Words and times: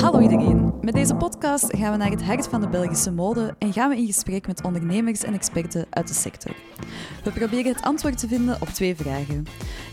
Hallo 0.00 0.20
iedereen. 0.20 0.72
Met 0.80 0.94
deze 0.94 1.14
podcast 1.14 1.76
gaan 1.76 1.92
we 1.92 1.98
naar 1.98 2.10
het 2.10 2.22
hart 2.22 2.48
van 2.48 2.60
de 2.60 2.68
Belgische 2.68 3.12
mode 3.12 3.54
en 3.58 3.72
gaan 3.72 3.88
we 3.88 3.96
in 3.96 4.06
gesprek 4.06 4.46
met 4.46 4.62
ondernemers 4.62 5.24
en 5.24 5.34
experten 5.34 5.86
uit 5.90 6.08
de 6.08 6.14
sector. 6.14 6.54
We 7.24 7.30
proberen 7.30 7.72
het 7.72 7.82
antwoord 7.82 8.18
te 8.18 8.28
vinden 8.28 8.56
op 8.60 8.68
twee 8.68 8.96
vragen. 8.96 9.46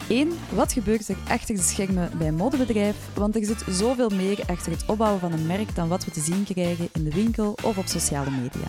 1. 0.10 0.30
Wat 0.50 0.74
gebeurt 0.74 1.08
er 1.08 1.16
achter 1.28 1.56
de 1.56 1.62
schermen 1.62 2.10
bij 2.18 2.28
een 2.28 2.36
modebedrijf? 2.36 2.96
Want 3.16 3.36
er 3.36 3.46
zit 3.46 3.64
zoveel 3.70 4.10
meer 4.10 4.40
achter 4.48 4.72
het 4.72 4.86
opbouwen 4.86 5.20
van 5.20 5.32
een 5.32 5.48
merk 5.48 5.76
dan 5.76 5.88
wat 5.88 6.06
we 6.06 6.12
te 6.12 6.22
zien 6.22 6.44
krijgen 6.44 6.90
in 6.94 7.04
de 7.04 7.14
winkel 7.14 7.56
of 7.64 7.78
op 7.78 7.88
sociale 7.88 8.32
media. 8.32 8.68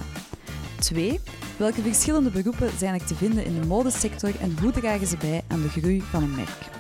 2. 0.78 1.20
Welke 1.56 1.82
verschillende 1.82 2.30
beroepen 2.30 2.70
zijn 2.78 2.94
er 2.94 3.06
te 3.06 3.14
vinden 3.14 3.44
in 3.44 3.60
de 3.60 3.66
modesector 3.66 4.30
en 4.40 4.56
hoe 4.60 4.70
dragen 4.70 5.06
ze 5.06 5.16
bij 5.16 5.42
aan 5.48 5.62
de 5.62 5.68
groei 5.68 6.02
van 6.02 6.22
een 6.22 6.34
merk? 6.34 6.70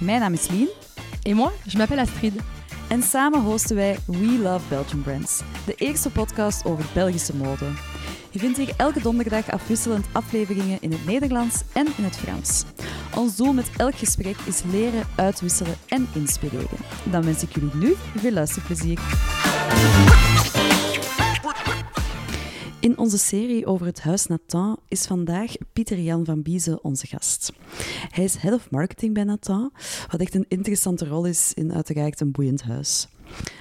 Mijn 0.00 0.20
naam 0.20 0.32
is 0.32 0.48
Lien. 0.48 0.68
Et 1.22 1.34
moi, 1.34 1.50
je 1.62 1.76
m'appelle 1.76 2.00
Astrid. 2.00 2.32
En 2.88 3.02
samen 3.02 3.40
hosten 3.40 3.76
wij 3.76 3.98
We 4.06 4.38
Love 4.42 4.68
Belgian 4.68 5.02
Brands, 5.02 5.40
de 5.66 5.74
eerste 5.74 6.10
podcast 6.10 6.64
over 6.64 6.84
Belgische 6.94 7.36
mode. 7.36 7.66
Je 8.30 8.38
vindt 8.38 8.56
hier 8.56 8.74
elke 8.76 9.02
donderdag 9.02 9.50
afwisselend 9.50 10.06
afleveringen 10.12 10.78
in 10.80 10.92
het 10.92 11.06
Nederlands 11.06 11.62
en 11.72 11.86
in 11.96 12.04
het 12.04 12.16
Frans. 12.16 12.64
Ons 13.14 13.36
doel 13.36 13.52
met 13.52 13.70
elk 13.76 13.94
gesprek 13.94 14.36
is 14.44 14.62
leren, 14.70 15.02
uitwisselen 15.16 15.74
en 15.88 16.08
inspireren. 16.14 16.78
Dan 17.10 17.24
wens 17.24 17.42
ik 17.42 17.54
jullie 17.54 17.74
nu 17.74 17.94
veel 18.16 18.32
luisterplezier. 18.32 18.98
In 22.84 22.98
onze 22.98 23.18
serie 23.18 23.66
over 23.66 23.86
het 23.86 24.00
Huis 24.00 24.26
Nathan 24.26 24.78
is 24.88 25.06
vandaag 25.06 25.52
Pieter 25.72 25.98
Jan 25.98 26.24
van 26.24 26.42
Biezen 26.42 26.84
onze 26.84 27.06
gast. 27.06 27.52
Hij 28.08 28.24
is 28.24 28.34
head 28.34 28.54
of 28.54 28.70
marketing 28.70 29.14
bij 29.14 29.24
Nathan, 29.24 29.72
wat 30.10 30.20
echt 30.20 30.34
een 30.34 30.44
interessante 30.48 31.06
rol 31.06 31.24
is 31.24 31.54
in 31.54 31.74
uiteraard 31.74 32.20
een 32.20 32.32
boeiend 32.32 32.62
huis. 32.62 33.08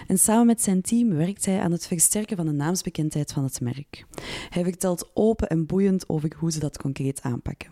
En 0.07 0.19
samen 0.19 0.45
met 0.45 0.61
zijn 0.61 0.81
team 0.81 1.09
werkt 1.09 1.45
hij 1.45 1.59
aan 1.59 1.71
het 1.71 1.87
versterken 1.87 2.37
van 2.37 2.45
de 2.45 2.51
naamsbekendheid 2.51 3.31
van 3.31 3.43
het 3.43 3.61
merk. 3.61 4.05
Hij 4.49 4.63
vertelt 4.63 5.09
open 5.13 5.49
en 5.49 5.65
boeiend 5.65 6.09
over 6.09 6.31
hoe 6.37 6.51
ze 6.51 6.59
dat 6.59 6.77
concreet 6.77 7.21
aanpakken. 7.21 7.69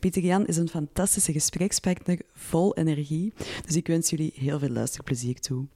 Pieter 0.00 0.22
Jan 0.22 0.46
is 0.46 0.56
een 0.56 0.68
fantastische 0.68 1.32
gesprekspartner 1.32 2.20
vol 2.32 2.76
energie, 2.76 3.32
dus 3.66 3.76
ik 3.76 3.86
wens 3.86 4.10
jullie 4.10 4.32
heel 4.34 4.58
veel 4.58 4.70
luisterplezier 4.70 5.40
toe. 5.40 5.66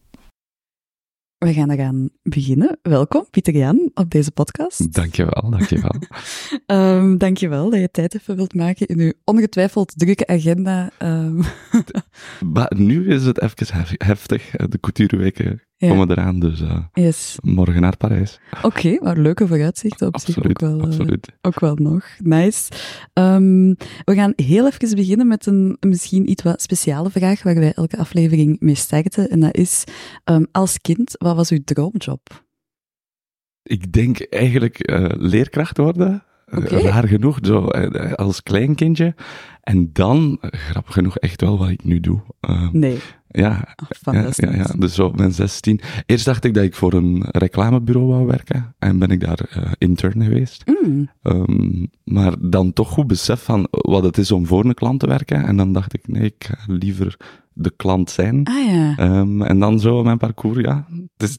We 1.39 1.53
gaan 1.53 1.70
eraan 1.70 2.09
beginnen. 2.23 2.79
Welkom, 2.83 3.27
Pieter 3.31 3.56
Jan, 3.56 3.91
op 3.95 4.11
deze 4.11 4.31
podcast. 4.31 4.92
Dankjewel, 4.92 5.51
dankjewel. 5.51 5.95
um, 6.67 7.19
dankjewel 7.25 7.70
dat 7.70 7.81
je 7.81 7.91
tijd 7.91 8.15
even 8.15 8.37
wilt 8.37 8.55
maken 8.55 8.87
in 8.87 9.01
uw 9.01 9.12
ongetwijfeld 9.25 9.92
drukke 9.98 10.27
agenda. 10.27 10.91
Um. 11.03 11.42
maar 12.55 12.73
nu 12.77 13.09
is 13.09 13.25
het 13.25 13.41
even 13.41 13.87
heftig. 13.98 14.51
De 14.51 14.81
coutureweken 14.81 15.62
ja. 15.77 15.89
komen 15.89 16.11
eraan, 16.11 16.41
dus 16.41 16.61
uh, 16.61 16.79
yes. 16.93 17.37
morgen 17.43 17.81
naar 17.81 17.97
Parijs. 17.97 18.41
Oké, 18.57 18.67
okay, 18.67 18.99
maar 19.03 19.17
leuke 19.17 19.47
vooruitzichten 19.47 20.07
op 20.07 20.15
absoluut, 20.15 20.37
zich 20.37 20.51
ook 20.51 20.61
wel, 20.61 20.81
absoluut. 20.81 21.29
Uh, 21.31 21.37
ook 21.41 21.61
wel 21.61 21.75
nog. 21.75 22.05
Nice. 22.19 22.73
Um, 23.13 23.77
we 24.05 24.15
gaan 24.15 24.33
heel 24.37 24.67
even 24.67 24.97
beginnen 24.97 25.27
met 25.27 25.47
een 25.47 25.77
misschien 25.81 26.31
iets 26.31 26.43
wat 26.43 26.63
speciale 26.63 27.11
vraag 27.11 27.43
waar 27.43 27.55
wij 27.55 27.73
elke 27.73 27.97
aflevering 27.97 28.57
mee 28.61 28.75
starten. 28.75 29.31
En 29.31 29.41
dat 29.41 29.57
is, 29.57 29.85
um, 30.25 30.47
als 30.53 30.81
kind, 30.81 31.15
wat 31.19 31.37
was 31.37 31.51
uw 31.51 31.65
droomjob? 31.65 32.45
Ik 33.63 33.93
denk 33.93 34.21
eigenlijk 34.21 34.91
uh, 34.91 35.09
leerkracht 35.09 35.77
worden. 35.77 36.26
Okay. 36.55 36.83
Raar 36.83 37.08
genoeg, 37.08 37.39
zo 37.42 37.64
als 38.14 38.42
kleinkindje. 38.42 39.14
En 39.62 39.91
dan, 39.92 40.39
grappig 40.41 40.92
genoeg, 40.92 41.19
echt 41.19 41.41
wel 41.41 41.58
wat 41.58 41.69
ik 41.69 41.84
nu 41.84 42.00
doe. 42.00 42.20
Uh, 42.50 42.70
nee. 42.72 42.98
Ja, 43.28 43.75
oh, 44.05 44.14
ja, 44.14 44.30
ja, 44.34 44.55
ja, 44.55 44.74
dus 44.78 44.94
zo 44.94 45.06
op 45.06 45.17
mijn 45.17 45.33
16. 45.33 45.80
Eerst 46.06 46.24
dacht 46.24 46.44
ik 46.44 46.55
dat 46.55 46.64
ik 46.64 46.74
voor 46.74 46.92
een 46.92 47.24
reclamebureau 47.30 48.08
wou 48.08 48.27
werken. 48.27 48.74
En 48.78 48.98
ben 48.98 49.11
ik 49.11 49.20
daar 49.20 49.41
uh, 49.56 49.72
intern 49.78 50.22
geweest. 50.22 50.64
Mm. 50.83 51.08
Um, 51.22 51.90
maar 52.05 52.35
dan 52.40 52.73
toch 52.73 52.89
goed 52.89 53.06
besef 53.06 53.42
van 53.42 53.67
wat 53.70 54.02
het 54.02 54.18
is 54.18 54.33
om 54.33 54.46
voor 54.46 54.64
een 54.64 54.74
klant 54.74 55.01
te 55.01 55.06
werken. 55.06 55.45
En 55.45 55.56
dan 55.56 55.73
dacht 55.73 55.95
ik, 55.95 56.08
nee, 56.08 56.24
ik 56.24 56.45
ga 56.45 56.56
liever 56.67 57.17
de 57.58 57.72
klant 57.77 58.11
zijn. 58.11 58.44
Ah 58.44 58.67
ja. 58.67 58.94
Um, 59.18 59.42
en 59.42 59.58
dan 59.58 59.80
zo 59.80 60.02
mijn 60.02 60.18
parcours, 60.18 60.58
ja. 60.58 60.86
Dus 61.17 61.39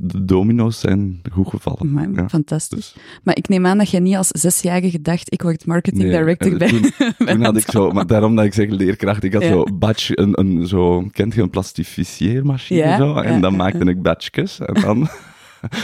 de 0.00 0.24
domino's 0.24 0.80
zijn 0.80 1.22
goed 1.32 1.48
gevallen. 1.48 1.92
Maar, 1.92 2.10
ja. 2.14 2.28
Fantastisch. 2.28 2.92
Dus, 2.92 3.02
maar 3.22 3.36
ik 3.36 3.48
neem 3.48 3.66
aan 3.66 3.78
dat 3.78 3.90
je 3.90 4.00
niet 4.00 4.16
als 4.16 4.28
zesjarige 4.28 4.90
gedacht, 4.90 5.32
ik 5.32 5.42
word 5.42 5.66
marketing 5.66 6.02
nee, 6.02 6.18
director 6.18 6.56
bij 6.58 6.68
Toen, 6.68 6.80
bij 7.18 7.34
toen 7.34 7.44
had 7.44 7.56
ik 7.56 7.70
zo, 7.70 7.90
maar 7.90 8.06
daarom 8.06 8.36
dat 8.36 8.44
ik 8.44 8.54
zeg 8.54 8.68
leerkracht, 8.68 9.24
ik 9.24 9.32
had 9.32 9.42
Ja. 9.42 9.48
zo 9.48 9.64
batch, 9.74 10.16
een, 10.16 10.40
een 10.40 10.66
zo, 10.66 11.08
kent 11.12 11.34
je 11.34 11.42
een 11.42 11.50
plastificieermachine 11.50 12.80
Ja, 12.80 12.96
zo? 12.96 13.14
En 13.14 13.40
dan 13.40 13.56
maakte 13.56 13.84
ik 13.84 14.02
batchjes. 14.02 14.60
En 14.60 14.80
dan... 14.80 14.98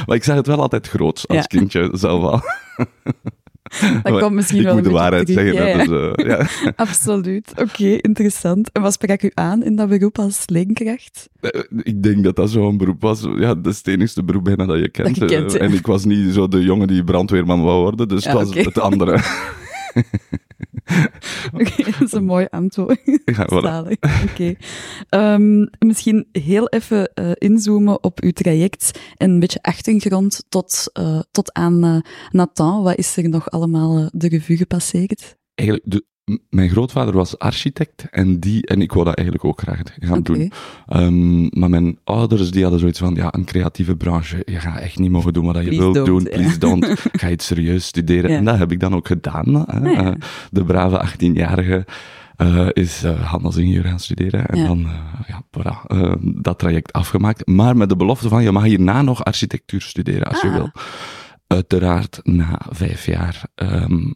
maar 0.07 0.17
ik 0.17 0.25
zag 0.25 0.37
het 0.37 0.47
wel 0.47 0.61
altijd 0.61 0.89
groot 0.89 1.25
als 1.29 1.47
kindje 1.47 1.89
zelf 1.93 2.23
al. 2.23 2.41
Dat 4.03 4.21
komt 4.21 4.35
misschien 4.35 4.59
ik 4.59 4.65
wel 4.65 4.75
moet 4.75 4.85
de 4.85 4.91
waarheid 4.91 5.27
terug. 5.27 5.55
zeggen. 5.55 5.79
Ja. 5.79 5.85
Dus, 6.13 6.25
eh, 6.25 6.27
ja. 6.27 6.47
Absoluut. 6.85 7.53
Oké, 7.57 7.85
interessant. 7.87 8.73
En 8.73 8.83
wat 8.83 8.93
sprak 8.93 9.23
u 9.23 9.31
aan 9.35 9.63
in 9.63 9.77
dat 9.77 9.89
beroep 9.89 10.19
als 10.19 10.43
leerkracht? 10.47 11.29
Eh, 11.41 11.61
Ik 11.83 12.03
denk 12.03 12.25
dat 12.25 12.37
dat 12.37 12.51
zo'n 12.51 12.77
beroep 12.77 13.01
was. 13.03 13.21
Ja, 13.37 13.55
dat 13.55 13.67
is 13.73 13.77
het 13.79 13.87
enigste 13.89 14.25
beroep 14.25 14.45
bijna 14.45 14.67
dat 14.67 14.79
je 14.79 14.89
kent. 14.89 15.17
je 15.17 15.25
kent, 15.25 15.55
eh. 15.55 15.67
En 15.67 15.73
ik 15.73 15.87
was 15.87 16.05
niet 16.05 16.35
zo 16.35 16.49
de 16.49 16.63
jongen 16.63 16.87
die 16.87 17.05
brandweerman 17.05 17.63
wou 17.63 17.81
worden, 17.83 18.09
dus 18.09 18.25
het 18.25 18.33
was 18.33 18.55
het 18.55 18.79
andere. 18.79 19.19
Oké, 21.55 21.83
dat 21.83 22.01
is 22.01 22.13
een 22.13 22.25
mooi 22.25 22.47
antwoord. 22.51 23.01
Ja, 23.25 23.49
voilà. 23.51 23.63
Zalig. 23.63 23.97
Oké. 24.31 24.55
Ehm, 25.09 25.67
misschien 25.79 26.29
heel 26.33 26.69
even 26.69 27.15
eh, 27.15 27.31
inzoomen 27.35 28.03
op 28.03 28.21
uw 28.23 28.31
traject 28.31 28.99
en 29.17 29.31
een 29.31 29.39
beetje 29.39 29.63
achtergrond 29.63 30.45
tot, 30.49 30.91
eh, 30.93 31.21
tot 31.31 31.53
aan 31.53 31.85
eh, 31.85 31.99
Nathan. 32.31 32.83
Wat 32.83 32.97
is 32.97 33.17
er 33.17 33.29
nog 33.29 33.51
allemaal 33.51 34.09
de 34.13 34.29
revue 34.29 34.57
gepasseerd? 34.57 35.37
Eigenlijk, 35.55 35.91
de, 35.91 36.05
mijn 36.51 36.69
grootvader 36.69 37.15
was 37.15 37.39
architect 37.39 38.07
en, 38.11 38.41
die, 38.41 38.67
en 38.67 38.83
ik 38.83 38.93
wou 38.93 39.05
dat 39.05 39.15
eigenlijk 39.15 39.47
ook 39.47 39.61
graag 39.61 39.81
gaan 39.99 40.23
doen. 40.23 40.53
Ehm, 40.87 41.59
maar 41.61 41.71
mijn 41.71 41.99
ouders 42.05 42.51
die 42.51 42.63
hadden 42.63 42.81
zoiets 42.81 42.99
van, 42.99 43.15
ja, 43.15 43.35
een 43.35 43.45
creatieve 43.45 43.97
branche, 43.97 44.43
je 44.45 44.61
gaat 44.61 44.79
echt 44.79 44.99
niet 44.99 45.11
mogen 45.11 45.33
doen 45.33 45.45
wat 45.47 45.65
je 45.65 45.71
wilt 45.71 45.95
don't, 45.95 46.07
doen, 46.07 46.23
ja. 46.23 46.29
please 46.37 46.59
don't. 46.59 46.87
Ga 47.21 47.31
iets 47.31 47.47
serieus 47.47 47.87
studeren. 47.87 48.31
Ja. 48.31 48.37
En 48.37 48.45
dat 48.45 48.59
heb 48.59 48.73
ik 48.73 48.81
dan 48.81 48.95
ook 48.95 49.07
gedaan. 49.07 49.55
Hè. 49.55 49.67
Ah, 49.67 49.93
ja. 49.93 50.05
Eh, 50.05 50.13
de 50.51 50.65
brave 50.65 51.07
18-jarige 51.09 51.85
eh, 52.37 52.69
is 52.73 53.03
eh, 53.03 53.31
handelsingenieur 53.31 53.85
gaan 53.85 54.01
studeren. 54.01 54.47
En 54.47 54.65
dan, 54.65 54.87
ja, 55.27 55.43
voilà, 55.59 55.87
eh, 55.87 56.15
dat 56.21 56.59
traject 56.59 56.93
afgemaakt. 56.93 57.47
Maar 57.47 57.77
met 57.77 57.89
de 57.89 57.97
belofte 57.97 58.29
van, 58.29 58.43
je 58.43 58.53
mag 58.53 58.65
hierna 58.65 59.03
nog 59.03 59.25
architectuur 59.25 59.81
studeren 59.83 60.27
als 60.27 60.41
je 60.41 60.49
Ah. 60.49 60.55
wil. 60.55 60.71
Uiteraard, 61.47 62.21
na 62.23 62.61
vijf 62.71 63.07
jaar... 63.07 63.47
ehm, 63.55 64.13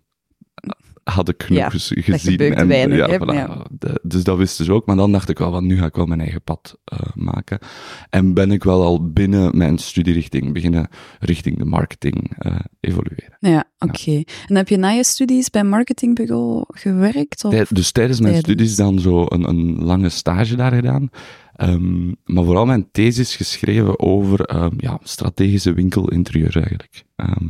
had 1.10 1.28
ik 1.28 1.43
genoeg 1.43 1.62
Ja, 1.62 1.69
gezien. 1.69 2.38
en, 2.54 2.69
weinig, 2.69 2.97
ja, 2.98 3.19
voilà. 3.19 3.34
ja. 3.34 3.66
De- 3.78 4.00
dus 4.03 4.25
dat 4.25 4.37
wisten 4.38 4.65
ze 4.65 4.72
ook. 4.72 4.87
Maar 4.87 4.97
dan 4.97 5.12
dacht 5.12 5.28
ik 5.28 5.38
wel, 5.38 5.50
van, 5.50 5.66
nu 5.66 5.78
ga 5.78 5.84
ik 5.87 5.94
wel 5.94 6.06
mijn 6.06 6.21
eigen 6.21 6.43
pad 6.43 6.78
eh, 6.84 6.98
maken. 7.15 7.59
En 8.10 8.34
ben 8.34 8.50
ik 8.53 8.65
wel 8.65 8.82
al 8.82 9.10
binnen 9.12 9.56
mijn 9.56 9.78
studierichting 9.78 10.53
beginnen 10.53 10.88
richting 11.19 11.59
de 11.59 11.65
marketing 11.65 12.32
eh, 12.38 12.54
evolueren. 12.81 13.37
Ja, 13.41 13.65
oké. 13.78 14.22
En 14.47 14.56
heb 14.56 14.69
je 14.69 14.76
na 14.76 14.88
je 14.91 15.04
studies 15.04 15.50
bij 15.50 15.65
marketingbureau 15.65 16.65
gewerkt? 16.69 17.44
Of? 17.44 17.50
Tij- 17.53 17.66
dus 17.69 17.92
tijdens 17.92 18.21
mijn 18.21 18.32
tijdens? 18.32 18.54
studies 18.54 18.77
dan 18.77 18.98
zo 18.98 19.25
een, 19.28 19.48
een 19.48 19.84
lange 19.84 20.09
stage 20.09 20.56
daar 20.56 20.72
gedaan. 20.72 21.09
Ehm, 21.60 22.06
maar 22.25 22.44
vooral 22.44 22.66
mijn 22.66 22.88
thesis 22.93 23.37
geschreven 23.37 23.98
over 24.00 24.41
ehm, 24.41 24.75
ja, 24.76 24.98
strategische 25.03 25.72
winkelinterieur 25.72 26.56
eigenlijk. 26.56 27.04
Ehm, 27.16 27.48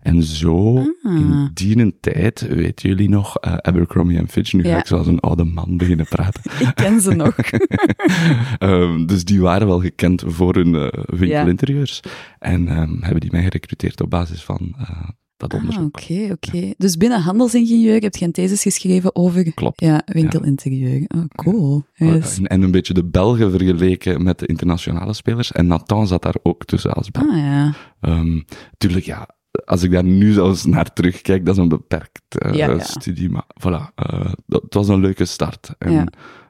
en 0.00 0.22
zo, 0.22 0.78
Ah. 0.78 1.16
in 1.18 1.50
die 1.54 1.96
tijd, 2.00 2.40
weten 2.40 2.88
jullie 2.88 3.08
nog, 3.08 3.36
eh, 3.36 3.52
Abercrombie 3.54 4.26
Fitch, 4.28 4.52
nu 4.52 4.62
Ja. 4.64 4.72
ga 4.72 4.78
ik 4.78 4.86
zoals 4.86 5.06
een 5.06 5.20
oude 5.20 5.44
man 5.44 5.76
beginnen 5.76 6.06
praten. 6.08 6.42
Ik 6.68 6.74
ken 6.74 7.00
ze 7.00 7.14
nog. 7.24 7.34
Dus 9.06 9.24
die 9.24 9.40
waren 9.40 9.66
wel 9.66 9.80
gekend 9.80 10.22
voor 10.26 10.54
hun 10.54 10.74
eh, 10.74 11.02
winkelinterieurs. 11.06 12.00
En 12.38 12.66
hebben 13.00 13.20
die 13.20 13.30
mij 13.32 13.42
gerecruiteerd 13.42 14.00
op 14.00 14.10
basis 14.10 14.42
van 14.42 14.74
eh, 14.78 15.08
dat 15.48 15.54
Ah, 15.54 15.60
onderzoek. 15.60 15.96
oké, 15.96 16.32
oké. 16.32 16.72
Dus 16.76 16.96
binnen 16.96 17.20
handelsingenieur 17.20 18.00
heb 18.00 18.16
je 18.16 18.24
een 18.24 18.32
thesis 18.32 18.62
geschreven 18.62 19.16
over 19.16 19.52
Klopt. 19.54 19.80
ja, 19.80 20.02
winkelinterieur. 20.04 21.04
Oh, 21.16 21.24
cool. 21.34 21.82
Yes. 21.94 22.38
En, 22.38 22.46
en 22.46 22.62
een 22.62 22.70
beetje 22.70 22.94
de 22.94 23.04
Belgen 23.04 23.50
vergeleken 23.50 24.22
met 24.22 24.38
de 24.38 24.46
internationale 24.46 25.12
spelers. 25.12 25.52
En 25.52 25.66
Nathan 25.66 26.06
zat 26.06 26.22
daar 26.22 26.36
ook 26.42 26.64
tussen 26.64 26.92
als 26.92 27.10
Belg. 27.10 27.26
Ah 27.30 27.36
ja. 27.36 27.74
Ehm, 28.00 28.40
tuurlijk, 28.78 29.04
ja, 29.04 29.28
als 29.64 29.82
ik 29.82 29.90
daar 29.90 30.04
nu 30.04 30.32
zelfs 30.32 30.64
naar 30.64 30.92
terugkijk, 30.92 31.44
dat 31.46 31.54
is 31.56 31.62
een 31.62 31.68
beperkt 31.68 32.22
eh, 32.38 32.54
Ja, 32.54 32.78
studie. 32.78 33.30
Maar 33.30 33.44
voilà, 33.60 33.94
eh, 33.94 34.32
dat, 34.46 34.62
het 34.62 34.74
was 34.74 34.88
een 34.88 35.00
leuke 35.00 35.24
start. 35.24 35.74
En 35.78 35.92
Ja. 35.92 36.06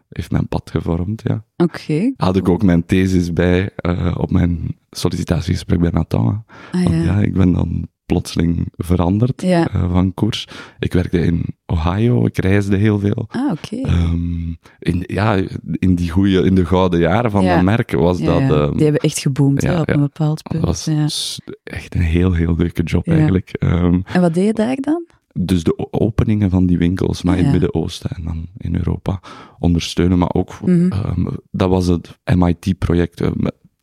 heeft 0.09 0.31
mijn 0.31 0.49
pad 0.49 0.71
gevormd, 0.71 1.23
ja. 1.25 1.45
Oké. 1.57 2.13
Had 2.17 2.37
ik 2.37 2.49
ook 2.49 2.63
mijn 2.63 2.87
thesis 2.87 3.33
bij 3.33 3.71
eh, 3.77 4.15
op 4.19 4.31
mijn 4.31 4.77
sollicitatiegesprek 4.91 5.81
bij 5.81 5.91
Nathan. 5.91 6.45
Ah 6.73 6.83
Want 6.85 6.95
ja. 6.95 7.03
ja, 7.03 7.19
ik 7.21 7.35
ben 7.35 7.53
dan 7.53 7.89
plotseling 8.13 8.69
veranderd 8.77 9.43
Ja. 9.43 9.69
eh, 9.73 9.91
van 9.93 10.15
koers. 10.15 10.49
Ik 10.79 10.93
werkte 10.93 11.19
in 11.21 11.45
Ohio, 11.67 12.27
ik 12.27 12.39
reisde 12.39 12.77
heel 12.77 12.99
veel. 12.99 13.27
Ah, 13.29 13.51
oké. 13.53 13.77
Ehm, 13.77 14.49
in, 14.79 15.05
ja, 15.07 15.41
in 15.73 15.95
die 15.95 16.11
goede, 16.11 16.43
in 16.43 16.55
de 16.55 16.67
gouden 16.67 17.01
jaren 17.01 17.31
van 17.31 17.45
Ja. 17.45 17.55
dat 17.55 17.65
merk 17.65 17.91
was 17.93 18.19
Ja, 18.19 18.25
dat... 18.27 18.41
ja. 18.41 18.49
ehm, 18.49 18.73
Die 18.73 18.83
hebben 18.83 19.01
echt 19.01 19.19
geboomd 19.19 19.63
hè, 19.63 19.81
op 19.81 19.89
een 19.89 20.01
bepaald 20.01 20.43
punt. 20.43 20.65
dat 20.65 20.85
was 20.87 21.41
echt 21.65 21.95
een 21.95 22.01
heel, 22.01 22.33
heel 22.33 22.55
leuke 22.57 22.83
job 22.83 23.07
eigenlijk. 23.09 23.49
Ehm, 23.59 24.01
En 24.05 24.21
wat 24.21 24.35
deed 24.35 24.47
je 24.47 24.53
daar 24.53 24.77
dan? 24.77 25.05
dus 25.35 25.63
de 25.65 25.87
openingen 25.91 26.51
van 26.51 26.67
die 26.67 26.79
winkels, 26.79 27.23
maar 27.23 27.35
in 27.35 27.45
Ja. 27.45 27.51
het 27.51 27.61
Midden-Oosten 27.61 28.11
en 28.11 28.25
dan 28.25 28.47
in 28.59 28.77
Europa 28.77 29.21
ondersteunen, 29.59 30.19
maar 30.19 30.33
ook, 30.33 30.61
Mhm. 30.61 31.27
dat 31.51 31.69
was 31.69 31.87
het 31.87 32.19
MIT-project, 32.35 33.23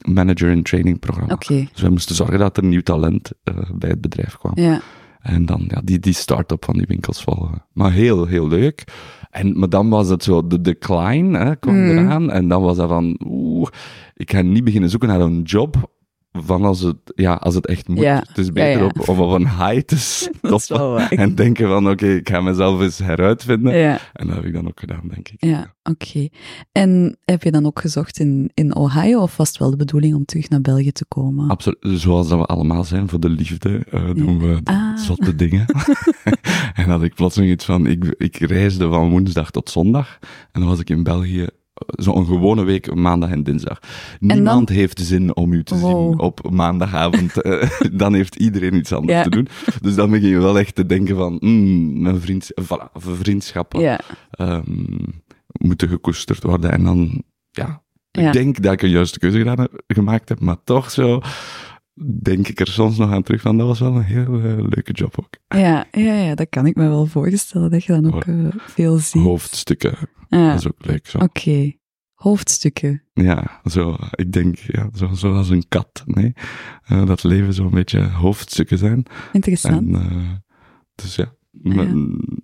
Manager 0.07 0.49
in 0.49 0.63
Training 0.63 0.99
programma. 0.99 1.35
Dus 1.73 1.81
wij 1.81 1.89
moesten 1.89 2.15
zorgen 2.15 2.39
dat 2.39 2.57
er 2.57 2.63
nieuw 2.63 2.81
talent 2.81 3.31
eh, 3.43 3.55
bij 3.73 3.89
het 3.89 4.01
bedrijf 4.01 4.37
kwam. 4.37 4.51
ja. 4.55 4.81
En 5.19 5.45
dan 5.45 5.65
ja, 5.67 5.81
die, 5.83 5.99
die 5.99 6.13
start-up 6.13 6.65
van 6.65 6.77
die 6.77 6.85
winkels 6.87 7.23
volgen. 7.23 7.65
Maar 7.73 7.91
heel, 7.91 8.25
heel 8.25 8.47
leuk. 8.47 8.83
En, 9.29 9.59
maar 9.59 9.69
dan 9.69 9.89
was 9.89 10.09
het 10.09 10.23
zo, 10.23 10.47
de 10.47 10.61
decline 10.61 11.37
hè, 11.37 11.55
kwam 11.55 11.75
Mm. 11.75 11.89
eraan. 11.89 12.31
En 12.31 12.47
dan 12.47 12.61
was 12.61 12.77
dat 12.77 12.89
van, 12.89 13.19
oeh, 13.25 13.67
ik 14.15 14.31
ga 14.31 14.41
niet 14.41 14.63
beginnen 14.63 14.89
zoeken 14.89 15.09
naar 15.09 15.19
een 15.19 15.41
job 15.41 15.91
van 16.31 16.63
als 16.65 16.79
het, 16.81 16.97
ja, 17.15 17.33
als 17.33 17.55
het 17.55 17.65
echt 17.67 17.87
moet. 17.87 17.99
Ja. 17.99 18.23
Het 18.27 18.37
is 18.37 18.51
beter 18.51 18.71
Ja, 18.71 18.77
ja. 18.77 18.85
Op, 18.85 19.09
om 19.09 19.19
op 19.19 19.31
een 19.31 19.49
high 19.49 19.79
te 19.85 19.97
stoppen. 20.59 21.09
En 21.09 21.35
denken 21.35 21.67
van, 21.67 21.89
oké, 21.89 22.07
ik 22.07 22.29
ga 22.29 22.41
mezelf 22.41 22.81
eens 22.81 22.97
heruitvinden. 22.97 23.73
En 24.13 24.27
dat 24.27 24.35
heb 24.35 24.45
ik 24.45 24.53
dan 24.53 24.67
ook 24.67 24.79
gedaan, 24.79 25.01
denk 25.13 25.29
ik. 25.29 25.45
ja 25.45 25.73
oké. 25.83 26.27
En 26.71 27.17
heb 27.25 27.43
je 27.43 27.51
dan 27.51 27.65
ook 27.65 27.79
gezocht 27.79 28.19
in, 28.19 28.51
in 28.53 28.75
Ohio 28.75 29.21
of 29.21 29.37
was 29.37 29.47
het 29.47 29.57
wel 29.57 29.69
de 29.69 29.75
bedoeling 29.75 30.15
om 30.15 30.25
terug 30.25 30.49
naar 30.49 30.61
België 30.61 30.91
te 30.91 31.05
komen? 31.07 31.49
Absoluut, 31.49 31.77
zoals 31.81 32.27
dat 32.29 32.39
we 32.39 32.45
allemaal 32.45 32.83
zijn, 32.83 33.09
voor 33.09 33.19
de 33.19 33.29
liefde 33.29 33.85
eh, 33.91 34.09
doen 34.13 34.39
we 34.39 34.59
Ah. 34.63 34.97
zotte 34.97 35.35
dingen. 35.35 35.65
en 36.75 36.89
had 36.89 37.03
ik 37.03 37.15
plotseling 37.15 37.51
iets 37.51 37.65
van, 37.65 37.87
ik, 37.87 38.13
ik 38.17 38.37
reisde 38.37 38.87
van 38.89 39.09
woensdag 39.09 39.51
tot 39.51 39.69
zondag. 39.69 40.17
En 40.51 40.59
dan 40.61 40.69
was 40.69 40.79
ik 40.79 40.89
in 40.89 41.03
België 41.03 41.47
zo'n 41.87 42.25
gewone 42.25 42.63
week, 42.63 42.95
maandag 42.95 43.29
en 43.29 43.43
dinsdag. 43.43 43.79
Niemand 44.19 44.69
heeft 44.69 44.99
zin 44.99 45.35
om 45.35 45.53
u 45.53 45.63
te 45.63 45.77
zien 45.77 46.19
op 46.19 46.49
maandagavond. 46.51 47.41
eh, 47.41 47.69
dan 47.93 48.13
heeft 48.13 48.35
iedereen 48.35 48.73
iets 48.75 48.91
anders 48.93 49.13
Ja. 49.13 49.23
te 49.23 49.29
doen. 49.29 49.47
Dus 49.81 49.95
dan 49.95 50.09
begin 50.11 50.29
je 50.29 50.39
wel 50.39 50.59
echt 50.59 50.75
te 50.75 50.85
denken 50.85 51.15
van, 51.15 51.37
mm, 51.39 52.01
mijn 52.01 52.21
vriends, 52.21 52.51
voilà, 52.61 52.91
vriendschappen 52.93 53.79
Ja, 53.81 53.99
ehm, 54.31 54.63
moeten 55.59 55.87
gekoesterd 55.89 56.43
worden. 56.43 56.71
En 56.71 56.83
dan, 56.83 57.23
ja, 57.51 57.81
Ja. 58.11 58.27
ik 58.27 58.33
denk 58.33 58.61
dat 58.61 58.73
ik 58.73 58.81
een 58.81 58.89
juiste 58.89 59.19
keuze 59.19 59.37
gedaan 59.37 59.59
heb, 59.59 59.83
gemaakt 59.87 60.29
heb, 60.29 60.39
maar 60.39 60.57
toch 60.63 60.91
zo 60.91 61.21
denk 62.21 62.47
ik 62.47 62.59
er 62.59 62.67
soms 62.67 62.97
nog 62.97 63.11
aan 63.11 63.23
terug 63.23 63.41
van, 63.41 63.57
dat 63.57 63.67
was 63.67 63.79
wel 63.79 63.95
een 63.95 64.03
heel 64.03 64.33
eh, 64.35 64.41
leuke 64.57 64.91
job 64.91 65.15
ook. 65.19 65.59
ja, 65.59 65.85
ja, 65.91 66.13
ja, 66.13 66.35
dat 66.35 66.49
kan 66.49 66.65
ik 66.65 66.75
me 66.75 66.87
wel 66.87 67.05
voorstellen, 67.05 67.71
dat 67.71 67.83
je 67.83 67.91
dan 68.01 68.13
ook 68.13 68.23
eh, 68.25 68.35
veel 68.57 68.97
ziet. 68.97 69.21
Hoofdstukken, 69.21 69.97
Ja, 70.29 70.49
dat 70.51 70.59
is 70.59 70.67
ook 70.67 70.85
leuk 70.85 71.07
zo. 71.07 71.17
Oké, 71.17 71.71
hoofdstukken. 72.13 73.03
Ja, 73.13 73.61
zo, 73.65 73.95
ik 74.11 74.31
denk, 74.31 74.57
ja, 74.57 74.89
zo, 74.95 75.09
zoals 75.13 75.49
een 75.49 75.67
kat, 75.67 76.03
nee? 76.05 76.33
Eh, 76.85 77.05
dat 77.05 77.23
leven 77.23 77.53
zo'n 77.53 77.69
beetje 77.69 78.01
hoofdstukken 78.09 78.77
zijn. 78.77 79.03
Interessant. 79.31 79.87
En, 79.87 79.95
eh, 79.95 80.31
dus 80.95 81.15
ja, 81.15 81.33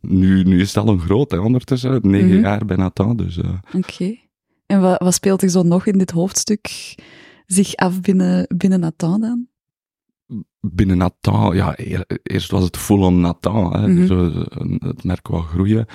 nu, 0.02 0.44
nu 0.44 0.60
is 0.60 0.68
het 0.74 0.78
al 0.86 0.94
een 0.94 1.00
groot, 1.00 1.32
hè, 1.32 1.38
ondertussen, 1.38 2.00
negen 2.02 2.30
Mhm. 2.36 2.40
jaar 2.44 2.66
bijna 2.66 2.90
dan, 2.94 3.18
dus... 3.18 3.38
eh, 3.38 3.54
Oké. 3.74 4.16
En 4.66 4.82
wat, 4.82 5.02
wat 5.02 5.14
speelt 5.14 5.42
er 5.42 5.50
zo 5.50 5.64
nog 5.64 5.86
in 5.86 5.98
dit 5.98 6.12
hoofdstuk 6.12 6.96
zich 7.46 7.76
af 7.76 8.02
binnen, 8.02 8.48
binnen 8.58 8.80
Nathan 8.80 9.22
dan? 9.22 9.48
binnen 10.60 10.98
Natal, 10.98 11.54
ja, 11.54 11.74
eer- 11.80 12.20
eerst 12.24 12.52
was 12.52 12.64
het 12.64 12.78
full-on 12.78 13.20
Natal. 13.20 13.72
Hè, 13.72 13.88
Mhm. 13.88 14.08
dus, 14.08 14.34
het 14.80 15.04
merk 15.04 15.28
wou 15.28 15.44
groeien. 15.44 15.86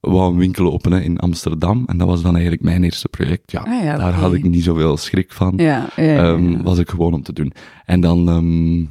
Wou 0.00 0.32
een 0.32 0.38
winkel 0.38 0.72
openen 0.72 1.02
in 1.04 1.18
Amsterdam. 1.18 1.82
En 1.86 1.98
dat 1.98 2.06
was 2.08 2.22
dan 2.22 2.32
eigenlijk 2.32 2.62
mijn 2.62 2.84
eerste 2.84 3.08
project. 3.08 3.50
Ja, 3.52 3.60
Ah 3.60 3.84
ja, 3.84 3.96
daar 3.96 4.12
had 4.12 4.32
ik 4.32 4.44
niet 4.44 4.64
zoveel 4.64 4.96
schrik 4.96 5.32
van. 5.32 5.52
Ja, 5.56 5.88
ja, 5.96 6.02
ja, 6.02 6.32
Ehm, 6.32 6.50
ja. 6.50 6.62
was 6.62 6.78
ik 6.78 6.90
gewoon 6.90 7.14
om 7.14 7.22
te 7.22 7.32
doen. 7.32 7.52
En 7.84 8.00
dan, 8.00 8.28
ehm, 8.28 8.84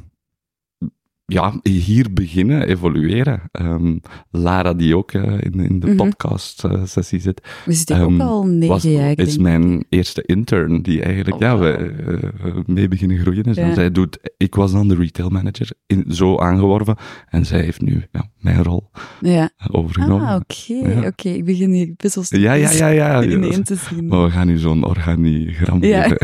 ja, 1.32 1.54
hier 1.62 2.06
beginnen, 2.12 2.62
evolueren. 2.68 3.40
Ehm, 3.52 3.96
Lara, 4.30 4.74
die 4.74 4.96
ook 4.96 5.12
eh, 5.12 5.22
in, 5.40 5.60
in 5.60 5.80
de 5.80 5.86
Mhm. 5.86 5.96
podcast-sessie 5.96 7.20
zit, 7.20 7.40
We 7.64 7.72
zitten 7.72 7.96
ehm, 7.96 8.04
ook 8.14 8.20
al 8.28 8.44
negen 8.46 8.68
was, 8.68 8.82
jaar, 8.82 9.18
is 9.18 9.38
mijn 9.38 9.84
eerste 9.88 10.22
intern 10.26 10.82
die 10.82 11.02
eigenlijk 11.02 11.34
Oh, 11.34 11.40
ja, 11.40 11.58
we, 11.58 11.70
eh, 11.72 12.52
mee 12.66 12.88
beginnen 12.88 13.18
groeien 13.18 13.42
is. 13.44 13.56
Ja. 13.56 13.62
En 13.62 13.74
zij 13.74 13.90
doet, 13.90 14.18
ik 14.36 14.54
was 14.54 14.72
dan 14.72 14.88
de 14.88 14.94
retail 14.94 15.28
manager, 15.28 15.70
in, 15.86 16.04
zo 16.08 16.38
aangeworven. 16.38 16.96
En 17.28 17.46
zij 17.46 17.60
heeft 17.62 17.80
nu 17.80 18.04
ja, 18.12 18.30
mijn 18.38 18.62
rol 18.62 18.90
Ja. 19.20 19.50
eh, 19.56 19.66
overgenomen. 19.70 20.26
Ah, 20.26 20.34
oké. 20.34 20.88
Ja. 21.00 21.06
Oké, 21.06 21.28
ik 21.28 21.44
begin 21.44 21.70
hier 21.70 21.92
puzzels 21.96 22.28
ja, 22.28 22.52
ja, 22.52 22.70
ja, 22.70 22.88
ja. 22.88 23.22
ineen 23.32 23.62
te 23.64 23.74
zien. 23.74 24.06
Maar 24.06 24.22
we 24.24 24.30
gaan 24.30 24.46
nu 24.46 24.58
zo'n 24.58 24.84
organigram 24.84 25.84
Ja. 25.84 26.08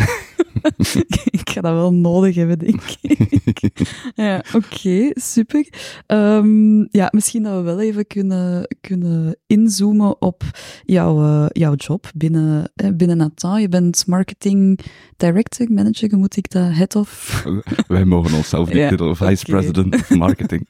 ik 1.40 1.50
ga 1.50 1.60
dat 1.60 1.72
wel 1.72 1.92
nodig 1.92 2.34
hebben, 2.34 2.58
denk 2.58 2.82
ik. 3.00 3.70
ja, 4.14 4.44
oké, 4.54 5.10
super. 5.14 5.68
Ehm, 6.06 6.78
ja, 6.90 7.08
misschien 7.10 7.42
dat 7.42 7.54
we 7.56 7.60
wel 7.62 7.80
even 7.80 8.06
kunnen, 8.06 8.76
kunnen 8.80 9.36
inzoomen 9.46 10.22
op 10.22 10.42
jouw, 10.84 11.22
eh, 11.22 11.46
jouw 11.52 11.74
job 11.74 12.10
binnen, 12.14 12.70
eh, 12.74 12.90
binnen 12.94 13.16
Nathan. 13.16 13.60
Je 13.60 13.68
bent 13.68 14.06
marketing 14.06 14.78
director, 15.16 15.66
manager, 15.72 16.18
moet 16.18 16.36
ik 16.36 16.50
dat 16.50 16.72
head 16.72 16.96
of? 16.96 17.44
Wij 17.88 18.04
mogen 18.04 18.36
onszelf 18.36 18.68
niet 18.68 18.76
Ja, 18.76 18.88
titel 18.88 19.14
vice 19.14 19.44
president 19.44 19.94
of 19.94 20.10
marketing. 20.10 20.66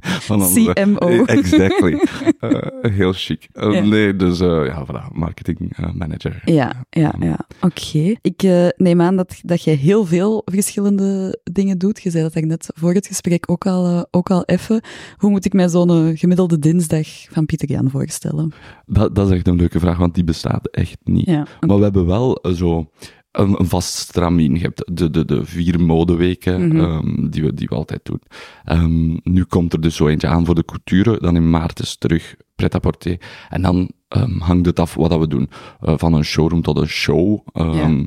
Van 0.00 0.42
onze- 0.42 0.72
CMO. 0.72 1.24
Exactly. 1.24 2.00
Eh, 2.40 2.92
heel 2.92 3.12
chic. 3.12 3.48
Eh, 3.52 3.72
Ja. 3.72 3.80
Nee, 3.84 4.16
dus 4.16 4.40
eh, 4.40 4.66
ja, 4.66 4.86
voilà, 4.86 5.12
marketing 5.12 5.76
eh, 5.76 5.92
manager. 5.92 6.42
Ja, 6.44 6.86
ja, 6.90 7.14
ja. 7.20 7.46
Oké. 7.60 8.14
Ik 8.22 8.42
neem 8.76 9.00
aan 9.00 9.16
dat, 9.16 9.38
dat 9.42 9.62
je 9.62 9.70
heel 9.70 10.04
veel 10.04 10.42
verschillende 10.44 11.40
dingen 11.52 11.78
doet. 11.78 12.02
Je 12.02 12.10
zei 12.10 12.22
dat 12.22 12.34
ik 12.34 12.44
net 12.46 12.70
voor 12.74 12.94
het 12.94 13.06
gesprek 13.06 13.50
ook 13.50 13.66
al, 13.66 13.86
eh, 13.86 14.02
ook 14.10 14.30
al 14.30 14.44
even. 14.44 14.80
Hoe 15.16 15.30
moet 15.30 15.44
ik 15.44 15.52
mij 15.52 15.68
zo'n 15.68 15.90
eh, 15.90 16.18
gemiddelde 16.18 16.58
dinsdag 16.58 17.06
van 17.30 17.46
Pieter 17.46 17.68
Jan 17.70 17.90
voorstellen? 17.90 18.52
Dat, 18.86 19.14
dat 19.14 19.28
is 19.30 19.36
echt 19.36 19.48
een 19.48 19.56
leuke 19.56 19.78
vraag, 19.80 19.98
want 19.98 20.14
die 20.14 20.24
bestaat 20.24 20.68
echt 20.70 20.96
niet. 21.04 21.26
Ja, 21.26 21.46
Maar 21.66 21.76
we 21.76 21.82
hebben 21.82 22.06
wel 22.06 22.36
eh, 22.36 22.52
zo 22.52 22.90
een, 23.32 23.60
een 23.60 23.66
vast 23.68 23.94
stramien. 23.94 24.54
Je 24.54 24.60
hebt 24.60 24.90
de, 24.96 25.10
de, 25.10 25.24
de 25.24 25.44
vier 25.44 25.80
modeweken 25.80 26.66
Mhm. 26.68 26.80
ehm, 26.80 27.28
die, 27.30 27.42
we, 27.42 27.54
die 27.54 27.66
we 27.68 27.74
altijd 27.74 28.00
doen. 28.04 28.20
Ehm, 28.64 29.16
nu 29.22 29.44
komt 29.44 29.72
er 29.72 29.80
dus 29.80 29.96
zo 29.96 30.08
eentje 30.08 30.28
aan 30.28 30.44
voor 30.44 30.54
de 30.54 30.64
couture. 30.64 31.18
Dan 31.20 31.36
in 31.36 31.50
maart 31.50 31.80
is 31.80 31.96
terug 31.96 32.34
pret-à-porter. 32.54 33.20
En 33.48 33.62
dan 33.62 33.90
ehm, 34.08 34.38
hangt 34.38 34.66
het 34.66 34.78
af 34.80 34.94
wat 34.94 35.10
dat 35.10 35.18
we 35.18 35.28
doen. 35.28 35.48
Van 35.80 36.12
een 36.12 36.24
showroom 36.24 36.62
tot 36.62 36.78
een 36.78 36.88
show. 36.88 37.40
ehm, 37.52 38.04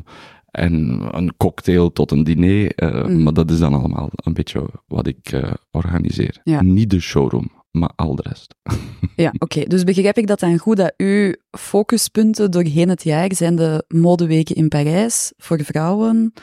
En 0.57 1.01
een 1.12 1.33
cocktail 1.38 1.91
tot 1.91 2.12
een 2.12 2.24
diner. 2.24 2.72
eh, 2.75 3.03
Mhm. 3.03 3.24
Maar 3.24 3.34
dat 3.34 3.51
is 3.51 3.60
dan 3.60 3.74
allemaal 3.74 4.10
een 4.15 4.34
beetje 4.34 4.70
wat 4.88 5.08
ik 5.08 5.32
eh, 5.32 5.51
organiseer. 5.72 6.39
Ja. 6.43 6.62
Niet 6.62 6.89
de 6.89 7.00
showroom, 7.00 7.51
maar 7.72 7.91
al 7.96 8.15
de 8.15 8.25
rest. 8.29 8.55
ja 9.15 9.34
oké. 9.38 9.63
Dus 9.63 9.84
begrijp 9.84 10.17
ik 10.17 10.27
dat 10.27 10.39
dan 10.39 10.58
goed 10.58 10.77
dat 10.77 10.93
uw 10.98 11.34
focuspunten 11.58 12.51
doorheen 12.51 12.89
het 12.89 13.03
jaar 13.03 13.36
zijn 13.36 13.55
de 13.55 13.84
modeweken 13.88 14.55
in 14.55 14.67
Parijs 14.67 15.34
voor 15.38 15.60
vrouwen? 15.63 16.34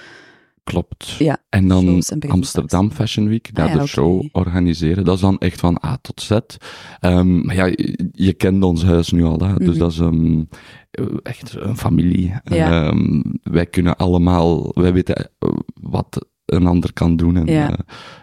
Klopt. 0.65 1.11
Ja, 1.19 1.39
En 1.49 1.69
dan. 1.69 2.03
Amsterdam 2.29 2.91
Fashion 2.91 3.29
Week, 3.29 3.55
daar 3.55 3.69
Ah 3.69 3.75
ja, 3.75 3.81
de 3.81 3.87
show 3.87 4.25
organiseren. 4.33 5.05
Dat 5.05 5.15
is 5.15 5.21
dan 5.21 5.39
echt 5.39 5.61
van 5.61 5.79
A 5.85 5.97
tot 6.03 6.21
Z. 6.21 6.31
Ehm, 7.01 7.47
maar 7.47 7.55
ja, 7.55 7.65
je, 7.65 8.09
je 8.13 8.33
kent 8.33 8.63
ons 8.65 8.85
huis 8.85 9.11
nu 9.13 9.25
al, 9.25 9.39
hè? 9.39 9.55
dus 9.55 9.69
Mhm. 9.69 9.79
dat 9.79 9.93
is 9.93 9.99
ehm, 9.99 10.43
echt 11.23 11.55
een 11.59 11.77
familie. 11.77 12.33
Ja. 12.45 12.89
Ehm, 12.89 13.21
wij 13.43 13.67
kunnen 13.67 13.97
allemaal, 13.97 14.71
wij 14.75 14.93
weten 14.93 15.15
eh, 15.17 15.49
wat 15.81 16.27
een 16.45 16.67
ander 16.67 16.93
kan 16.93 17.17
doen. 17.17 17.37
En, 17.37 17.47
Ja. 17.47 17.79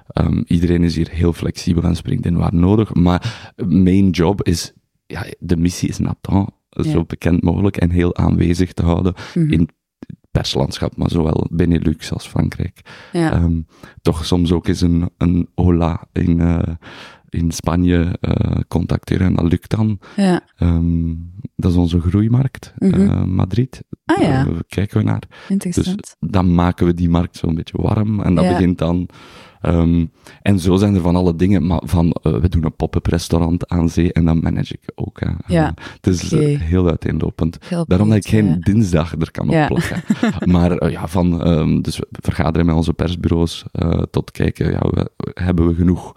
eh, 0.08 0.28
iedereen 0.46 0.84
is 0.84 0.96
hier 0.96 1.10
heel 1.12 1.34
flexibel 1.34 1.84
en 1.84 1.96
springt 1.96 2.26
in 2.26 2.38
waar 2.38 2.56
nodig. 2.56 2.94
Maar 2.94 3.54
main 3.68 4.10
job 4.10 4.44
is, 4.44 4.74
ja, 5.08 5.26
de 5.40 5.58
missie 5.58 5.90
is 5.90 5.98
Nathan, 6.00 6.50
zo 6.70 6.90
Ja. 6.90 7.04
bekend 7.04 7.44
mogelijk 7.44 7.78
en 7.78 7.90
heel 7.90 8.16
aanwezig 8.16 8.74
te 8.74 8.84
houden 8.84 9.14
Mhm. 9.36 9.52
in 9.52 9.70
perslandschap, 10.32 10.98
maar 10.98 11.10
zowel 11.10 11.48
Benelux 11.52 12.14
als 12.14 12.28
Frankrijk. 12.28 12.82
Ja, 13.12 13.32
Ehm, 13.32 13.62
toch 14.02 14.26
soms 14.26 14.52
ook 14.52 14.68
eens 14.68 14.82
een, 14.82 15.10
een 15.18 15.50
hola 15.56 16.04
in, 16.12 16.40
eh, 16.42 16.60
in 17.30 17.52
Spanje 17.52 18.18
eh, 18.22 18.60
contacteren. 18.68 19.28
En 19.28 19.36
dat 19.36 19.50
lukt 19.52 19.70
dan. 19.70 20.00
ja. 20.16 20.42
Ehm, 20.58 21.14
dat 21.56 21.72
is 21.72 21.78
onze 21.78 22.00
groeimarkt, 22.02 22.74
Mhm. 22.78 23.02
eh, 23.10 23.24
Madrid. 23.24 23.84
Ah 24.06 24.22
ja, 24.22 24.48
kijken 24.68 24.98
we 24.98 25.04
naar. 25.04 25.24
Dus 25.74 25.96
dan 26.20 26.54
maken 26.56 26.86
we 26.86 26.94
die 26.94 27.10
markt 27.10 27.38
zo'n 27.38 27.56
beetje 27.56 27.82
warm. 27.82 28.20
En 28.22 28.36
dat 28.36 28.44
begint 28.48 28.78
dan 28.78 29.08
Ehm, 29.62 30.06
en 30.42 30.60
zo 30.60 30.76
zijn 30.76 30.96
er 30.96 31.02
van 31.02 31.16
alle 31.16 31.36
dingen, 31.36 31.68
maar 31.68 31.82
van, 31.84 32.12
eh, 32.12 32.34
we 32.34 32.50
doen 32.50 32.66
een 32.66 32.76
pop-up 32.76 33.06
restaurant 33.06 33.68
aan 33.70 33.90
zee 33.90 34.14
en 34.14 34.26
dat 34.26 34.42
manage 34.42 34.74
ik 34.74 34.92
ook. 34.96 35.20
Hè. 35.20 35.30
Ja, 35.48 35.62
Eh, 35.76 35.86
het 35.96 36.08
is 36.08 36.32
eh, 36.32 36.60
heel 36.60 36.88
uiteenlopend. 36.90 37.58
Heel 37.62 37.86
Daarom 37.88 38.08
dat 38.08 38.18
ik 38.18 38.28
geen 38.28 38.48
ja. 38.48 38.58
dinsdag 38.60 39.16
er 39.20 39.32
kan 39.32 39.50
op 39.50 39.68
plakken. 39.68 40.04
maar 40.54 40.72
eh, 40.72 40.92
ja, 40.92 41.08
van, 41.08 41.44
ehm, 41.44 41.82
dus 41.82 41.98
we 41.98 42.08
vergaderen 42.12 42.66
met 42.66 42.76
onze 42.76 42.94
persbureaus 42.94 43.66
tot 44.12 44.32
kijken, 44.32 44.72
ja, 44.72 44.80
we, 44.80 45.12
hebben 45.34 45.68
we 45.68 45.74
genoeg, 45.74 46.16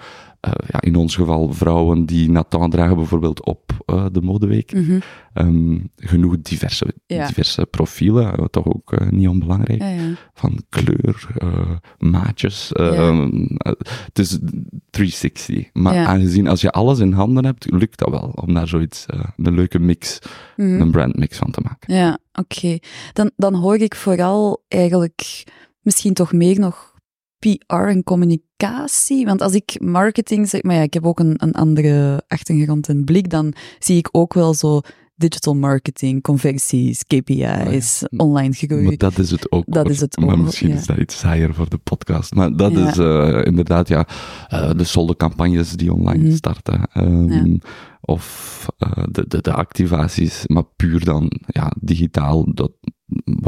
ja, 0.66 0.80
in 0.80 0.96
ons 0.96 1.14
geval 1.14 1.52
vrouwen 1.52 2.06
die 2.06 2.30
Nathan 2.30 2.70
dragen 2.70 2.96
bijvoorbeeld 2.96 3.44
op 3.46 3.72
eh, 3.86 4.06
de 4.12 4.20
modeweek. 4.20 4.72
Mhm. 4.72 4.98
Ehm, 5.32 5.78
genoeg 5.96 6.40
diverse, 6.42 6.94
Ja. 7.06 7.26
diverse 7.26 7.66
profielen, 7.66 8.36
eh, 8.36 8.44
toch 8.44 8.66
ook 8.66 8.92
eh, 8.92 9.08
niet 9.10 9.28
onbelangrijk. 9.28 9.80
Ja, 9.80 9.88
ja. 9.88 10.12
Van 10.34 10.62
kleur, 10.68 11.26
eh, 11.36 11.70
maatjes. 11.98 12.72
eh, 12.72 12.92
Ja. 12.94 13.28
eh, 13.58 13.72
het 14.04 14.18
is 14.18 14.38
360. 14.90 15.70
Maar 15.72 16.06
aangezien 16.06 16.48
als 16.48 16.60
je 16.60 16.70
alles 16.70 16.98
in 16.98 17.12
handen 17.12 17.44
hebt, 17.44 17.70
lukt 17.70 17.98
dat 17.98 18.10
wel 18.10 18.32
om 18.34 18.54
daar 18.54 18.68
zoiets, 18.68 19.06
eh, 19.06 19.20
een 19.36 19.54
leuke 19.54 19.78
mix, 19.78 20.18
Mhm. 20.56 20.80
een 20.80 20.90
brandmix 20.90 21.38
van 21.38 21.50
te 21.50 21.60
maken. 21.62 21.94
Ja, 21.94 22.18
oké. 22.32 22.78
Dan, 23.12 23.30
dan 23.36 23.54
hoor 23.54 23.76
ik 23.78 23.94
vooral 23.94 24.64
eigenlijk 24.68 25.44
misschien 25.80 26.14
toch 26.14 26.32
meer 26.32 26.58
nog 26.60 26.93
PR 27.68 27.74
en 27.74 28.02
communicatie. 28.04 29.24
Want 29.24 29.40
als 29.40 29.52
ik 29.54 29.80
marketing 29.80 30.48
zeg, 30.48 30.62
maar 30.62 30.74
ja, 30.74 30.82
ik 30.82 30.94
heb 30.94 31.06
ook 31.06 31.18
een, 31.18 31.34
een 31.36 31.52
andere 31.52 32.22
achtergrond 32.28 32.88
en 32.88 33.04
blik, 33.04 33.30
dan 33.30 33.52
zie 33.78 33.96
ik 33.96 34.08
ook 34.12 34.34
wel 34.34 34.54
zo 34.54 34.80
digital 35.16 35.54
marketing, 35.54 36.22
conversies, 36.22 37.04
KPI's, 37.06 38.02
online 38.16 38.52
groei. 38.52 38.82
Maar 38.84 38.96
dat 38.96 39.18
is 39.18 39.30
het 39.30 39.52
ook. 39.52 39.64
Dat 39.66 39.88
is 39.90 40.00
het 40.00 40.16
Maar 40.16 40.28
ook, 40.38 40.44
misschien 40.44 40.68
ja. 40.68 40.74
is 40.74 40.86
dat 40.86 40.96
iets 40.98 41.18
saaier 41.18 41.54
voor 41.54 41.68
de 41.68 41.78
podcast. 41.78 42.34
Maar 42.34 42.56
dat 42.56 42.72
Ja. 42.72 42.88
is 42.90 42.98
eh, 42.98 43.44
inderdaad, 43.44 43.88
ja, 43.88 44.06
eh, 44.48 44.70
de 44.76 44.84
solde-campagnes 44.84 45.72
die 45.72 45.92
online 45.92 46.22
Mhm. 46.24 46.34
starten. 46.34 46.82
Ehm. 46.92 47.56
Of 48.00 48.66
eh, 48.78 49.04
de, 49.10 49.24
de, 49.28 49.40
de 49.40 49.52
activaties, 49.52 50.42
maar 50.46 50.64
puur 50.76 51.04
dan 51.04 51.32
ja, 51.46 51.72
digitaal, 51.80 52.54
dat 52.54 52.72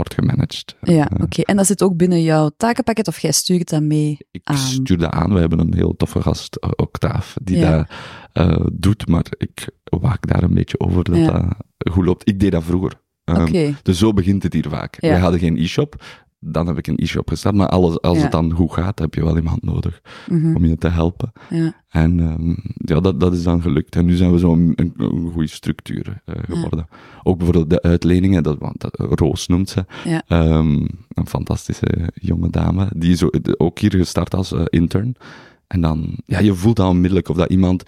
wordt 0.07 0.15
gemanaged. 0.15 0.77
Ja, 0.81 1.09
Eh, 1.11 1.23
oké. 1.23 1.43
En 1.43 1.57
dat 1.57 1.67
zit 1.67 1.83
ook 1.83 1.97
binnen 1.97 2.23
jouw 2.23 2.51
takenpakket 2.57 3.09
of 3.09 3.19
jij 3.19 3.33
stuurt 3.33 3.69
dat 3.71 3.83
mee? 3.83 4.17
Ik 4.31 4.41
aan. 4.45 4.57
stuur 4.57 4.99
dat 4.99 5.11
aan. 5.11 5.33
We 5.35 5.41
hebben 5.41 5.59
een 5.59 5.75
heel 5.75 5.97
toffe 5.97 6.21
gast, 6.23 6.77
Octaaf, 6.77 7.37
die 7.43 7.59
Ja. 7.59 7.77
dat 7.77 7.87
eh, 8.33 8.67
doet, 8.73 9.09
maar 9.09 9.25
ik 9.39 9.69
waak 9.85 10.27
daar 10.27 10.43
een 10.43 10.55
beetje 10.55 10.81
over 10.81 11.05
dat 11.05 11.17
Ja. 11.17 11.57
dat 11.77 11.93
goed 11.93 12.05
loopt. 12.05 12.29
Ik 12.29 12.41
deed 12.41 12.53
dat 12.53 12.65
vroeger. 12.65 12.93
Ehm. 13.25 13.73
Dus 13.83 13.99
zo 13.99 14.13
begint 14.13 14.43
het 14.43 14.53
hier 14.53 14.69
vaak. 14.69 14.97
Ja. 15.01 15.09
Wij 15.09 15.19
hadden 15.19 15.41
geen 15.41 15.57
e-shop, 15.57 16.05
dan 16.53 16.67
heb 16.67 16.79
ik 16.79 16.87
een 16.87 16.97
e-shop 16.97 17.29
gestart, 17.29 17.55
maar 17.55 17.69
alles, 17.69 18.01
als 18.01 18.17
Ja. 18.17 18.23
het 18.23 18.33
dan 18.33 18.53
goed 18.53 18.73
gaat, 18.73 18.99
heb 18.99 19.15
je 19.15 19.25
wel 19.25 19.37
iemand 19.37 19.63
nodig 19.63 20.01
Mhm. 20.29 20.57
om 20.57 20.65
je 20.65 20.77
te 20.79 20.89
helpen. 20.89 21.33
Ja. 21.51 21.85
En 21.89 22.21
ehm, 22.21 22.55
ja, 22.77 23.01
dat, 23.01 23.21
dat 23.21 23.33
is 23.33 23.43
dan 23.43 23.63
gelukt. 23.63 23.97
En 23.97 24.05
nu 24.07 24.17
zijn 24.17 24.33
we 24.33 24.39
zo'n 24.39 24.73
een, 24.75 24.93
een 24.97 25.31
goede 25.33 25.49
structuur 25.49 26.23
eh, 26.25 26.35
geworden. 26.49 26.87
Ook 27.23 27.37
bijvoorbeeld 27.37 27.71
de 27.71 27.83
uitleningen, 27.83 28.43
dat, 28.43 28.59
want 28.59 28.81
dat, 28.81 28.95
Roos 28.99 29.47
noemt 29.47 29.69
ze. 29.69 29.85
Ehm, 30.27 30.87
een 31.09 31.27
fantastische 31.29 32.11
jonge 32.15 32.51
dame, 32.51 32.89
die 32.97 33.13
is 33.13 33.23
ook- 33.59 33.79
hier 33.79 33.91
gestart 33.95 34.35
als 34.35 34.53
eh, 34.53 34.63
intern. 34.65 35.15
En 35.67 35.81
dan, 35.81 36.17
ja, 36.27 36.39
je 36.39 36.55
voelt 36.55 36.77
dan 36.77 36.89
onmiddellijk 36.89 37.29
of 37.29 37.37
dat 37.37 37.51
iemand 37.51 37.83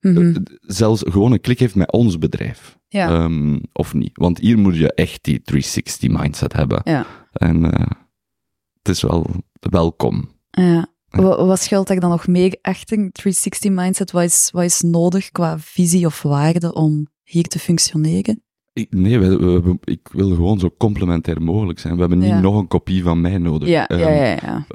Mhm. 0.00 0.18
eh, 0.18 0.34
zelfs 0.60 1.02
gewoon 1.08 1.32
een 1.32 1.40
klik 1.40 1.58
heeft 1.58 1.74
met 1.74 1.92
ons 1.92 2.18
bedrijf. 2.18 2.78
Ja. 2.88 3.08
Ehm, 3.08 3.58
of 3.72 3.94
niet. 3.94 4.10
Want 4.12 4.38
hier 4.38 4.58
moet 4.58 4.76
je 4.76 4.92
echt 4.94 5.24
die 5.24 5.42
360 5.42 6.10
mindset 6.10 6.52
hebben. 6.52 6.80
Ja. 6.84 7.06
En 7.32 7.72
eh, 7.72 7.86
het 8.82 8.88
is 8.88 9.02
wel 9.02 9.26
welkom. 9.70 10.30
Ja. 10.50 10.86
Wa- 11.08 11.44
Wat 11.44 11.60
schuilt 11.60 11.86
daar 11.86 12.00
dan 12.00 12.10
nog 12.10 12.26
meer 12.26 12.58
achter? 12.62 12.96
360 12.96 13.70
mindset, 13.70 14.10
wat 14.10 14.22
is, 14.22 14.48
wat 14.52 14.64
is 14.64 14.80
nodig 14.80 15.30
qua 15.30 15.58
visie 15.58 16.06
of 16.06 16.22
waarde 16.22 16.74
om 16.74 17.06
hier 17.22 17.44
te 17.44 17.58
functioneren? 17.58 18.42
Ik, 18.72 18.92
nee, 18.92 19.18
we, 19.18 19.36
we- 19.36 19.60
we- 19.62 19.78
ik 19.84 20.08
wil 20.12 20.28
gewoon 20.34 20.58
zo 20.58 20.70
complementair 20.78 21.42
mogelijk 21.42 21.78
zijn. 21.78 21.94
We 21.94 22.00
hebben 22.00 22.18
niet 22.18 22.28
Ja. 22.28 22.40
nog 22.40 22.58
een 22.58 22.68
kopie 22.68 23.02
van 23.02 23.20
mij 23.20 23.38
nodig. 23.38 23.68
Ja, 23.68 23.84
ja, 23.88 23.96
Ehm, 23.96 24.14
ja. 24.14 24.38
ja. 24.42 24.66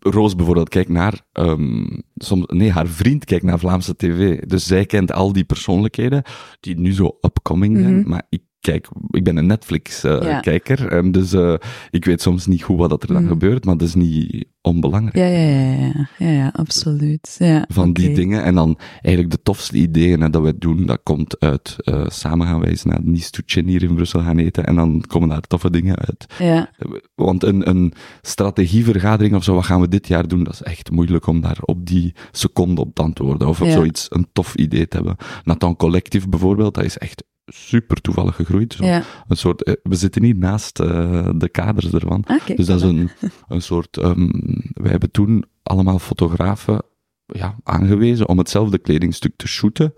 Roos 0.00 0.34
bijvoorbeeld 0.36 0.68
kijkt 0.68 0.88
naar, 0.90 1.26
ehm, 1.32 1.86
soms, 2.14 2.44
nee, 2.46 2.70
haar 2.70 2.86
vriend 2.86 3.24
kijkt 3.24 3.44
naar 3.44 3.58
Vlaamse 3.58 3.96
tv. 3.96 4.40
Dus 4.40 4.66
zij 4.66 4.86
kent 4.86 5.12
al 5.12 5.32
die 5.32 5.44
persoonlijkheden 5.44 6.22
die 6.60 6.78
nu 6.78 6.92
zo 6.92 7.18
upcoming 7.20 7.78
zijn. 7.78 7.98
Mhm. 7.98 8.08
Maar 8.08 8.26
ik 8.28 8.42
kijk, 8.60 8.88
ik 9.10 9.24
ben 9.24 9.36
een. 9.36 9.46
Netflix-kijker. 9.46 10.88
en 10.88 11.12
dus 11.12 11.32
eh, 11.32 11.54
ik 11.90 12.04
weet 12.04 12.22
soms 12.22 12.46
niet 12.46 12.62
goed 12.62 12.76
wat 12.78 13.02
er 13.02 13.08
dan 13.08 13.22
Mhm. 13.22 13.28
gebeurt, 13.28 13.64
maar 13.64 13.76
dat 13.76 13.88
is 13.88 13.94
niet 13.94 14.44
onbelangrijk. 14.62 15.16
Ja, 15.16 15.24
ja, 15.24 15.48
ja, 15.48 15.76
ja, 15.86 16.08
ja, 16.18 16.30
ja, 16.30 16.50
absoluut. 16.54 17.36
Ja, 17.38 17.64
van 17.68 17.92
die 17.92 18.14
dingen. 18.14 18.42
En 18.42 18.54
dan 18.54 18.78
eigenlijk 19.02 19.30
de 19.30 19.42
tofste 19.42 19.76
ideeën 19.76 20.20
hè, 20.20 20.30
dat 20.30 20.42
wij 20.42 20.52
doen, 20.58 20.86
dat 20.86 21.00
komt 21.02 21.40
uit, 21.40 21.76
eh, 21.78 22.04
samen 22.08 22.46
gaan 22.46 22.60
wij 22.60 22.68
eens 22.70 22.84
naar 22.84 23.00
Nice 23.02 23.30
to 23.30 23.40
Chin 23.46 23.66
hier 23.66 23.82
in 23.82 23.94
Brussel 23.94 24.20
gaan 24.22 24.38
eten 24.38 24.66
en 24.66 24.74
dan 24.74 25.04
komen 25.06 25.28
daar 25.28 25.40
toffe 25.40 25.70
dingen 25.70 25.96
uit. 25.96 26.26
Ja, 26.38 26.70
Want 27.14 27.42
een, 27.44 27.68
een 27.68 27.92
strategievergadering 28.20 29.34
of 29.34 29.44
zo, 29.44 29.54
wat 29.54 29.64
gaan 29.64 29.80
we 29.80 29.88
dit 29.88 30.08
jaar 30.08 30.28
doen, 30.28 30.44
dat 30.44 30.52
is 30.52 30.62
echt 30.62 30.90
moeilijk 30.90 31.26
om 31.26 31.40
daar 31.40 31.58
op 31.60 31.86
die 31.86 32.14
seconde 32.32 32.80
op 32.80 32.94
te 32.94 33.02
antwoorden. 33.02 33.48
Of 33.48 33.60
op 33.60 33.68
zoiets, 33.68 34.06
een 34.08 34.26
tof 34.32 34.54
idee 34.54 34.88
te 34.88 34.96
hebben. 34.96 35.16
Nathan 35.44 35.76
Collective 35.76 36.28
bijvoorbeeld, 36.28 36.74
dat 36.74 36.84
is 36.84 36.98
echt 36.98 37.24
super 37.48 38.00
toevallig 38.00 38.34
gegroeid. 38.36 38.72
Zo. 38.74 38.84
ja. 38.84 39.02
Een 39.28 39.36
soort, 39.36 39.62
eh, 39.62 39.74
we 39.82 39.94
zitten 39.94 40.22
niet 40.22 40.38
naast 40.38 40.80
eh, 40.80 41.28
de 41.36 41.48
kaders 41.48 41.92
ervan. 41.92 42.24
Ah, 42.26 42.44
kijk, 42.44 42.56
Dus 42.58 42.66
dat 42.66 42.76
is 42.76 42.82
een, 42.82 43.10
een 43.48 43.62
soort. 43.62 43.96
ehm 43.96 44.28
wij 44.72 44.90
hebben 44.90 45.10
toen 45.10 45.44
allemaal 45.62 45.98
fotografen 45.98 46.82
ja, 47.26 47.56
aangewezen 47.62 48.28
om 48.28 48.38
hetzelfde 48.38 48.78
kledingstuk 48.78 49.32
te 49.36 49.48
shooten. 49.48 49.92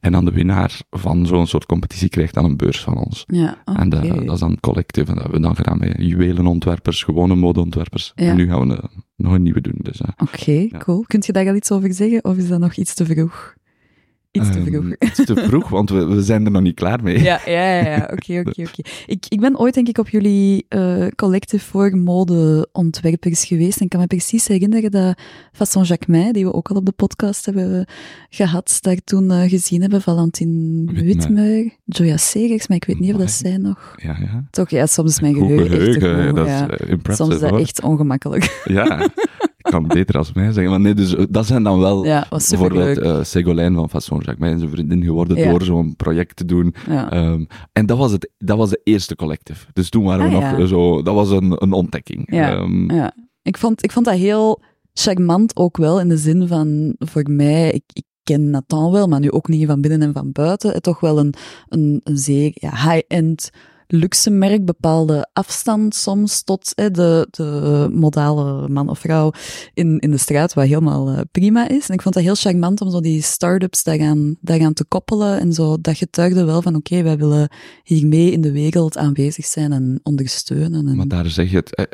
En 0.00 0.12
dan 0.12 0.24
de 0.24 0.30
winnaar 0.32 0.80
van 0.90 1.26
zo'n 1.26 1.46
soort 1.46 1.66
competitie 1.66 2.08
krijgt 2.08 2.34
dan 2.34 2.44
een 2.44 2.56
beurs 2.56 2.80
van 2.80 2.96
ons. 2.96 3.24
Ja. 3.26 3.62
En 3.64 3.88
dat, 3.88 4.02
dat 4.08 4.32
is 4.34 4.38
dan 4.40 4.60
collectief. 4.60 5.08
En 5.08 5.14
dat 5.14 5.22
hebben 5.22 5.40
we 5.40 5.46
dan 5.46 5.56
gedaan 5.56 5.78
met 5.78 5.94
juwelenontwerpers, 5.96 7.02
gewone 7.02 7.34
modeontwerpers. 7.34 8.12
Ja. 8.14 8.24
En 8.26 8.36
nu 8.36 8.46
gaan 8.48 8.68
we 8.68 8.74
een- 8.74 9.02
nog 9.16 9.32
een 9.32 9.42
nieuwe 9.42 9.60
doen. 9.60 9.78
Dus, 9.82 10.00
eh, 10.00 10.08
Oké, 10.16 10.68
cool. 10.78 11.04
Kunt 11.06 11.26
je 11.26 11.32
daar 11.32 11.48
al 11.48 11.54
iets 11.54 11.70
over 11.72 11.94
zeggen, 11.94 12.24
of 12.24 12.36
is 12.36 12.48
dat 12.48 12.60
nog 12.60 12.74
iets 12.74 12.94
te 12.94 13.04
vroeg? 13.04 13.54
Iets 14.34 14.50
te 14.50 14.58
ehm, 14.58 14.66
vroeg. 14.66 14.94
iets 15.00 15.24
te 15.24 15.36
vroeg, 15.36 15.68
want 15.68 15.90
we, 15.90 16.06
we 16.06 16.22
zijn 16.22 16.44
er 16.44 16.50
nog 16.50 16.62
niet 16.62 16.74
klaar 16.74 17.02
mee. 17.02 17.22
Ja, 17.22 17.40
ja, 17.46 17.80
ja. 17.80 18.08
Oké, 18.12 18.42
oké, 18.46 18.62
oké. 18.62 18.82
Ik, 19.06 19.26
ik 19.28 19.40
ben 19.40 19.58
ooit, 19.58 19.74
denk 19.74 19.88
ik, 19.88 19.98
op 19.98 20.08
jullie 20.08 20.66
eh 20.68 21.06
collective 21.16 21.64
voor 21.64 21.96
modeontwerpers 21.96 23.44
geweest. 23.44 23.78
En 23.78 23.84
ik 23.84 23.90
kan 23.90 24.00
me 24.00 24.06
precies 24.06 24.46
herinneren 24.48 24.90
dat 24.90 25.18
Fasson 25.52 25.82
Jacquemin, 25.82 26.32
die 26.32 26.44
we 26.44 26.52
ook 26.52 26.68
al 26.68 26.76
op 26.76 26.86
de 26.86 26.92
podcast 26.92 27.44
hebben 27.44 27.86
gehad, 28.28 28.78
daar 28.80 28.98
toen 29.04 29.30
eh, 29.30 29.48
gezien 29.48 29.80
hebben. 29.80 30.02
Valentine 30.02 30.92
Witmer. 30.92 31.76
Joya 31.84 32.16
Segers, 32.16 32.68
maar 32.68 32.76
ik 32.76 32.84
weet 32.84 33.00
niet 33.00 33.12
of 33.12 33.20
dat 33.20 33.30
zij 33.30 33.56
nog... 33.56 33.94
Ja, 33.96 34.16
ja. 34.20 34.44
Toch, 34.50 34.70
ja, 34.70 34.86
soms 34.86 35.10
is 35.10 35.20
mijn 35.20 35.34
geheugen, 35.34 35.80
echt 35.80 36.00
te 36.00 36.32
dat 36.34 36.46
ja. 36.46 36.70
is 36.70 36.78
eh, 36.78 36.90
impressive. 36.90 37.22
Soms 37.22 37.34
is 37.34 37.40
dat 37.40 37.50
hoor. 37.50 37.58
echt 37.58 37.82
ongemakkelijk. 37.82 38.62
Ja, 38.64 39.08
ik 39.64 39.70
kan 39.70 39.86
beter 39.86 40.18
als 40.18 40.32
mij 40.32 40.52
zeggen. 40.52 40.70
Maar 40.70 40.80
nee, 40.80 40.94
dus 40.94 41.14
eh, 41.16 41.24
dat 41.30 41.46
zijn 41.46 41.62
dan 41.62 41.78
wel 41.80 42.04
Ja, 42.04 42.26
bijvoorbeeld 42.28 43.26
Ségolène 43.26 43.74
van 43.74 43.90
Fasson 43.90 44.20
Jacques 44.24 44.50
en 44.52 44.58
zijn 44.58 44.70
vriendin 44.70 45.04
geworden 45.04 45.36
Ja. 45.36 45.50
door 45.50 45.62
zo'n 45.62 45.96
project 45.96 46.36
te 46.36 46.44
doen. 46.44 46.74
Ja. 46.88 47.10
Ehm, 47.10 47.44
en 47.72 47.86
dat 47.86 47.98
was, 47.98 48.12
het, 48.12 48.30
dat 48.38 48.56
was 48.56 48.70
de 48.70 48.80
eerste 48.84 49.16
collective. 49.16 49.66
Dus 49.72 49.88
toen 49.88 50.04
waren 50.04 50.30
we 50.30 50.36
Ah, 50.36 50.50
nog 50.50 50.58
eh, 50.60 50.66
zo, 50.66 51.02
dat 51.02 51.14
was 51.14 51.30
een, 51.30 51.62
een 51.62 51.72
ontdekking. 51.72 52.22
Ja. 52.34 52.50
Ehm, 52.56 52.92
Ja, 52.92 53.14
ik 53.42 53.58
vond, 53.58 53.84
ik 53.84 53.92
vond 53.92 54.04
dat 54.06 54.14
heel 54.14 54.62
charmant 54.92 55.56
ook 55.56 55.76
wel, 55.76 56.00
in 56.00 56.08
de 56.08 56.16
zin 56.16 56.46
van, 56.48 56.94
voor 56.98 57.22
mij, 57.30 57.70
ik, 57.70 57.82
ik 57.92 58.04
ken 58.22 58.50
Nathan 58.50 58.92
wel, 58.92 59.06
maar 59.06 59.20
nu 59.20 59.30
ook 59.30 59.48
niet 59.48 59.66
van 59.66 59.80
binnen 59.80 60.02
en 60.02 60.12
van 60.12 60.32
buiten, 60.32 60.72
het 60.72 60.82
toch 60.82 61.00
wel 61.00 61.18
een, 61.18 61.34
een, 61.68 62.00
een 62.04 62.16
zeer 62.18 62.52
high-end 62.60 63.50
luxe 63.94 64.30
merk, 64.30 64.64
bepaalde 64.64 65.28
afstand 65.32 65.94
soms 65.94 66.42
tot 66.42 66.72
hè, 66.74 66.90
de, 66.90 67.28
de 67.30 67.88
modale 67.92 68.68
man 68.68 68.88
of 68.88 68.98
vrouw 68.98 69.32
in, 69.74 69.98
in 69.98 70.10
de 70.10 70.16
straat, 70.16 70.54
wat 70.54 70.66
helemaal 70.66 71.08
eh, 71.08 71.20
prima 71.30 71.68
is. 71.68 71.88
En 71.88 71.94
ik 71.94 72.02
vond 72.02 72.14
dat 72.14 72.24
heel 72.24 72.34
charmant 72.34 72.80
om 72.80 72.90
zo 72.90 73.00
die 73.00 73.22
start-ups 73.22 73.82
daaraan, 73.82 74.36
daaraan 74.40 74.72
te 74.72 74.84
koppelen 74.84 75.40
en 75.40 75.52
zo, 75.52 75.80
dat 75.80 75.96
getuigde 75.96 76.44
wel 76.44 76.62
van, 76.62 76.74
oké, 76.74 77.02
wij 77.02 77.18
willen 77.18 77.48
hiermee 77.82 78.30
in 78.30 78.40
de 78.40 78.52
wereld 78.52 78.96
aanwezig 78.96 79.44
zijn 79.44 79.72
en 79.72 80.00
ondersteunen. 80.02 80.88
En, 80.88 80.96
Maar 80.96 81.08
daar 81.08 81.26
zeg 81.26 81.50
je 81.50 81.56
het, 81.56 81.74
eh, 81.74 81.84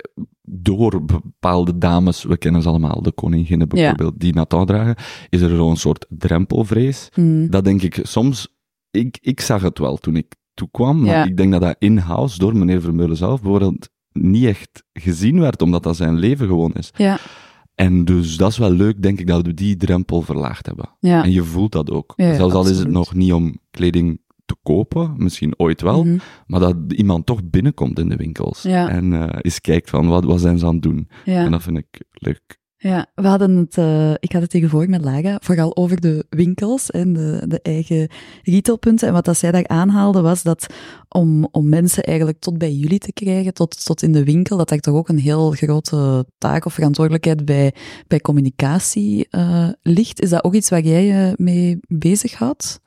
door 0.42 1.04
bepaalde 1.04 1.78
dames, 1.78 2.24
we 2.24 2.38
kennen 2.38 2.62
ze 2.62 2.68
allemaal, 2.68 3.02
de 3.02 3.12
koninginnen 3.12 3.68
bijvoorbeeld, 3.68 4.20
die 4.20 4.34
Nathan 4.34 4.66
dragen, 4.66 4.96
is 5.28 5.40
er 5.40 5.56
zo'n 5.56 5.76
soort 5.76 6.06
drempelvrees. 6.08 7.08
Hmm. 7.12 7.50
Dat 7.50 7.64
denk 7.64 7.82
ik 7.82 7.98
soms, 8.02 8.48
ik, 8.90 9.18
ik 9.20 9.40
zag 9.40 9.62
het 9.62 9.78
wel 9.78 9.96
toen 9.96 10.16
ik 10.16 10.34
toekwam, 10.60 11.00
maar 11.00 11.14
Ja. 11.14 11.24
ik 11.24 11.36
denk 11.36 11.52
dat 11.52 11.60
dat 11.60 11.76
in-house 11.78 12.38
door 12.38 12.56
meneer 12.56 12.80
Vermeulen 12.80 13.16
zelf 13.16 13.40
bijvoorbeeld 13.42 13.88
niet 14.12 14.44
echt 14.44 14.84
gezien 14.92 15.40
werd, 15.40 15.62
omdat 15.62 15.82
dat 15.82 15.96
zijn 15.96 16.14
leven 16.18 16.46
gewoon 16.46 16.72
is. 16.72 16.90
Ja, 16.96 17.18
En 17.74 18.04
dus 18.04 18.36
dat 18.36 18.50
is 18.50 18.58
wel 18.58 18.70
leuk, 18.70 19.02
denk 19.02 19.20
ik, 19.20 19.26
dat 19.26 19.46
we 19.46 19.54
die 19.54 19.76
drempel 19.76 20.22
verlaagd 20.22 20.66
hebben. 20.66 20.88
ja. 20.98 21.24
En 21.24 21.30
je 21.32 21.42
voelt 21.44 21.72
dat 21.72 21.90
ook. 21.90 22.12
Ja, 22.16 22.34
Zelfs 22.34 22.54
al 22.54 22.68
is 22.68 22.78
het 22.78 22.90
nog 22.90 23.14
niet 23.14 23.32
om 23.32 23.58
kleding 23.70 24.20
te 24.44 24.56
kopen, 24.62 25.14
misschien 25.16 25.54
ooit 25.58 25.80
wel, 25.80 26.04
Mhm. 26.04 26.18
maar 26.46 26.60
dat 26.60 26.76
iemand 26.88 27.26
toch 27.26 27.40
binnenkomt 27.44 27.98
in 27.98 28.08
de 28.08 28.16
winkels 28.16 28.64
en 28.64 29.12
eh 29.12 29.38
eens 29.40 29.60
kijkt 29.60 29.90
van 29.90 30.06
wat, 30.08 30.24
wat 30.24 30.40
zijn 30.40 30.58
ze 30.58 30.66
aan 30.66 30.72
het 30.74 30.82
doen. 30.82 31.08
En 31.24 31.50
dat 31.50 31.62
vind 31.62 31.78
ik 31.78 32.02
leuk. 32.10 32.58
Ja, 32.82 33.06
we 33.14 33.28
hadden 33.28 33.56
het, 33.56 33.76
uh, 33.76 34.10
ik 34.10 34.32
had 34.32 34.42
het 34.42 34.50
tegen 34.50 34.68
voor 34.68 34.88
met 34.88 35.04
Lara, 35.04 35.38
vooral 35.42 35.76
over 35.76 36.00
de 36.00 36.24
winkels 36.28 36.90
en 36.90 37.12
de, 37.12 37.44
de 37.48 37.60
eigen 37.62 38.08
retailpunten. 38.42 39.08
En 39.08 39.14
wat 39.14 39.24
dat 39.24 39.36
zij 39.36 39.52
daar 39.52 39.68
aanhaalde 39.68 40.20
was 40.20 40.42
dat 40.42 40.66
om, 41.08 41.48
om 41.50 41.68
mensen 41.68 42.02
eigenlijk 42.02 42.38
tot 42.38 42.58
bij 42.58 42.72
jullie 42.72 42.98
te 42.98 43.12
krijgen, 43.12 43.54
tot, 43.54 43.84
tot 43.84 44.02
in 44.02 44.12
de 44.12 44.24
winkel, 44.24 44.56
dat 44.56 44.68
daar 44.68 44.78
toch 44.78 44.94
ook 44.94 45.08
een 45.08 45.18
heel 45.18 45.50
grote 45.50 46.26
taak 46.38 46.64
of 46.64 46.74
verantwoordelijkheid 46.74 47.44
bij, 47.44 47.74
bij 48.06 48.20
communicatie 48.20 49.26
uh, 49.30 49.68
ligt. 49.82 50.20
Is 50.20 50.30
dat 50.30 50.44
ook 50.44 50.54
iets 50.54 50.70
waar 50.70 50.82
jij 50.82 51.04
je 51.04 51.34
mee 51.36 51.78
bezighoudt? 51.88 52.80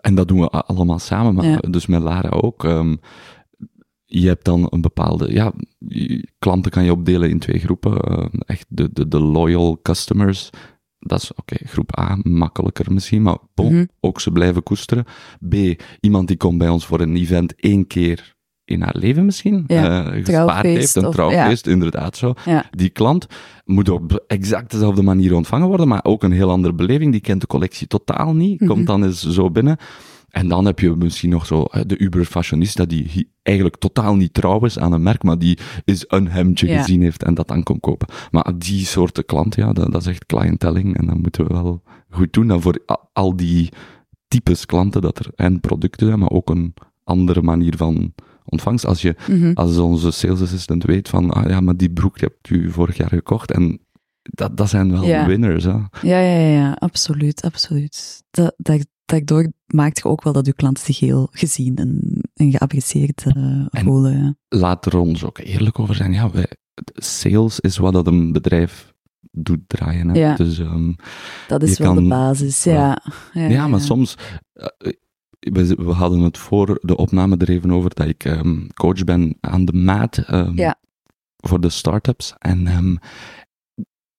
En 0.00 0.14
dat 0.14 0.28
doen 0.28 0.40
we 0.40 0.48
allemaal 0.48 0.98
samen, 0.98 1.34
maar 1.34 1.46
ja. 1.46 1.56
dus 1.56 1.86
met 1.86 2.02
Lara 2.02 2.28
ook. 2.28 2.64
Um, 2.64 3.00
je 4.20 4.26
hebt 4.26 4.44
dan 4.44 4.66
een 4.70 4.80
bepaalde, 4.80 5.32
ja, 5.32 5.52
klanten 6.38 6.70
kan 6.70 6.84
je 6.84 6.92
opdelen 6.92 7.30
in 7.30 7.38
twee 7.38 7.58
groepen. 7.58 8.12
Uh, 8.12 8.26
echt 8.46 8.66
de, 8.68 8.92
de, 8.92 9.08
de 9.08 9.20
loyal 9.20 9.78
customers. 9.82 10.50
Dat 10.98 11.22
is 11.22 11.30
oké, 11.30 11.40
okay, 11.40 11.68
groep 11.68 11.98
A, 11.98 12.18
makkelijker 12.22 12.92
misschien, 12.92 13.22
maar 13.22 13.38
bon, 13.54 13.72
mm 13.72 13.72
-hmm. 13.72 13.88
ook 14.00 14.20
ze 14.20 14.30
blijven 14.30 14.62
koesteren. 14.62 15.04
B, 15.48 15.54
iemand 16.00 16.28
die 16.28 16.36
komt 16.36 16.58
bij 16.58 16.68
ons 16.68 16.86
voor 16.86 17.00
een 17.00 17.16
event 17.16 17.54
één 17.54 17.86
keer 17.86 18.34
in 18.64 18.82
haar 18.82 18.96
leven 18.96 19.24
misschien 19.24 19.64
ja, 19.66 20.14
uh, 20.14 20.24
gespaard 20.24 20.64
heeft, 20.64 20.94
een 20.94 21.10
trouwfeest, 21.10 21.66
ja. 21.66 21.72
inderdaad 21.72 22.16
zo. 22.16 22.34
Ja. 22.44 22.64
Die 22.70 22.90
klant 22.90 23.26
moet 23.64 23.88
op 23.88 24.24
exact 24.26 24.70
dezelfde 24.70 25.02
manier 25.02 25.34
ontvangen 25.34 25.68
worden, 25.68 25.88
maar 25.88 26.04
ook 26.04 26.22
een 26.22 26.32
heel 26.32 26.50
andere 26.50 26.74
beleving. 26.74 27.12
Die 27.12 27.20
kent 27.20 27.40
de 27.40 27.46
collectie 27.46 27.86
totaal 27.86 28.34
niet, 28.34 28.60
Mhm. 28.60 28.70
komt 28.70 28.86
dan 28.86 29.04
eens 29.04 29.28
zo 29.28 29.50
binnen. 29.50 29.76
En 30.34 30.48
dan 30.48 30.64
heb 30.64 30.78
je 30.78 30.96
misschien 30.96 31.30
nog 31.30 31.46
zo 31.46 31.64
de 31.86 31.98
uber-fashionista 31.98 32.84
die 32.84 33.30
eigenlijk 33.42 33.76
totaal 33.76 34.14
niet 34.16 34.34
trouw 34.34 34.64
is 34.64 34.78
aan 34.78 34.92
een 34.92 35.02
merk, 35.02 35.22
maar 35.22 35.38
die 35.38 35.58
is 35.84 36.04
een 36.08 36.28
hemdje 36.28 36.66
Ja. 36.68 36.78
gezien 36.78 37.02
heeft 37.02 37.22
en 37.22 37.34
dat 37.34 37.48
dan 37.48 37.62
komt 37.62 37.80
kopen. 37.80 38.08
Maar 38.30 38.52
die 38.58 38.84
soorten 38.86 39.24
klant, 39.24 39.54
ja, 39.54 39.72
dat, 39.72 39.92
dat 39.92 40.00
is 40.00 40.06
echt 40.06 40.26
clientelling 40.26 40.96
en 40.96 41.06
dat 41.06 41.16
moeten 41.16 41.46
we 41.46 41.52
wel 41.52 41.82
goed 42.10 42.32
doen. 42.32 42.46
Dan 42.46 42.62
voor 42.62 42.78
al 43.12 43.36
die 43.36 43.68
types 44.28 44.66
klanten 44.66 45.00
dat 45.00 45.18
er 45.18 45.30
en 45.34 45.60
producten 45.60 46.06
zijn, 46.06 46.18
maar 46.18 46.30
ook 46.30 46.50
een 46.50 46.74
andere 47.04 47.42
manier 47.42 47.76
van 47.76 48.14
ontvangst. 48.44 48.86
Als 48.86 49.02
je 49.02 49.14
Mhm. 49.28 49.50
als 49.54 49.78
onze 49.78 50.10
sales 50.10 50.42
assistant 50.42 50.84
weet 50.84 51.08
van, 51.08 51.30
ah 51.30 51.48
ja, 51.48 51.60
maar 51.60 51.76
die 51.76 51.90
broek 51.90 52.20
hebt 52.20 52.50
u 52.50 52.70
vorig 52.70 52.96
jaar 52.96 53.08
gekocht 53.08 53.50
en 53.50 53.78
dat, 54.22 54.56
dat 54.56 54.68
zijn 54.68 54.90
wel 54.92 55.04
Ja. 55.04 55.26
winners, 55.26 55.64
hè. 55.64 55.70
Ja, 55.70 55.86
ja, 56.02 56.18
ja, 56.20 56.48
ja, 56.56 56.72
absoluut, 56.72 57.42
absoluut. 57.42 58.22
Dat, 58.30 58.54
dat, 58.56 58.86
daardoor 59.04 59.52
maakt 59.66 59.98
je 59.98 60.04
ook 60.04 60.22
wel 60.22 60.32
dat 60.32 60.46
je 60.46 60.52
klanten 60.52 60.84
zich 60.84 60.98
heel 60.98 61.28
gezien 61.30 61.76
en, 61.76 62.20
en 62.34 62.50
geapprecieerd 62.50 63.24
eh, 63.26 63.34
En- 63.70 63.84
voelen. 63.84 64.18
Ja. 64.18 64.58
Laat 64.58 64.86
er 64.86 64.98
ons 64.98 65.24
ook 65.24 65.38
eerlijk 65.38 65.78
over 65.78 65.94
zijn. 65.94 66.12
Ja, 66.12 66.30
wij, 66.30 66.50
sales 66.94 67.60
is 67.60 67.76
wat 67.76 67.92
dat 67.92 68.06
een 68.06 68.32
bedrijf 68.32 68.92
doet 69.30 69.60
draaien. 69.66 70.08
Hè. 70.08 70.18
Ja. 70.18 70.34
Dus, 70.34 70.58
ehm, 70.58 70.92
Dat 71.48 71.62
is 71.62 71.78
wel 71.78 71.94
de 71.94 72.08
basis, 72.08 72.64
ja. 72.64 73.02
Ja, 73.32 73.48
ja, 73.48 73.68
maar 73.68 73.80
soms... 73.80 74.16
eh, 74.52 74.66
we, 75.38 75.74
we 75.74 75.90
hadden 75.92 76.20
het 76.20 76.38
voor 76.38 76.78
de 76.82 76.96
opname 76.96 77.36
er 77.36 77.48
even 77.50 77.70
over 77.70 77.94
dat 77.94 78.06
ik 78.06 78.24
ehm, 78.24 78.66
coach 78.74 79.04
ben 79.04 79.36
aan 79.40 79.64
de 79.64 79.72
maat 79.72 80.18
ehm, 80.18 80.72
voor 81.36 81.60
de 81.60 81.68
start-ups. 81.68 82.34
En 82.38 82.98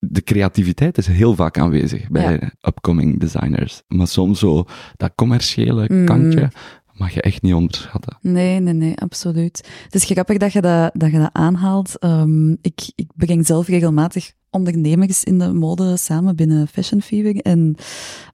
de 0.09 0.21
creativiteit 0.23 0.97
is 0.97 1.07
heel 1.07 1.35
vaak 1.35 1.57
aanwezig 1.59 2.09
bij 2.09 2.51
upcoming 2.61 3.19
designers. 3.19 3.81
Maar 3.87 4.07
soms 4.07 4.39
zo 4.39 4.65
dat 4.97 5.11
commerciële 5.15 5.85
Mhm. 5.87 6.05
kantje 6.05 6.51
mag 6.93 7.13
je 7.13 7.21
echt 7.21 7.41
niet 7.41 7.53
onderschatten. 7.53 8.17
Nee, 8.21 8.59
nee, 8.59 8.73
nee, 8.73 8.97
absoluut. 8.97 9.69
Het 9.83 9.95
is 9.95 10.03
grappig 10.03 10.37
dat 10.37 10.53
je 10.53 10.61
dat, 10.61 10.91
dat, 10.93 11.11
je 11.11 11.17
dat 11.17 11.29
aanhaalt. 11.33 11.99
Ehm, 11.99 12.51
ik, 12.51 12.91
ik 12.95 13.07
breng 13.15 13.45
zelf 13.45 13.67
regelmatig 13.67 14.31
ondernemers 14.49 15.23
in 15.23 15.39
de 15.39 15.53
mode 15.53 15.97
samen 15.97 16.35
binnen 16.35 16.67
Fashion 16.67 17.01
Fever. 17.01 17.35
En 17.35 17.75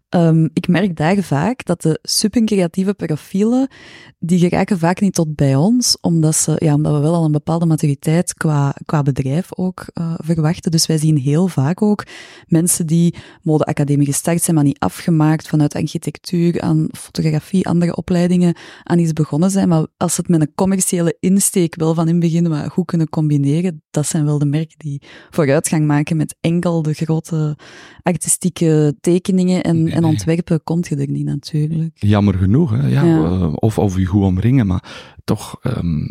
ehm, 0.10 0.48
ik 0.53 0.68
merk 0.68 0.98
daar 0.98 1.18
vaak 1.18 1.65
dat 1.65 1.82
de 1.82 2.00
supercreatieve 2.01 2.94
profielen, 2.94 3.68
die 4.20 4.39
geraken 4.39 4.80
vaak 4.80 5.00
niet 5.00 5.13
tot 5.13 5.36
bij 5.36 5.56
ons, 5.56 5.98
omdat, 6.01 6.36
ze, 6.36 6.56
ja, 6.58 6.74
omdat 6.74 6.94
we 6.94 7.00
wel 7.00 7.13
al 7.13 7.25
een 7.25 7.32
bepaalde 7.32 7.65
maturiteit 7.65 8.34
qua, 8.34 8.75
qua 8.86 9.01
bedrijf 9.01 9.58
ook 9.58 9.86
eh, 9.94 10.13
verwachten. 10.18 10.72
Dus 10.72 10.86
wij 10.86 10.98
zien 10.98 11.18
heel 11.18 11.48
vaak 11.48 11.82
ook 11.82 12.03
mensen 12.48 12.88
die 12.88 13.15
modeacademie 13.41 14.06
gestart 14.06 14.41
zijn, 14.41 14.56
maar 14.56 14.65
niet 14.65 14.80
afgemaakt 14.80 15.48
vanuit 15.48 15.75
architectuur 15.75 16.62
aan 16.62 16.88
fotografie, 16.91 17.68
andere 17.68 17.96
opleidingen 17.96 18.56
aan 18.84 19.00
iets 19.00 19.13
begonnen 19.13 19.51
zijn. 19.51 19.70
Maar 19.70 19.86
als 19.98 20.15
ze 20.15 20.22
het 20.22 20.30
met 20.30 20.41
een 20.41 20.56
commerciële 20.56 21.18
insteek 21.20 21.75
wel 21.75 21.94
van 21.94 22.08
in 22.08 22.22
het 22.22 22.24
begin 22.24 22.70
goed 22.70 22.86
kunnen 22.86 23.10
combineren, 23.10 23.82
dat 23.91 24.08
zijn 24.08 24.25
wel 24.25 24.39
de 24.39 24.46
merken 24.46 24.77
die 24.77 25.01
vooruitgang 25.30 25.86
maken 25.86 26.11
met 26.18 26.36
enkel 26.39 26.82
de 26.82 26.93
grote 26.93 27.58
artistieke 28.04 28.95
tekeningen 29.02 29.63
en, 29.63 29.84
Nee, 29.84 29.93
en 29.93 30.02
nee. 30.02 30.12
ontwerpen 30.12 30.63
komt 30.63 30.88
je 30.88 30.95
er 30.95 31.10
niet 31.10 31.26
natuurlijk. 31.26 31.91
Jammer 31.93 32.34
genoeg, 32.34 32.71
hè? 32.71 32.88
Ja, 32.88 33.04
Ja. 33.04 33.24
eh, 33.24 33.54
of, 33.56 33.78
of 33.80 33.97
je 33.97 34.06
goed 34.06 34.24
omringen, 34.24 34.67
maar 34.67 35.13
toch. 35.24 35.58
ehm, 35.62 36.08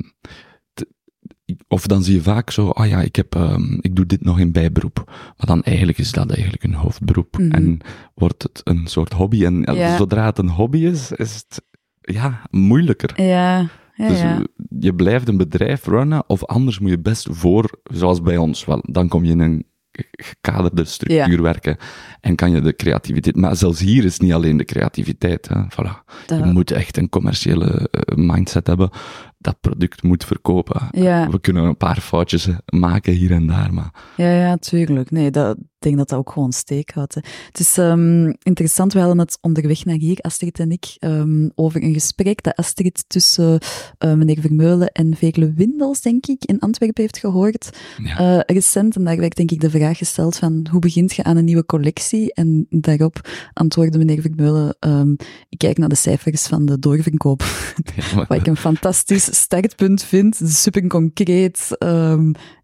of 1.68 1.86
dan 1.86 2.02
zie 2.02 2.14
je 2.14 2.22
vaak 2.22 2.50
zo, 2.50 2.68
ah 2.68 2.88
ja, 2.88 3.00
ik, 3.02 3.16
heb, 3.16 3.34
ehm, 3.34 3.72
ik 3.80 3.96
doe 3.96 4.06
dit 4.06 4.24
nog 4.24 4.38
in 4.38 4.52
bijberoep. 4.52 5.02
Maar 5.06 5.46
dan 5.46 5.62
eigenlijk 5.62 5.98
is 5.98 6.12
dat 6.12 6.30
eigenlijk 6.30 6.62
een 6.64 6.74
hoofdberoep. 6.74 7.38
Mhm. 7.38 7.50
En 7.50 7.78
wordt 8.14 8.42
het 8.42 8.60
een 8.64 8.86
soort 8.86 9.12
hobby. 9.12 9.44
En 9.44 9.64
eh, 9.64 9.76
Ja. 9.76 9.96
zodra 9.96 10.26
het 10.26 10.38
een 10.38 10.48
hobby 10.48 10.78
is, 10.78 11.12
is 11.12 11.34
het 11.34 11.62
ja, 12.00 12.42
moeilijker. 12.50 13.22
Ja, 13.22 13.58
ja, 13.94 14.08
Dus 14.08 14.20
ja. 14.20 14.38
eh, 14.38 14.44
je 14.80 14.94
blijft 14.94 15.28
een 15.28 15.36
bedrijf 15.36 15.86
runnen, 15.86 16.28
of 16.28 16.44
anders 16.44 16.78
moet 16.78 16.90
je 16.90 16.98
best 16.98 17.26
voor, 17.30 17.80
zoals 17.82 18.22
bij 18.22 18.36
ons, 18.36 18.64
wel, 18.64 18.82
dan 18.90 19.08
kom 19.08 19.24
je 19.24 19.30
in 19.30 19.40
een 19.40 19.64
gekaderde 20.10 20.84
structuur 20.84 21.42
werken 21.42 21.76
en 22.20 22.34
kan 22.34 22.50
je 22.50 22.60
de 22.60 22.76
creativiteit. 22.76 23.36
Maar 23.36 23.56
zelfs 23.56 23.80
hier 23.80 24.04
is 24.04 24.18
niet 24.18 24.32
alleen 24.32 24.56
de 24.56 24.64
creativiteit. 24.64 25.48
Hè. 25.48 25.60
Voilà. 25.62 26.04
Dat- 26.26 26.38
Je 26.38 26.44
moet 26.44 26.70
echt 26.70 26.96
een 26.96 27.08
commerciële 27.08 27.88
eh, 27.90 28.16
mindset 28.16 28.66
hebben. 28.66 28.90
Dat 29.38 29.60
product 29.60 30.02
moet 30.02 30.24
verkopen. 30.24 30.88
ja, 30.90 31.28
We 31.30 31.40
kunnen 31.40 31.64
een 31.64 31.76
paar 31.76 32.00
foutjes 32.00 32.46
eh, 32.46 32.54
maken 32.66 33.12
hier 33.12 33.30
en 33.30 33.46
daar, 33.46 33.74
maar 33.74 33.90
ja, 34.16 34.30
ja, 34.32 34.56
tuurlijk. 34.56 35.10
Nee, 35.10 35.30
dat, 35.30 35.56
ik 35.80 35.86
denk 35.86 35.98
dat 35.98 36.08
dat 36.08 36.18
ook 36.18 36.32
gewoon 36.32 36.52
steek 36.52 36.90
houdt. 36.90 37.14
hè. 37.14 37.20
Het 37.46 37.60
is 37.60 37.78
ehm, 37.78 38.32
interessant, 38.42 38.92
we 38.92 38.98
hadden 38.98 39.18
het 39.18 39.38
onderweg 39.40 39.84
naar 39.84 39.96
hier, 39.96 40.18
Astrid 40.20 40.58
en 40.58 40.70
ik, 40.70 40.96
ehm, 40.98 41.48
over 41.54 41.82
een 41.82 41.92
gesprek 41.92 42.42
dat 42.42 42.56
Astrid 42.56 43.04
tussen 43.06 43.58
eh, 43.98 44.14
meneer 44.14 44.40
Vermeulen 44.40 44.88
en 44.88 45.16
Veerle 45.16 45.52
Windels, 45.52 46.00
denk 46.00 46.26
ik, 46.26 46.44
in 46.44 46.58
Antwerpen 46.58 47.02
heeft 47.02 47.18
gehoord. 47.18 47.70
ja. 48.02 48.18
Eh, 48.18 48.54
recent, 48.56 48.96
en 48.96 49.04
daar 49.04 49.16
werd 49.16 49.36
denk 49.36 49.50
ik 49.50 49.60
de 49.60 49.70
vraag 49.70 49.98
gesteld 49.98 50.36
van 50.36 50.66
hoe 50.70 50.80
begint 50.80 51.14
je 51.14 51.24
aan 51.24 51.36
een 51.36 51.44
nieuwe 51.44 51.66
collectie? 51.66 52.34
En 52.34 52.66
daarop 52.70 53.28
antwoordde 53.52 53.98
meneer 53.98 54.20
Vermeulen, 54.20 54.76
ehm, 54.78 55.12
ik 55.48 55.58
kijk 55.58 55.78
naar 55.78 55.88
de 55.88 55.94
cijfers 55.94 56.46
van 56.46 56.66
de 56.66 56.78
doorverkoop. 56.78 57.42
Ja, 57.96 58.14
Wat 58.28 58.38
ik 58.38 58.46
een 58.46 58.56
fantastisch 58.56 59.34
startpunt 59.36 60.02
vind, 60.02 60.40
super 60.44 60.86
concreet 60.86 61.68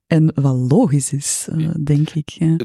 en 0.07 0.33
wat 0.35 0.71
logisch 0.71 1.13
is, 1.13 1.49
eh, 1.51 1.71
denk 1.85 2.11
ik. 2.11 2.29
Ja. 2.29 2.57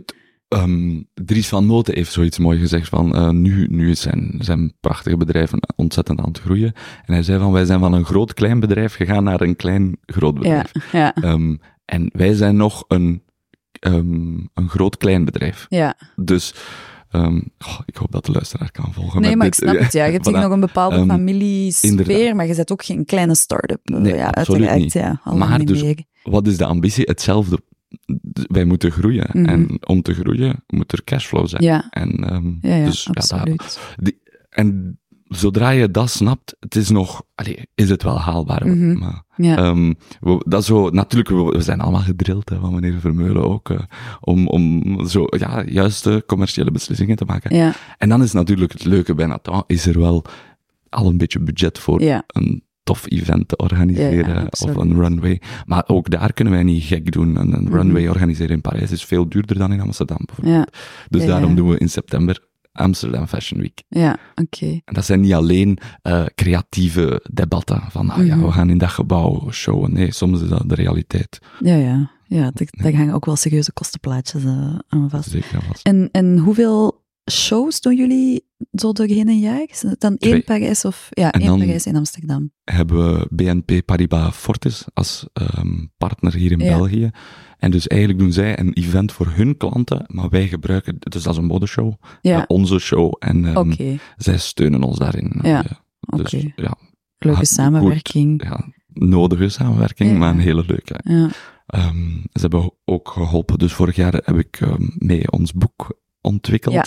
Ehm, 0.52 1.02
Dries 1.14 1.48
van 1.48 1.66
Noten 1.66 1.96
heeft 1.96 2.12
zoiets 2.12 2.38
mooi 2.38 2.60
gezegd 2.60 2.90
van, 2.90 3.16
eh, 3.16 3.30
nu, 3.30 3.68
nu 3.70 3.90
is 3.90 4.02
zijn, 4.02 4.36
zijn 4.40 4.74
prachtige 4.80 5.18
bedrijf 5.18 5.52
een- 5.52 5.64
ontzettend 5.76 6.20
aan 6.20 6.28
het 6.28 6.40
groeien. 6.40 6.74
En 7.06 7.14
hij 7.14 7.24
zei 7.24 7.40
van, 7.40 7.52
wij 7.52 7.66
zijn 7.66 7.80
van 7.80 7.94
een 7.94 8.06
groot 8.06 8.34
klein 8.34 8.60
bedrijf 8.60 8.96
gegaan 8.96 9.24
naar 9.24 9.42
een 9.42 9.56
klein 9.56 9.98
groot 10.06 10.34
bedrijf. 10.34 10.72
ja, 10.92 11.14
Ehm, 11.16 11.56
en 11.86 12.10
wij 12.14 12.34
zijn 12.34 12.56
nog 12.56 12.84
een, 12.88 13.24
ehm, 13.80 14.34
een 14.54 14.70
groot 14.70 14.98
klein 14.98 15.26
bedrijf. 15.26 15.66
ja. 15.70 15.96
Dus, 16.16 16.54
ehm, 17.10 17.38
ik 17.86 17.96
hoop 17.96 18.12
dat 18.12 18.26
de 18.26 18.32
luisteraar 18.32 18.72
kan 18.72 18.94
volgen. 18.94 19.22
Nee, 19.22 19.36
maar 19.36 19.48
ik 19.48 19.54
snap 19.54 19.78
het, 19.80 19.94
ja. 19.94 20.06
Je 20.06 20.12
hebt 20.20 20.30
Voilà. 20.30 20.34
nog 20.34 20.52
een 20.52 20.60
bepaalde 20.60 20.96
Ehm, 20.96 21.08
familiesfeer, 21.10 22.36
maar 22.36 22.48
je 22.48 22.56
bent 22.56 22.72
ook 22.72 22.84
geen 22.86 23.06
kleine 23.06 23.36
start-up. 23.36 23.80
eh, 23.84 23.98
Nee, 23.98 24.16
ja, 24.16 24.28
absoluut 24.28 24.68
uiteraard, 24.68 24.80
niet. 24.80 24.94
Ja, 24.94 25.22
Maar 25.34 25.66
dus-. 25.66 25.94
Wat 26.24 26.48
is 26.48 26.58
de 26.58 26.66
ambitie? 26.66 27.04
Hetzelfde. 27.08 27.60
Wij 28.48 28.66
moeten 28.66 28.92
groeien. 28.92 29.30
Mhm. 29.34 29.46
En 29.46 29.88
om 29.88 30.02
te 30.02 30.14
groeien 30.14 30.64
moet 30.68 30.92
er 30.92 31.04
cashflow 31.04 31.48
zijn. 31.48 31.64
Ja, 31.64 31.88
En, 31.90 32.12
ehm, 32.12 32.52
ja, 32.62 32.76
ja 32.76 32.86
dus, 32.86 33.10
ja. 33.30 33.44
Die, 33.98 34.20
en 34.50 35.00
zodra 35.28 35.70
je 35.70 35.92
dat 35.92 36.10
snapt, 36.10 36.56
het 36.60 36.76
is 36.76 36.90
nog, 36.90 37.24
allee, 37.36 37.68
is 37.76 37.90
het 37.90 38.04
wel 38.04 38.20
haalbaar. 38.20 38.68
Mhm. 38.68 38.98
Maar, 38.98 39.24
ja. 39.36 39.58
ehm, 39.58 39.94
we, 40.20 40.44
dat 40.48 40.66
zo, 40.66 40.90
natuurlijk, 40.90 41.30
we, 41.30 41.44
we 41.44 41.62
zijn 41.62 41.82
allemaal 41.82 42.02
gedrild, 42.02 42.50
hè, 42.50 42.60
van 42.60 42.74
meneer 42.74 43.00
Vermeulen 43.00 43.44
ook, 43.44 43.70
eh, 43.70 43.80
om, 44.20 44.48
om 44.48 45.08
zo, 45.08 45.26
ja, 45.30 45.64
juiste 45.64 46.24
commerciële 46.28 46.72
beslissingen 46.72 47.16
te 47.16 47.26
maken. 47.26 47.56
ja, 47.56 47.74
En 47.98 48.10
dan 48.10 48.24
is 48.24 48.32
natuurlijk 48.32 48.72
het 48.72 48.86
leuke 48.86 49.14
bij 49.14 49.26
Nathan, 49.26 49.64
is 49.68 49.86
er 49.86 50.00
wel 50.00 50.26
al 50.90 51.08
een 51.08 51.18
beetje 51.18 51.40
budget 51.40 51.80
voor 51.80 52.02
ja, 52.02 52.24
een 52.28 52.64
tof 52.84 53.06
event 53.12 53.48
te 53.48 53.56
organiseren 53.58 54.34
Ja, 54.36 54.40
ja, 54.42 54.48
of 54.50 54.76
een 54.76 54.94
runway. 54.96 55.42
Maar 55.66 55.84
ook 55.88 56.10
daar 56.10 56.34
kunnen 56.34 56.54
wij 56.54 56.64
niet 56.64 56.84
gek 56.84 57.12
doen. 57.12 57.36
Een, 57.40 57.54
een 57.54 57.64
Mhm. 57.64 57.74
runway 57.74 58.08
organiseren 58.08 58.56
in 58.56 58.62
Parijs 58.62 58.92
is 58.92 59.04
veel 59.06 59.30
duurder 59.30 59.58
dan 59.58 59.74
in 59.74 59.82
Amsterdam 59.82 60.18
bijvoorbeeld. 60.26 60.56
ja, 60.56 60.80
Dus 61.10 61.26
daarom 61.26 61.56
doen 61.56 61.70
we 61.70 61.78
in 61.78 61.90
september 61.90 62.50
Amsterdam 62.72 63.28
Fashion 63.28 63.60
Week. 63.62 63.84
ja, 63.88 64.18
oké. 64.36 64.66
En 64.86 64.94
dat 64.94 65.06
zijn 65.06 65.20
niet 65.20 65.34
alleen 65.34 65.78
eh, 66.02 66.26
creatieve 66.36 67.26
debatten 67.34 67.82
van, 67.90 68.10
ah 68.10 68.26
ja, 68.26 68.36
Mhm. 68.36 68.46
we 68.46 68.52
gaan 68.52 68.70
in 68.70 68.78
dat 68.78 68.90
gebouw 68.90 69.52
showen. 69.52 69.94
Nee, 69.94 70.12
soms 70.14 70.42
is 70.42 70.50
dat 70.50 70.70
de 70.70 70.76
realiteit. 70.76 71.40
Ja, 71.60 71.76
ja, 71.76 72.12
Ja, 72.28 72.52
daar, 72.54 72.94
hangen 72.94 73.14
ook 73.14 73.26
wel 73.26 73.36
serieuze 73.36 73.72
kostenplaatjes 73.74 74.44
uh, 74.44 74.76
aan 74.88 75.10
vast. 75.10 75.30
Zeker 75.30 75.62
vast. 75.64 75.86
En, 75.86 76.10
en 76.12 76.38
hoeveel 76.38 77.01
shows 77.32 77.82
doen 77.82 77.96
jullie 77.96 78.46
zo 78.72 78.92
doorheen 78.92 79.28
een 79.28 79.40
jaar? 79.40 79.68
Dan 79.98 80.16
één. 80.18 80.44
Parijs 80.44 80.86
of... 80.86 81.08
Ja, 81.10 81.32
En 81.32 81.42
één 81.42 81.58
Parijs 81.58 81.86
in 81.86 81.96
Amsterdam. 81.96 82.52
hebben 82.64 83.14
we 83.14 83.28
BNP 83.32 83.86
Paribas 83.86 84.36
Fortis 84.36 84.86
als 84.94 85.28
ehm, 85.34 85.86
partner 85.98 86.34
hier 86.34 86.52
in 86.52 86.60
Ja. 86.60 86.78
België. 86.78 87.10
En 87.58 87.72
dus 87.72 87.88
eigenlijk 87.88 88.20
doen 88.22 88.32
zij 88.32 88.60
een 88.60 88.74
event 88.74 89.12
voor 89.12 89.28
hun 89.28 89.58
klanten, 89.58 90.04
maar 90.08 90.30
wij 90.30 90.48
gebruiken, 90.48 90.96
dus 91.00 91.24
dat 91.24 91.34
is 91.34 91.38
een 91.40 91.46
modeshow, 91.46 91.94
Ja, 92.22 92.38
eh, 92.40 92.44
onze 92.48 92.80
show, 92.80 93.14
en 93.20 93.46
ehm, 93.46 93.96
zij 94.18 94.38
steunen 94.38 94.84
ons 94.84 94.98
daarin. 94.98 95.40
Ja, 95.42 95.64
dus 96.16 96.32
ja, 96.56 96.76
Leuke 97.18 97.38
goed. 97.38 97.48
samenwerking. 97.48 98.44
ja, 98.44 98.68
nodige 98.88 99.50
samenwerking, 99.50 100.18
maar 100.18 100.30
een 100.30 100.40
hele 100.40 100.64
leuke. 100.68 101.00
Ja. 101.04 101.30
Ehm, 101.66 102.10
ze 102.34 102.40
hebben 102.42 102.72
ook 102.86 103.10
geholpen, 103.10 103.58
dus 103.58 103.74
vorig 103.74 103.96
jaar 103.96 104.14
heb 104.14 104.38
ik 104.38 104.60
mee 104.98 105.32
ons 105.32 105.54
boek 105.54 106.00
ontwikkeld. 106.22 106.74
Ja. 106.76 106.86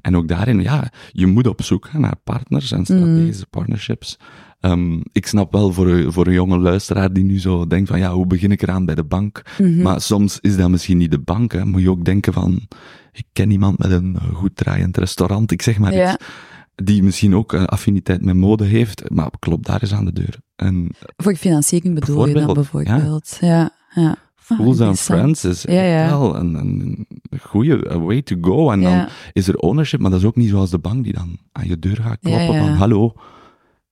En 0.00 0.16
ook 0.16 0.28
daarin, 0.28 0.60
ja, 0.62 0.90
je 1.12 1.26
moet 1.26 1.46
op 1.46 1.62
zoek 1.62 1.86
gaan 1.86 2.00
naar 2.00 2.16
partners 2.24 2.72
en 2.72 2.84
strategische 2.84 3.46
partnerships. 3.50 4.16
Ehm, 4.60 5.00
ik 5.12 5.26
snap 5.26 5.52
wel 5.52 5.72
voor, 5.72 5.88
een- 5.88 6.12
voor 6.12 6.26
een 6.26 6.32
jonge 6.32 6.58
luisteraar 6.58 7.12
die 7.12 7.24
nu 7.24 7.40
zo 7.40 7.66
denkt 7.66 7.88
van, 7.88 7.98
ja, 7.98 8.12
hoe 8.12 8.26
begin 8.26 8.52
ik 8.52 8.62
eraan 8.62 8.84
bij 8.84 8.94
de 8.94 9.04
bank? 9.04 9.42
Mhm. 9.58 9.82
Maar 9.82 10.00
soms 10.00 10.38
is 10.40 10.56
dat 10.56 10.70
misschien 10.70 10.96
niet 10.98 11.10
de 11.10 11.18
bank, 11.18 11.52
hè. 11.52 11.64
Moet 11.64 11.80
je 11.82 11.90
ook 11.90 12.04
denken 12.04 12.32
van, 12.32 12.60
ik 13.12 13.24
ken 13.32 13.50
iemand 13.50 13.78
met 13.78 13.90
een 13.90 14.16
eh, 14.18 14.34
goed 14.34 14.56
draaiend 14.56 14.96
restaurant, 14.96 15.50
ik 15.50 15.62
zeg 15.62 15.78
maar 15.78 15.94
Ja. 15.94 16.12
iets, 16.14 16.24
die 16.74 17.02
misschien 17.02 17.34
ook 17.34 17.52
een 17.52 17.66
affiniteit 17.66 18.24
met 18.24 18.34
mode 18.36 18.64
heeft, 18.64 19.10
maar 19.10 19.30
klop 19.38 19.66
daar 19.66 19.82
eens 19.82 19.94
aan 19.94 20.04
de 20.04 20.12
deur. 20.12 20.38
En 20.56 20.88
Voor 21.16 21.36
financiering 21.36 21.94
bedoel 21.94 22.26
je 22.26 22.32
dan 22.34 22.44
Bijvoorbeeld, 22.46 22.72
bijvoorbeeld. 22.72 23.38
Ja, 23.40 23.70
ja. 23.94 24.16
Ah, 24.48 24.56
Fools 24.56 24.80
and 24.80 24.88
interessant. 24.88 25.18
Friends 25.18 25.44
is 25.44 25.62
Ja, 25.62 26.06
wel 26.08 26.36
een, 26.36 26.54
een 26.54 27.06
goede 27.40 27.98
way 27.98 28.22
to 28.22 28.36
go. 28.40 28.70
En 28.70 28.80
dan 28.80 29.08
is 29.32 29.48
er 29.48 29.56
ownership, 29.56 30.00
maar 30.00 30.10
dat 30.10 30.20
is 30.20 30.26
ook 30.26 30.36
niet 30.36 30.48
zoals 30.48 30.70
de 30.70 30.78
bank 30.78 31.04
die 31.04 31.12
dan 31.12 31.38
aan 31.52 31.68
je 31.68 31.78
deur 31.78 31.96
gaat 31.96 32.18
kloppen 32.20 32.58
van 32.58 32.68
hallo. 32.68 33.14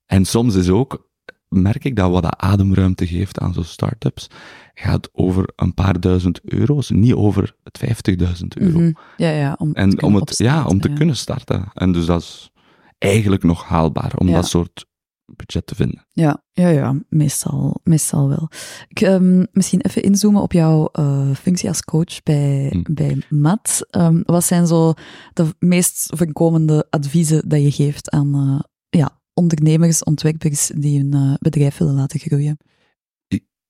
En 0.06 0.24
soms 0.24 0.54
is 0.54 0.68
ook, 0.68 1.10
merk 1.48 1.84
ik 1.84 1.96
dat 1.96 2.10
wat 2.10 2.22
dat 2.22 2.34
ademruimte 2.36 3.06
geeft 3.06 3.38
aan 3.38 3.52
zo'n 3.52 3.64
start-ups, 3.64 4.26
gaat 4.74 5.08
over 5.12 5.52
een 5.56 5.74
paar 5.74 6.00
duizend 6.00 6.40
euro's, 6.44 6.90
niet 6.90 7.14
over 7.14 7.54
het 7.62 7.78
50.000 7.78 8.46
euro. 8.48 8.78
Mhm. 8.78 8.92
Ja, 9.16 9.30
ja. 9.30 9.54
Om 9.58 9.72
te 9.72 9.78
En 9.78 9.90
om, 9.90 9.96
kunnen 9.98 10.20
het, 10.20 10.38
ja, 10.38 10.64
om 10.64 10.80
te 10.80 10.88
kunnen 10.92 11.16
starten. 11.16 11.70
En 11.74 11.92
dus 11.92 12.06
dat 12.06 12.20
is 12.20 12.50
eigenlijk 12.98 13.42
nog 13.42 13.64
haalbaar, 13.64 14.12
om 14.16 14.32
dat 14.32 14.48
soort 14.48 14.86
budget 15.26 15.66
te 15.66 15.74
vinden. 15.74 16.06
Ja, 16.11 16.42
ja, 16.52 16.68
ja 16.68 17.00
meestal, 17.08 17.80
meestal 17.85 18.28
wel. 18.28 18.48
Ik, 18.88 19.00
ehm, 19.00 19.44
misschien 19.52 19.80
even 19.80 20.02
inzoomen 20.02 20.42
op 20.42 20.52
jouw 20.52 20.87
eh, 20.87 21.35
functie 21.35 21.68
als 21.68 21.82
coach 21.82 22.22
bij, 22.22 22.68
Hm. 22.70 22.94
bij 22.94 23.22
MAT. 23.28 23.87
Ehm, 23.90 24.20
wat 24.24 24.44
zijn 24.44 24.66
zo 24.66 24.92
de 25.32 25.54
meest 25.58 26.12
voorkomende 26.16 26.87
adviezen 26.90 27.48
dat 27.48 27.62
je 27.62 27.70
geeft 27.70 28.11
aan 28.11 28.35
eh, 28.35 28.61
ja, 29.00 29.20
ondernemers, 29.35 30.04
ontwerpers 30.04 30.70
die 30.74 30.98
hun 30.98 31.12
eh, 31.12 31.35
bedrijf 31.38 31.76
willen 31.78 31.94
laten 31.94 32.20
groeien? 32.20 32.56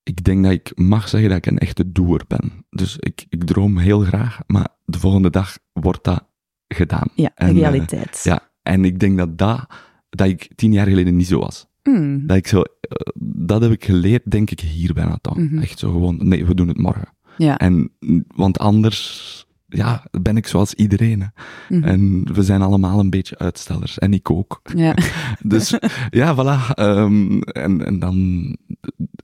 ik 0.04 0.24
denk 0.24 0.42
dat 0.42 0.52
ik 0.52 0.72
mag 0.74 1.08
zeggen 1.08 1.28
dat 1.28 1.38
ik 1.38 1.46
een 1.46 1.58
echte 1.58 1.92
doer 1.92 2.24
ben. 2.28 2.66
Dus 2.70 2.96
ik, 2.98 3.26
ik 3.28 3.44
droom 3.44 3.78
heel 3.78 4.00
graag, 4.00 4.40
maar 4.46 4.68
de 4.84 4.98
volgende 4.98 5.30
dag 5.30 5.58
wordt 5.72 6.04
dat 6.04 6.24
gedaan. 6.68 7.08
Ja, 7.14 7.30
En, 7.34 7.54
realiteit. 7.54 8.20
Ja, 8.22 8.50
en 8.62 8.84
ik 8.84 8.98
denk 9.00 9.18
dat 9.18 9.38
dat, 9.38 9.66
dat 10.16 10.28
ik 10.28 10.48
tien 10.54 10.72
jaar 10.72 10.86
geleden 10.86 11.16
niet 11.16 11.26
zo 11.26 11.38
was. 11.38 11.66
Hmm. 11.82 12.26
Dat 12.26 12.36
ik 12.36 12.46
zo, 12.46 12.60
eh, 12.60 12.68
dat 13.24 13.62
heb 13.62 13.70
ik 13.70 13.84
geleerd, 13.84 14.30
denk 14.30 14.50
ik, 14.50 14.60
hier 14.60 14.92
bij 14.92 15.04
Nathan. 15.04 15.44
Mhm. 15.44 15.58
Echt 15.58 15.78
zo 15.78 15.90
gewoon, 15.90 16.28
nee, 16.28 16.46
we 16.46 16.54
doen 16.54 16.68
het 16.68 16.78
morgen. 16.78 17.08
Ja. 17.36 17.58
En, 17.58 17.90
want 18.34 18.58
anders, 18.58 19.46
ja, 19.72 20.04
ben 20.20 20.36
ik 20.36 20.46
zoals 20.46 20.74
iedereen. 20.74 21.30
Mhm. 21.68 21.84
En 21.84 22.24
we 22.34 22.42
zijn 22.42 22.62
allemaal 22.62 22.98
een 23.00 23.10
beetje 23.10 23.38
uitstellers. 23.38 23.98
En 23.98 24.12
ik 24.12 24.30
ook. 24.30 24.60
ja. 24.76 24.94
Dus 25.42 25.74
ja, 26.10 26.34
voilà. 26.36 26.74
ehm, 26.74 27.38
en, 27.40 27.86
en 27.86 27.98
dan 27.98 28.56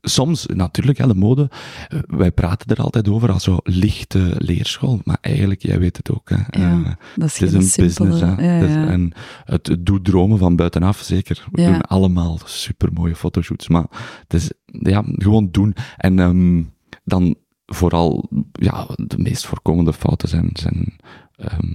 soms, 0.02 0.46
natuurlijk, 0.46 0.98
ja, 0.98 1.06
de 1.06 1.14
mode. 1.14 1.50
eh, 1.88 1.98
Wij 2.06 2.32
praten 2.32 2.76
er 2.76 2.82
altijd 2.82 3.08
over 3.08 3.30
als 3.32 3.44
zo 3.44 3.56
lichte 3.62 4.34
leerschool. 4.38 5.00
Maar 5.04 5.18
eigenlijk, 5.20 5.62
jij 5.62 5.78
weet 5.78 5.96
het 5.96 6.10
ook. 6.10 6.28
Hè. 6.30 6.36
Ja, 6.36 6.72
Eh, 6.84 6.92
dat 7.16 7.28
is 7.28 7.38
het 7.38 7.48
is 7.48 7.54
een 7.54 7.62
simpele... 7.62 8.08
business. 8.08 8.36
Hè. 8.40 8.58
ja, 8.58 8.66
ja. 8.66 8.86
en 8.88 9.12
het, 9.44 9.76
doet 9.80 10.04
dromen 10.04 10.38
van 10.38 10.56
buitenaf, 10.56 10.98
zeker. 11.00 11.46
We 11.50 11.64
doen 11.64 11.80
allemaal 11.80 12.38
supermooie 12.44 13.14
fotoshoots. 13.16 13.68
Maar 13.68 13.86
het 14.22 14.34
is 14.34 14.50
ja, 14.66 15.02
gewoon 15.06 15.48
doen. 15.50 15.74
En 15.96 16.18
ehm, 16.18 16.62
dan 17.04 17.34
vooral, 17.72 18.28
ja, 18.52 18.88
de 18.96 19.18
meest 19.18 19.46
voorkomende 19.46 19.92
fouten 19.92 20.28
zijn. 20.28 20.50
zijn 20.52 20.96
ehm, 21.36 21.72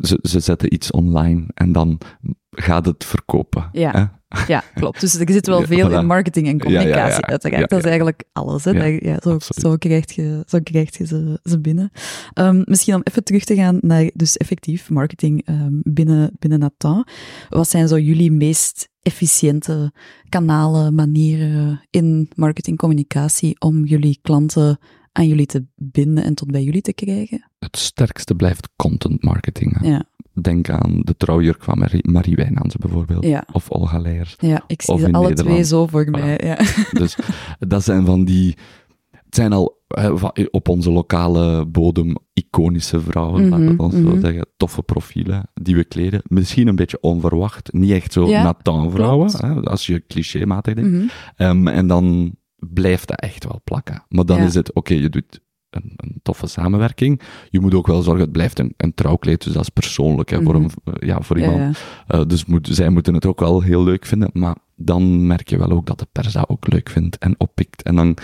ze, 0.00 0.18
ze 0.22 0.40
zetten 0.40 0.74
iets 0.74 0.90
online 0.90 1.44
en 1.54 1.72
dan 1.72 2.00
gaat 2.50 2.86
het 2.86 3.04
verkopen. 3.04 3.68
Ja. 3.72 3.90
hè. 3.92 4.04
Ja, 4.46 4.62
klopt. 4.74 5.00
Dus 5.00 5.14
er 5.14 5.32
zit 5.32 5.46
wel 5.46 5.60
Ja, 5.60 5.66
veel 5.66 5.90
voilà. 5.90 5.92
in 5.94 6.06
marketing 6.06 6.46
en 6.46 6.56
Ja, 6.56 6.62
ja, 6.64 6.70
ja. 6.70 6.78
communicatie, 6.78 7.24
uiteraard. 7.24 7.60
Ja, 7.60 7.66
Dat 7.66 7.78
is 7.78 7.84
eigenlijk 7.84 8.24
alles. 8.32 8.64
Hè. 8.64 8.98
Zo, 9.22 9.36
zo, 9.38 9.76
krijg 9.76 10.12
je, 10.12 10.42
zo 10.46 10.58
krijg 10.62 10.98
je 10.98 11.06
ze, 11.06 11.40
ze 11.42 11.60
binnen. 11.60 11.90
Ehm, 12.32 12.62
misschien 12.64 12.94
om 12.94 13.00
even 13.04 13.24
terug 13.24 13.44
te 13.44 13.54
gaan 13.54 13.78
naar 13.80 14.10
dus 14.14 14.36
effectief 14.36 14.90
marketing 14.90 15.46
ehm, 15.46 15.80
binnen, 15.82 16.36
binnen 16.38 16.58
Nathan. 16.58 17.06
Wat 17.48 17.68
zijn 17.68 17.88
zo 17.88 17.98
jullie 17.98 18.30
meest 18.32 18.88
efficiënte 19.02 19.92
kanalen, 20.28 20.94
manieren 20.94 21.80
in 21.90 22.28
marketingcommunicatie 22.34 23.60
om 23.60 23.84
jullie 23.84 24.18
klanten 24.22 24.78
aan 25.12 25.28
jullie 25.28 25.46
te 25.46 25.64
binden 25.76 26.24
en 26.24 26.34
tot 26.34 26.50
bij 26.50 26.62
jullie 26.62 26.80
te 26.82 26.92
krijgen? 26.92 27.50
Het 27.58 27.76
sterkste 27.76 28.34
blijft 28.34 28.68
content 28.76 29.22
marketing. 29.24 29.78
hè. 29.80 29.88
Ja, 29.88 30.04
Denk 30.42 30.70
aan 30.70 31.00
de 31.04 31.16
trouwjurk 31.16 31.62
van 31.62 31.78
Marie, 31.78 32.10
Marie 32.10 32.34
Wijnands 32.36 32.76
bijvoorbeeld. 32.76 33.24
ja. 33.24 33.44
Of 33.52 33.70
Olga 33.70 33.98
Leijers. 33.98 34.36
ja 34.38 34.64
ik 34.66 34.82
zie 34.82 34.98
ze 34.98 35.04
alle 35.04 35.12
Nederland. 35.28 35.36
twee 35.48 35.62
zo 35.64 35.86
voor 35.86 36.10
mij. 36.10 36.40
Ja. 36.44 36.56
Dus 36.92 37.16
dat 37.58 37.84
zijn 37.84 38.04
van 38.04 38.24
die... 38.24 38.56
Het 39.10 39.34
zijn 39.40 39.52
al 39.52 39.81
op 40.50 40.68
onze 40.68 40.90
lokale 40.90 41.66
bodem 41.66 42.16
iconische 42.32 43.00
vrouwen, 43.00 43.48
laten 43.48 43.64
Mhm, 43.64 43.76
we 43.76 43.96
mhm. 43.96 44.10
zo 44.10 44.20
zeggen. 44.20 44.46
Toffe 44.56 44.82
profielen 44.82 45.48
die 45.54 45.76
we 45.76 45.84
kleden. 45.84 46.20
Misschien 46.24 46.68
een 46.68 46.76
beetje 46.76 47.00
onverwacht. 47.00 47.72
Niet 47.72 47.90
echt 47.90 48.12
zo 48.12 48.26
Ja, 48.26 48.42
Nathan-vrouwen, 48.42 49.30
hè, 49.36 49.60
als 49.62 49.86
je 49.86 50.04
clichématig 50.06 50.74
denkt. 50.74 50.90
Mhm. 50.90 51.06
Ehm, 51.36 51.68
en 51.68 51.86
dan 51.86 52.34
blijft 52.56 53.08
dat 53.08 53.20
echt 53.20 53.44
wel 53.44 53.60
plakken. 53.64 54.04
Maar 54.08 54.26
dan 54.26 54.36
Ja. 54.38 54.44
is 54.44 54.54
het, 54.54 54.72
oké, 54.72 54.94
je 54.94 55.08
doet 55.08 55.40
een, 55.70 55.92
een 55.96 56.18
toffe 56.22 56.46
samenwerking. 56.46 57.20
Je 57.50 57.60
moet 57.60 57.74
ook 57.74 57.86
wel 57.86 58.02
zorgen, 58.02 58.22
het 58.22 58.32
blijft 58.32 58.58
een, 58.58 58.74
een 58.76 58.94
trouwkleed, 58.94 59.44
dus 59.44 59.52
dat 59.52 59.62
is 59.62 59.68
persoonlijk 59.68 60.30
hè, 60.30 60.42
voor, 60.42 60.54
Mhm. 60.60 60.68
een, 60.84 61.06
ja, 61.06 61.20
voor 61.20 61.38
iemand. 61.38 61.58
ja. 61.58 61.72
Eh, 62.18 62.26
dus 62.26 62.44
moet, 62.44 62.68
zij 62.70 62.88
moeten 62.88 63.14
het 63.14 63.26
ook 63.26 63.40
wel 63.40 63.60
heel 63.60 63.84
leuk 63.84 64.06
vinden, 64.06 64.30
maar 64.32 64.56
dan 64.76 65.26
merk 65.26 65.48
je 65.48 65.58
wel 65.58 65.70
ook 65.70 65.86
dat 65.86 65.98
de 65.98 66.06
pers 66.12 66.32
dat 66.32 66.48
ook 66.48 66.72
leuk 66.72 66.88
vindt 66.88 67.18
en 67.18 67.34
oppikt. 67.40 67.82
En 67.82 67.96
dan 67.96 68.16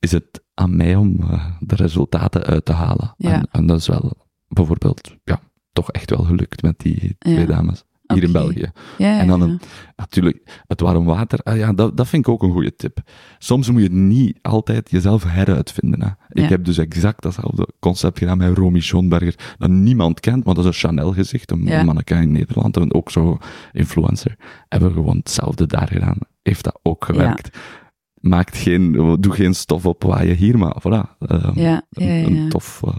is 0.00 0.12
het 0.12 0.41
aan 0.54 0.76
mij 0.76 0.96
om 0.96 1.20
eh, 1.20 1.44
de 1.60 1.74
resultaten 1.76 2.42
uit 2.44 2.64
te 2.64 2.72
halen. 2.72 3.14
Ja. 3.16 3.32
En, 3.32 3.48
en 3.50 3.66
dat 3.66 3.78
is 3.78 3.86
wel 3.86 4.12
bijvoorbeeld, 4.48 5.16
ja, 5.24 5.40
toch 5.72 5.90
echt 5.90 6.10
wel 6.10 6.24
gelukt 6.24 6.62
met 6.62 6.78
die 6.78 7.16
twee 7.18 7.38
Ja. 7.38 7.44
dames 7.46 7.84
hier 8.06 8.22
in. 8.22 8.32
België. 8.32 8.70
Ja, 8.98 9.18
En 9.18 9.26
dan 9.26 9.40
een, 9.40 9.60
natuurlijk, 9.96 10.62
het 10.66 10.80
warm 10.80 11.04
water, 11.04 11.38
ah 11.42 11.56
ja, 11.56 11.72
dat, 11.72 11.96
dat 11.96 12.08
vind 12.08 12.26
ik 12.26 12.32
ook 12.32 12.42
een 12.42 12.52
goede 12.52 12.74
tip. 12.76 12.98
Soms 13.38 13.70
moet 13.70 13.82
je 13.82 13.90
niet 13.90 14.38
altijd 14.42 14.90
jezelf 14.90 15.24
heruitvinden. 15.24 16.02
Hè. 16.02 16.42
Ik 16.42 16.48
heb 16.48 16.64
dus 16.64 16.78
exact 16.78 17.22
datzelfde 17.22 17.68
concept 17.80 18.18
gedaan 18.18 18.38
met 18.38 18.56
Romy 18.56 18.80
Schoenberger, 18.80 19.54
dat 19.58 19.70
niemand 19.70 20.20
kent, 20.20 20.44
maar 20.44 20.54
dat 20.54 20.64
is 20.64 20.70
een 20.70 20.88
Chanel-gezicht, 20.88 21.50
een 21.50 21.84
manneke 21.84 22.14
in 22.14 22.32
Nederland, 22.32 22.76
en 22.76 22.94
ook 22.94 23.10
zo 23.10 23.38
influencer. 23.72 24.36
Hebben 24.68 24.88
we 24.88 24.94
gewoon 24.94 25.16
hetzelfde 25.16 25.66
daar 25.66 25.88
gedaan. 25.88 26.18
Heeft 26.42 26.64
dat 26.64 26.78
ook 26.82 27.04
gewerkt. 27.04 27.58
Maakt 28.22 28.56
geen, 28.56 28.92
doe 29.20 29.32
geen 29.32 29.54
stof 29.54 29.86
op 29.86 30.02
waar 30.02 30.26
je 30.26 30.32
hier, 30.32 30.58
maar 30.58 30.76
voilà. 30.80 31.16
ehm, 31.18 31.58
Ja, 31.58 31.70
ja, 31.70 31.82
een, 31.90 32.34
ja. 32.34 32.42
een 32.42 32.48
tof... 32.48 32.82
eh, 32.84 32.94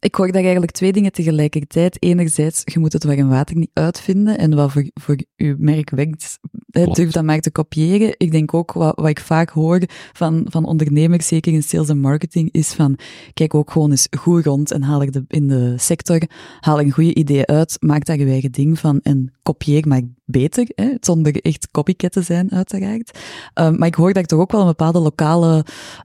Ik 0.00 0.14
hoor 0.14 0.32
daar 0.32 0.42
eigenlijk 0.42 0.72
twee 0.72 0.92
dingen 0.92 1.12
tegelijkertijd. 1.12 2.02
Enerzijds, 2.02 2.62
je 2.64 2.78
moet 2.78 2.92
het 2.92 3.04
warm 3.04 3.28
water 3.28 3.56
niet 3.56 3.70
uitvinden 3.72 4.38
en 4.38 4.54
wat 4.54 4.72
voor, 4.72 4.90
voor 4.94 5.16
je 5.36 5.54
merk 5.58 5.90
werkt, 5.90 6.38
hè, 6.70 6.84
durf 6.84 7.12
dat 7.12 7.24
maar 7.24 7.40
te 7.40 7.50
kopiëren. 7.50 8.14
Ik 8.16 8.30
denk 8.30 8.54
ook, 8.54 8.72
wat, 8.72 8.96
wat 8.96 9.08
ik 9.08 9.20
vaak 9.20 9.50
hoor 9.50 9.80
van, 10.12 10.46
van 10.48 10.64
ondernemers, 10.64 11.26
zeker 11.26 11.52
in 11.52 11.62
sales 11.62 11.88
en 11.88 11.98
marketing, 11.98 12.52
is 12.52 12.72
van, 12.72 12.98
kijk 13.34 13.54
ook 13.54 13.70
gewoon 13.70 13.90
eens 13.90 14.06
goed 14.18 14.44
rond 14.44 14.70
en 14.70 14.82
haal 14.82 15.02
er 15.02 15.10
de, 15.10 15.24
in 15.28 15.48
de 15.48 15.74
sector, 15.76 16.20
haal 16.60 16.80
een 16.80 16.90
goede 16.90 17.14
idee 17.14 17.46
uit, 17.46 17.76
maak 17.80 18.04
daar 18.04 18.18
je 18.18 18.26
eigen 18.26 18.52
ding 18.52 18.78
van 18.78 19.00
en 19.02 19.32
kopieer 19.42 19.88
maar 19.88 20.02
beter, 20.24 20.66
hè, 20.74 20.94
zonder 21.00 21.40
echt 21.40 21.68
copycat 21.70 22.12
te 22.12 22.22
zijn, 22.22 22.52
uiteraard. 22.52 23.18
Um, 23.54 23.78
maar 23.78 23.88
ik 23.88 23.94
hoor 23.94 24.12
daar 24.12 24.24
toch 24.24 24.40
ook 24.40 24.52
wel 24.52 24.60
een 24.60 24.66
bepaalde 24.66 24.98
lokale 24.98 25.64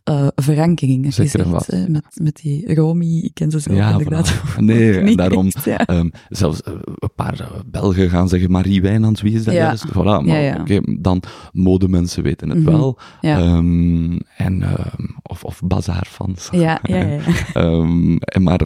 uh, 0.09 0.27
verankering. 0.35 1.13
Zeker 1.13 1.47
hè, 1.65 1.89
met, 1.89 2.05
met 2.13 2.35
die 2.35 2.73
Romy, 2.73 3.19
ik 3.19 3.33
ken 3.33 3.51
ze 3.51 3.59
zelf 3.59 3.84
Ja. 3.89 4.21
Nee, 4.57 5.15
daarom. 5.15 5.47
ja. 5.63 5.77
ehm, 5.85 6.09
zelfs 6.29 6.61
eh, 6.63 6.73
een 6.99 7.13
paar 7.15 7.39
eh, 7.39 7.47
Belgen 7.65 8.09
gaan 8.09 8.29
zeggen 8.29 8.51
Marie 8.51 8.81
Wijnands, 8.81 9.21
wie 9.21 9.33
is 9.35 9.43
dat 9.43 9.53
Ja. 9.53 9.59
juist? 9.63 9.87
Voilà, 9.89 10.25
maar 10.25 10.59
oké, 10.59 10.79
dan 10.99 11.21
modemensen 11.51 12.23
weten 12.23 12.49
het 12.49 12.57
Mhm. 12.59 12.71
wel. 12.71 12.99
Ehm, 13.21 14.17
en, 14.37 14.61
ehm, 14.63 15.05
of, 15.23 15.43
of 15.43 15.61
bazaarfans. 15.65 16.47
Ja, 16.51 16.79
ja, 16.83 16.95
ja. 16.97 17.19
en 18.19 18.43
maar 18.43 18.61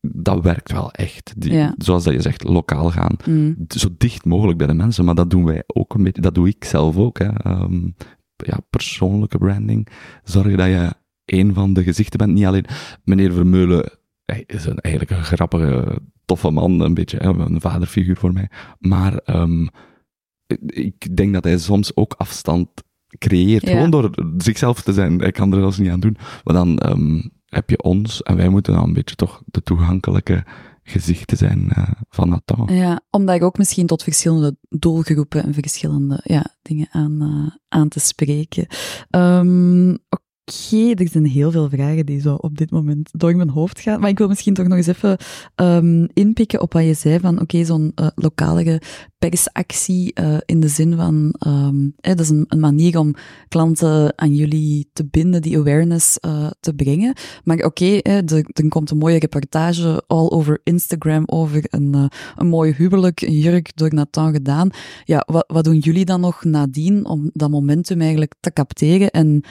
dat 0.00 0.42
werkt 0.42 0.72
wel 0.72 0.92
echt. 0.92 1.32
Die, 1.36 1.52
Ja. 1.52 1.74
Zoals 1.78 2.04
dat 2.04 2.12
je 2.14 2.20
zegt, 2.22 2.44
lokaal 2.44 2.90
gaan. 2.90 3.16
Mm. 3.26 3.56
Zo 3.68 3.88
dicht 3.98 4.24
mogelijk 4.24 4.58
bij 4.58 4.66
de 4.66 4.74
mensen, 4.74 5.04
maar 5.04 5.14
dat 5.14 5.30
doen 5.30 5.44
wij 5.44 5.62
ook 5.66 5.94
een 5.94 6.02
beetje. 6.02 6.22
Dat 6.22 6.34
doe 6.34 6.48
ik 6.48 6.64
zelf 6.64 6.96
ook. 6.96 7.18
Hè. 7.18 7.28
Ja, 8.36 8.58
persoonlijke 8.70 9.38
branding. 9.38 9.88
Zorg 10.24 10.56
dat 10.56 10.66
je 10.66 10.92
een 11.24 11.54
van 11.54 11.72
de 11.72 11.82
gezichten 11.82 12.18
bent. 12.18 12.32
Niet 12.32 12.44
alleen 12.46 12.64
meneer 13.04 13.32
Vermeulen 13.32 13.90
hij 14.30 14.44
is 14.46 14.64
een, 14.64 14.78
eigenlijk 14.78 15.16
een 15.18 15.24
grappige, 15.24 15.98
toffe 16.24 16.50
man, 16.50 16.80
een 16.80 16.94
beetje 16.94 17.16
hè, 17.16 17.28
een 17.28 17.60
vaderfiguur 17.60 18.16
voor 18.16 18.32
mij. 18.32 18.48
Maar 18.78 19.16
ehm, 19.16 19.66
ik 20.66 21.16
denk 21.16 21.32
dat 21.32 21.44
hij 21.44 21.58
soms 21.58 21.96
ook 21.96 22.14
afstand 22.16 22.68
creëert, 23.18 23.62
Ja. 23.66 23.70
gewoon 23.72 23.90
door 23.90 24.10
zichzelf 24.36 24.82
te 24.82 24.92
zijn. 24.92 25.18
Hij 25.20 25.32
kan 25.32 25.52
er 25.52 25.58
zelfs 25.60 25.78
niet 25.78 25.90
aan 25.90 26.00
doen. 26.00 26.16
Maar 26.44 26.54
dan 26.54 26.78
ehm, 26.78 27.20
heb 27.46 27.70
je 27.70 27.82
ons 27.82 28.22
en 28.22 28.36
wij 28.36 28.48
moeten 28.48 28.72
dan 28.74 28.84
een 28.84 28.92
beetje 28.92 29.14
toch 29.14 29.42
de 29.46 29.62
toegankelijke 29.62 30.44
gezichten 30.82 31.36
zijn 31.36 31.70
eh, 31.70 31.88
van 32.08 32.28
Nathan. 32.28 32.68
Ja, 32.74 33.00
omdat 33.10 33.34
ik 33.34 33.42
ook 33.42 33.58
misschien 33.58 33.86
tot 33.86 34.02
verschillende 34.02 34.56
doelgroepen 34.68 35.42
en 35.44 35.54
verschillende 35.54 36.20
ja, 36.22 36.46
dingen 36.62 36.88
aan, 36.90 37.20
eh, 37.22 37.56
aan 37.68 37.88
te 37.88 38.00
spreken. 38.00 38.66
Ehm, 39.10 39.90
Oké, 39.90 40.22
er 40.94 41.08
zijn 41.08 41.26
heel 41.26 41.50
veel 41.50 41.68
vragen 41.68 42.06
die 42.06 42.20
zo 42.20 42.34
op 42.34 42.58
dit 42.58 42.70
moment 42.70 43.10
door 43.12 43.36
mijn 43.36 43.48
hoofd 43.48 43.80
gaan. 43.80 44.00
Maar 44.00 44.08
ik 44.08 44.18
wil 44.18 44.28
misschien 44.28 44.54
toch 44.54 44.66
nog 44.66 44.76
eens 44.76 44.86
even 44.86 45.16
ehm, 45.54 46.06
inpikken 46.12 46.60
op 46.60 46.72
wat 46.72 46.84
je 46.84 46.94
zei 46.94 47.20
van, 47.20 47.40
oké, 47.40 47.64
zo'n 47.64 47.92
eh, 47.94 48.06
lokale 48.14 48.80
persactie 49.20 50.12
eh, 50.14 50.36
in 50.44 50.60
de 50.60 50.68
zin 50.68 50.96
van, 50.96 51.34
ehm, 51.38 51.88
dat 51.96 52.20
is 52.20 52.28
een, 52.28 52.46
manier 52.58 52.98
om 52.98 53.14
klanten 53.48 54.18
aan 54.18 54.34
jullie 54.34 54.90
te 54.92 55.06
binden, 55.06 55.42
die 55.42 55.58
awareness 55.58 56.18
eh, 56.18 56.50
te 56.60 56.74
brengen. 56.74 57.14
Maar 57.44 57.64
oké, 57.64 57.98
er, 57.98 58.44
er 58.52 58.68
komt 58.68 58.90
een 58.90 58.98
mooie 58.98 59.18
reportage 59.18 60.04
all 60.06 60.28
over 60.28 60.60
Instagram 60.64 61.22
over 61.26 61.64
een, 61.68 61.94
eh, 61.94 62.04
een 62.36 62.46
mooi 62.46 62.72
huwelijk, 62.76 63.20
een 63.20 63.38
jurk 63.38 63.76
door 63.76 63.94
Nathan 63.94 64.32
gedaan. 64.32 64.70
Ja, 65.04 65.26
wat, 65.26 65.44
wat 65.46 65.64
doen 65.64 65.78
jullie 65.78 66.04
dan 66.04 66.20
nog 66.20 66.44
nadien 66.44 67.06
om 67.06 67.30
dat 67.32 67.50
momentum 67.50 68.00
eigenlijk 68.00 68.34
te 68.40 68.52
capteren 68.52 69.10
en 69.10 69.44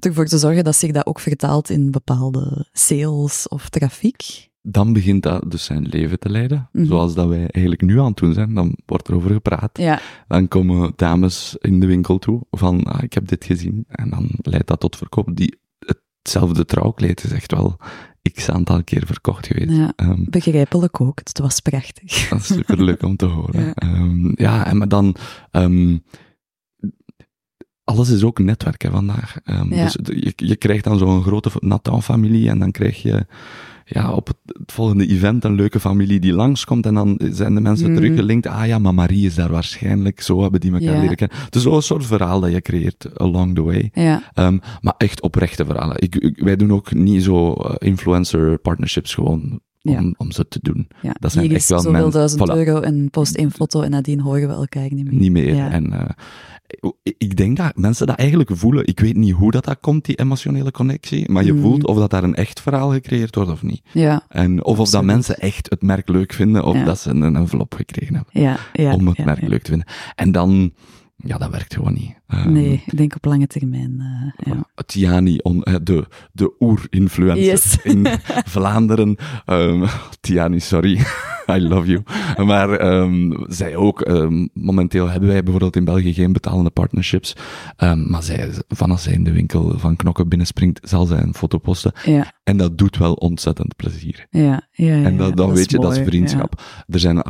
ervoor 0.00 0.26
te 0.26 0.38
zorgen 0.38 0.64
dat 0.64 0.76
zich 0.76 0.92
dat 0.92 1.06
ook 1.06 1.20
vertaalt 1.20 1.70
in 1.70 1.90
bepaalde 1.90 2.66
sales 2.72 3.48
of 3.48 3.68
trafiek? 3.68 4.50
Dan 4.64 4.92
begint 4.92 5.22
dat 5.22 5.50
dus 5.50 5.64
zijn 5.64 5.86
leven 5.86 6.18
te 6.18 6.28
leiden, 6.30 6.68
Mhm. 6.72 6.84
zoals 6.86 7.14
dat 7.14 7.28
wij 7.28 7.46
eigenlijk 7.48 7.82
nu 7.82 7.98
aan 8.00 8.06
het 8.06 8.16
doen 8.16 8.32
zijn. 8.34 8.54
Dan 8.54 8.76
wordt 8.86 9.08
er 9.08 9.14
over 9.14 9.30
gepraat. 9.32 9.78
Ja, 9.78 10.00
Dan 10.28 10.48
komen 10.48 10.92
dames 10.96 11.56
in 11.60 11.80
de 11.80 11.86
winkel 11.86 12.18
toe 12.18 12.40
van, 12.50 12.82
ah, 12.84 13.02
ik 13.02 13.12
heb 13.12 13.28
dit 13.28 13.44
gezien. 13.44 13.84
En 13.88 14.10
dan 14.10 14.28
leidt 14.42 14.66
dat 14.68 14.80
tot 14.80 14.96
verkoop. 14.96 15.36
Die, 15.36 15.58
hetzelfde 16.22 16.64
trouwkleed 16.64 17.24
is 17.24 17.30
echt 17.32 17.52
wel 17.52 17.76
x 18.32 18.48
aantal 18.50 18.84
keer 18.84 19.06
verkocht 19.06 19.46
geweest. 19.46 19.76
ja. 19.76 19.92
Ehm, 19.96 20.24
begrijpelijk 20.30 21.00
ook. 21.00 21.18
Het 21.18 21.38
was 21.38 21.60
prachtig. 21.60 22.28
dat 22.28 22.38
is 22.38 22.46
superleuk 22.46 23.02
om 23.02 23.16
te 23.16 23.26
horen. 23.26 23.64
Ja. 23.64 23.74
Ja, 23.76 24.32
ja 24.34 24.66
en 24.66 24.76
maar 24.76 24.88
dan... 24.88 25.16
ehm, 25.50 25.96
alles 27.84 28.10
is 28.10 28.24
ook 28.24 28.38
netwerk 28.38 28.82
hè, 28.82 28.90
vandaag. 28.90 29.36
Ehm, 29.44 29.74
Ja. 29.74 29.82
Dus 29.84 29.96
je, 30.04 30.32
je 30.36 30.56
krijgt 30.56 30.84
dan 30.84 30.98
zo'n 30.98 31.22
grote 31.22 31.50
Nathan-familie 31.58 32.48
en 32.48 32.58
dan 32.58 32.70
krijg 32.70 33.02
je 33.02 33.26
ja, 33.84 34.12
op 34.12 34.26
het, 34.26 34.36
volgende 34.66 35.06
event 35.06 35.44
een 35.44 35.54
leuke 35.54 35.80
familie 35.80 36.20
die 36.20 36.32
langskomt 36.32 36.86
en 36.86 36.94
dan 36.94 37.20
zijn 37.32 37.54
de 37.54 37.60
mensen 37.60 37.90
Mhm. 37.90 37.96
teruggelinkt. 38.00 38.46
Ah 38.46 38.66
ja, 38.66 38.78
maar 38.78 38.94
Marie 38.94 39.26
is 39.26 39.34
daar 39.34 39.50
waarschijnlijk. 39.50 40.20
Zo 40.20 40.42
hebben 40.42 40.60
die 40.60 40.72
elkaar 40.72 40.94
Ja. 40.94 41.00
leren 41.00 41.16
kennen. 41.16 41.36
Het 41.44 41.54
is 41.54 41.62
zo'n 41.62 41.82
soort 41.82 42.06
verhaal 42.06 42.40
dat 42.40 42.50
je 42.52 42.60
creëert 42.60 43.18
along 43.18 43.54
the 43.54 43.62
way. 43.62 43.90
Ja, 43.94 44.22
Ehm, 44.34 44.58
maar 44.80 44.94
echt 44.98 45.22
oprechte 45.22 45.64
verhalen. 45.64 45.96
Ik, 46.02 46.16
ik- 46.16 46.38
wij 46.42 46.56
doen 46.56 46.72
ook 46.72 46.92
niet 46.94 47.22
zo 47.22 47.52
eh, 47.52 47.74
influencer 47.88 48.58
partnerships 48.58 49.14
gewoon 49.14 49.60
om, 49.82 49.92
Ja. 49.92 50.12
om 50.16 50.30
ze 50.32 50.48
te 50.48 50.58
doen. 50.62 50.88
ja. 51.02 51.14
Dat 51.20 51.32
zijn 51.32 51.52
echt 51.54 51.68
wel 51.68 51.78
zoveel 51.80 51.92
mensen- 51.92 52.12
duizend 52.12 52.40
voilà. 52.50 52.54
euro 52.54 52.80
en 52.80 53.10
post 53.10 53.34
één 53.36 53.50
foto 53.50 53.82
en 53.82 53.90
nadien 53.90 54.20
horen 54.20 54.48
we 54.48 54.54
elkaar 54.54 54.82
niet 54.94 55.04
meer. 55.04 55.14
Niet 55.20 55.30
meer. 55.32 55.54
Ja. 55.54 55.70
En 55.70 55.92
eh, 55.92 56.08
ik- 57.02 57.36
denk 57.36 57.56
dat 57.56 57.76
mensen 57.76 58.06
dat 58.06 58.16
eigenlijk 58.16 58.50
voelen. 58.52 58.86
Ik 58.86 59.00
weet 59.00 59.16
niet 59.16 59.32
hoe 59.34 59.50
dat, 59.50 59.64
dat 59.64 59.78
komt, 59.80 60.04
die 60.04 60.16
emotionele 60.18 60.70
connectie, 60.70 61.30
maar 61.30 61.44
je 61.44 61.52
Mhm. 61.52 61.62
voelt 61.62 61.86
of 61.86 61.96
dat 61.98 62.10
daar 62.10 62.24
een 62.24 62.34
echt 62.34 62.60
verhaal 62.60 62.90
gecreëerd 62.90 63.34
wordt 63.34 63.50
of 63.50 63.62
niet. 63.62 63.82
Ja, 63.92 64.22
En, 64.28 64.64
of 64.64 64.78
of 64.78 64.90
dat 64.90 65.04
mensen 65.04 65.38
echt 65.38 65.70
het 65.70 65.82
merk 65.82 66.08
leuk 66.08 66.32
vinden, 66.32 66.64
of 66.64 66.76
dat 66.84 66.98
ze 66.98 67.10
een 67.10 67.36
envelop 67.36 67.74
gekregen 67.74 68.14
hebben 68.14 68.42
ja, 68.42 68.58
ja. 68.72 68.94
om 68.94 69.06
het 69.06 69.24
merk 69.24 69.40
leuk 69.48 69.62
te 69.62 69.70
vinden. 69.70 69.88
En 70.14 70.32
dan, 70.32 70.72
ja, 71.24 71.38
dat 71.38 71.50
werkt 71.50 71.74
gewoon 71.74 71.92
niet. 71.92 72.14
Ehm, 72.26 72.52
Nee, 72.52 72.82
ik 72.86 72.96
denk 72.96 73.14
op 73.14 73.24
lange 73.24 73.46
termijn. 73.46 73.96
eh, 74.36 74.52
ja. 74.52 74.64
Tiani, 74.86 75.38
on, 75.38 75.62
eh, 75.62 75.74
de, 75.82 76.06
de 76.32 76.52
oer-influencer 76.60 77.44
Yes. 77.44 77.76
in 77.94 78.06
Vlaanderen. 78.54 79.16
Ehm, 79.44 79.86
Tiani, 80.20 80.60
sorry. 80.60 81.00
I 81.56 81.60
love 81.60 81.86
you. 81.90 82.02
Maar 82.46 82.70
ehm, 82.70 83.30
zij 83.46 83.76
ook, 83.76 84.08
momenteel 84.52 85.08
hebben 85.10 85.28
wij 85.28 85.42
bijvoorbeeld 85.42 85.76
in 85.76 85.84
België 85.84 86.12
geen 86.14 86.32
betalende 86.32 86.70
partnerships. 86.70 87.36
Maar 88.06 88.22
zij, 88.22 88.50
vanaf 88.68 89.00
zij 89.00 89.12
in 89.12 89.24
de 89.24 89.32
winkel 89.32 89.78
van 89.78 89.96
Knokken 89.96 90.28
binnenspringt, 90.28 90.88
zal 90.88 91.06
zij 91.06 91.22
een 91.22 91.34
foto 91.34 91.58
posten. 91.58 91.92
Ja, 92.04 92.32
En 92.44 92.56
dat 92.56 92.78
doet 92.78 92.96
wel 92.96 93.12
ontzettend 93.14 93.76
plezier. 93.76 94.26
ja, 94.30 94.40
ja. 94.42 94.60
ja, 94.72 94.92
en 95.04 95.12
ja, 95.12 95.18
dat, 95.18 95.36
dan 95.36 95.52
weet 95.54 95.70
je, 95.70 95.78
dat 95.78 95.96
is 95.96 96.04
vriendschap. 96.06 96.62
Er 96.88 96.98
zijn 97.00 97.22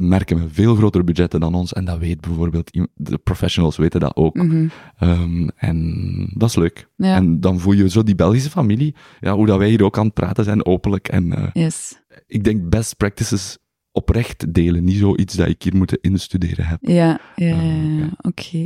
merken 0.00 0.38
met 0.38 0.48
veel 0.52 0.74
grotere 0.74 1.04
budgetten 1.04 1.40
dan 1.40 1.54
ons. 1.54 1.72
En 1.72 1.84
dat 1.84 1.98
weet 1.98 2.20
bijvoorbeeld, 2.20 2.70
de 2.94 3.18
professionals 3.18 3.76
weten 3.76 4.00
dat 4.00 4.16
ook. 4.16 4.34
Mhm. 4.34 4.68
Ehm, 4.98 5.48
en 5.56 6.30
dat 6.34 6.48
is 6.48 6.56
leuk. 6.56 6.88
Ja, 6.96 7.14
En 7.16 7.40
dan 7.40 7.60
voel 7.60 7.72
je 7.72 7.88
zo 7.88 8.02
die 8.02 8.14
Belgische 8.14 8.50
familie, 8.50 8.94
ja, 9.20 9.34
hoe 9.34 9.46
dat 9.46 9.58
wij 9.58 9.68
hier 9.68 9.84
ook 9.84 9.98
aan 9.98 10.04
het 10.04 10.14
praten 10.14 10.44
zijn, 10.44 10.66
openlijk. 10.66 11.08
En 11.08 11.32
eh, 11.32 11.48
yes. 11.52 12.02
ik 12.26 12.44
denk 12.44 12.68
best 12.68 12.96
practices 12.96 13.58
oprecht 13.92 14.54
delen, 14.54 14.84
niet 14.84 14.96
zoiets 14.96 15.34
dat 15.34 15.48
ik 15.48 15.62
hier 15.62 15.76
moeten 15.76 15.98
instuderen 16.00 16.66
heb. 16.66 16.78
Ja, 16.80 17.20
ja, 17.36 17.46
ja, 17.46 17.52
Eh, 17.52 17.96
ja, 17.96 17.98
ja. 17.98 18.10
oké. 18.20 18.58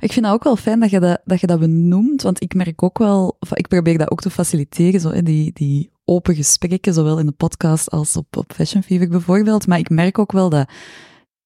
Ik 0.00 0.12
vind 0.12 0.24
dat 0.24 0.34
ook 0.34 0.44
wel 0.44 0.56
fijn 0.56 0.80
dat 0.80 0.90
je 0.90 1.00
dat, 1.00 1.20
dat 1.24 1.40
je 1.40 1.46
dat 1.46 1.58
benoemt, 1.58 2.22
want 2.22 2.42
ik 2.42 2.54
merk 2.54 2.82
ook 2.82 2.98
wel, 2.98 3.38
ik 3.52 3.68
probeer 3.68 3.98
dat 3.98 4.10
ook 4.10 4.20
te 4.20 4.30
faciliteren, 4.30 5.00
zo, 5.00 5.10
hè, 5.10 5.22
die, 5.22 5.50
die 5.52 5.90
open 6.04 6.34
gesprekken, 6.34 6.94
zowel 6.94 7.18
in 7.18 7.26
de 7.26 7.32
podcast 7.32 7.90
als 7.90 8.16
op, 8.16 8.36
op 8.36 8.52
Fashion 8.52 8.82
Fever 8.82 9.08
bijvoorbeeld. 9.08 9.66
Maar 9.66 9.78
ik 9.78 9.90
merk 9.90 10.18
ook 10.18 10.32
wel 10.32 10.48
dat 10.48 10.68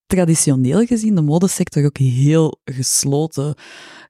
traditioneel 0.07 0.85
gezien 0.87 1.15
de 1.15 1.23
modesector 1.23 1.85
ook 1.85 1.99
heel 1.99 2.61
gesloten 2.65 3.55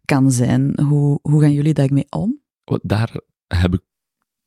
kan 0.05 0.31
zijn. 0.31 0.81
Hoe, 0.81 1.19
hoe 1.23 1.41
gaan 1.41 1.53
jullie 1.53 1.75
daarmee 1.75 2.07
om? 2.11 2.41
Daar 2.83 3.21
heb 3.47 3.75
ik, 3.75 3.81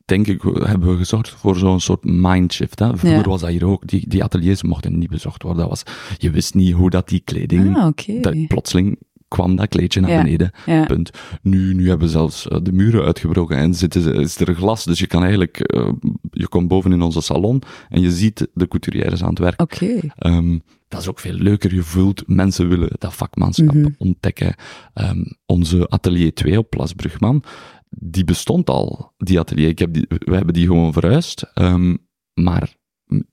denk 0.06 0.28
ik, 0.28 0.42
hebben 0.42 0.92
we 0.92 0.98
gezorgd 0.98 1.30
voor 1.30 1.56
zo'n 1.56 1.80
soort 1.80 2.04
mindshift. 2.04 2.80
Hè. 2.80 2.98
Vroeger 2.98 3.20
Ja. 3.20 3.28
was 3.30 3.42
dat 3.42 3.50
hier 3.50 3.66
ook, 3.66 3.88
die, 3.88 4.08
die 4.10 4.24
ateliers 4.24 4.64
mochten 4.64 4.98
niet 4.98 5.10
bezocht 5.10 5.44
worden. 5.44 5.62
Dat 5.62 5.70
was, 5.70 5.96
je 6.18 6.30
wist 6.32 6.54
niet 6.54 6.74
hoe 6.74 6.90
dat 6.90 7.10
die 7.10 7.20
kleding, 7.20 7.76
Ah, 7.78 7.92
dat, 8.22 8.48
plotseling 8.48 9.00
kwam 9.32 9.56
dat 9.56 9.68
kleedje 9.68 10.00
naar 10.02 10.24
beneden. 10.24 10.52
Ja, 10.66 10.86
Punt. 10.86 11.12
Nu, 11.42 11.74
nu 11.74 11.88
hebben 11.90 12.06
we 12.08 12.14
zelfs 12.14 12.48
eh, 12.48 12.58
de 12.64 12.72
muren 12.72 13.04
uitgebroken 13.06 13.58
en 13.58 13.74
zitten, 13.76 14.16
is 14.16 14.40
er 14.40 14.56
glas. 14.56 14.84
Dus 14.86 15.00
je 15.00 15.08
kan 15.08 15.22
eigenlijk, 15.22 15.60
eh, 15.60 15.90
je 16.32 16.48
komt 16.48 16.68
boven 16.68 16.92
in 16.92 17.02
onze 17.02 17.22
salon 17.22 17.62
en 17.90 18.02
je 18.02 18.12
ziet 18.12 18.48
de 18.54 18.68
couturières 18.68 19.24
aan 19.24 19.30
het 19.30 19.40
werk. 19.40 19.62
oké. 19.62 20.00
Ehm, 20.18 20.58
dat 20.88 21.02
is 21.02 21.08
ook 21.08 21.20
veel 21.20 21.34
leuker. 21.34 21.74
Je 21.74 21.84
voelt, 21.84 22.24
mensen 22.28 22.70
willen 22.70 22.90
dat 22.98 23.14
vakmanschap 23.14 23.74
Mhm. 23.74 23.88
ontdekken. 23.98 24.56
Ehm, 24.94 25.24
onze 25.46 25.90
atelier 25.90 26.34
2 26.34 26.58
op 26.58 26.70
Plas 26.70 26.94
Brugman, 26.94 27.44
die 27.90 28.24
bestond 28.24 28.70
al, 28.70 29.14
die 29.18 29.40
atelier. 29.40 29.68
Ik 29.68 29.80
heb 29.80 29.94
die, 29.94 30.06
we 30.08 30.36
hebben 30.36 30.54
die 30.54 30.66
gewoon 30.66 30.94
verhuisd. 30.94 31.44
Ehm, 31.54 31.96
maar 32.34 32.76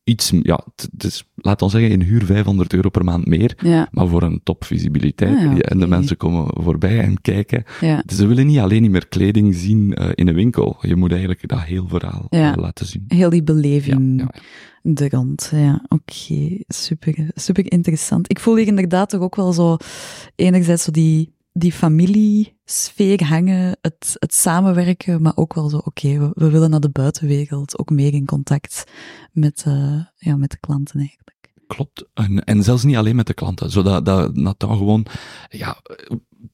iets, 0.05 0.33
ja, 0.43 0.65
is, 0.99 1.25
laat 1.35 1.63
ons 1.63 1.73
zeggen, 1.73 1.91
in 1.91 2.03
huur 2.03 2.25
500 2.25 2.73
euro 2.73 2.89
per 2.89 3.05
maand 3.05 3.27
meer. 3.27 3.57
Ja, 3.63 3.89
Maar 3.91 4.09
voor 4.09 4.23
een 4.23 4.41
topvisibiliteit. 4.43 5.37
Ah, 5.37 5.43
ja, 5.57 5.59
En 5.59 5.79
de 5.79 5.87
mensen 5.87 6.17
komen 6.17 6.63
voorbij 6.63 7.01
en 7.01 7.21
kijken. 7.21 7.65
ja. 7.81 8.03
Dus 8.07 8.17
ze 8.17 8.27
willen 8.27 8.47
niet 8.47 8.59
alleen 8.59 8.83
niet 8.83 8.91
meer 8.91 9.09
kleding 9.09 9.55
zien 9.55 9.95
eh, 9.95 10.09
in 10.15 10.29
een 10.29 10.35
winkel. 10.35 10.77
Je 10.81 10.97
moet 10.97 11.11
eigenlijk 11.11 11.49
dat 11.49 11.61
heel 11.63 11.89
verhaal 11.89 12.27
eh, 12.31 12.53
laten 12.57 12.87
zien. 12.87 13.05
Heel 13.09 13.31
die 13.31 13.43
beleving. 13.43 14.21
ja, 14.21 14.31
De 14.83 15.09
rand, 15.09 15.51
ja, 15.55 15.85
oké. 15.89 16.59
Super, 16.69 17.31
super 17.35 17.73
interessant. 17.73 18.31
Ik 18.31 18.41
voel 18.41 18.57
hier 18.57 18.67
inderdaad 18.67 19.09
toch 19.09 19.21
ook 19.21 19.37
wel 19.37 19.53
zo, 19.53 19.77
enerzijds 20.37 20.85
zo 20.85 20.91
die, 20.91 21.33
die 21.59 21.73
familiesfeer 21.73 23.25
hangen, 23.25 23.79
het, 23.81 24.17
het 24.19 24.35
samenwerken, 24.35 25.23
maar 25.23 25.37
ook 25.37 25.55
wel 25.55 25.69
zo, 25.69 25.77
oké, 25.77 26.19
we, 26.19 26.31
we 26.35 26.51
willen 26.51 26.71
naar 26.71 26.81
de 26.81 26.91
buitenwereld, 26.91 27.79
ook 27.79 27.91
meer 27.91 28.13
in 28.13 28.25
contact 28.27 28.85
met, 29.33 29.63
eh, 29.67 30.01
ja, 30.17 30.37
met 30.37 30.51
de 30.51 30.59
klanten 30.61 30.99
eigenlijk. 31.01 31.37
Klopt. 31.67 32.05
En, 32.15 32.45
en 32.45 32.63
zelfs 32.63 32.85
niet 32.85 32.97
alleen 32.97 33.17
met 33.17 33.27
de 33.27 33.35
klanten. 33.35 33.71
Zodat 33.71 34.05
dat 34.05 34.37
Nathan 34.37 34.77
gewoon, 34.77 35.07
ja, 35.49 35.77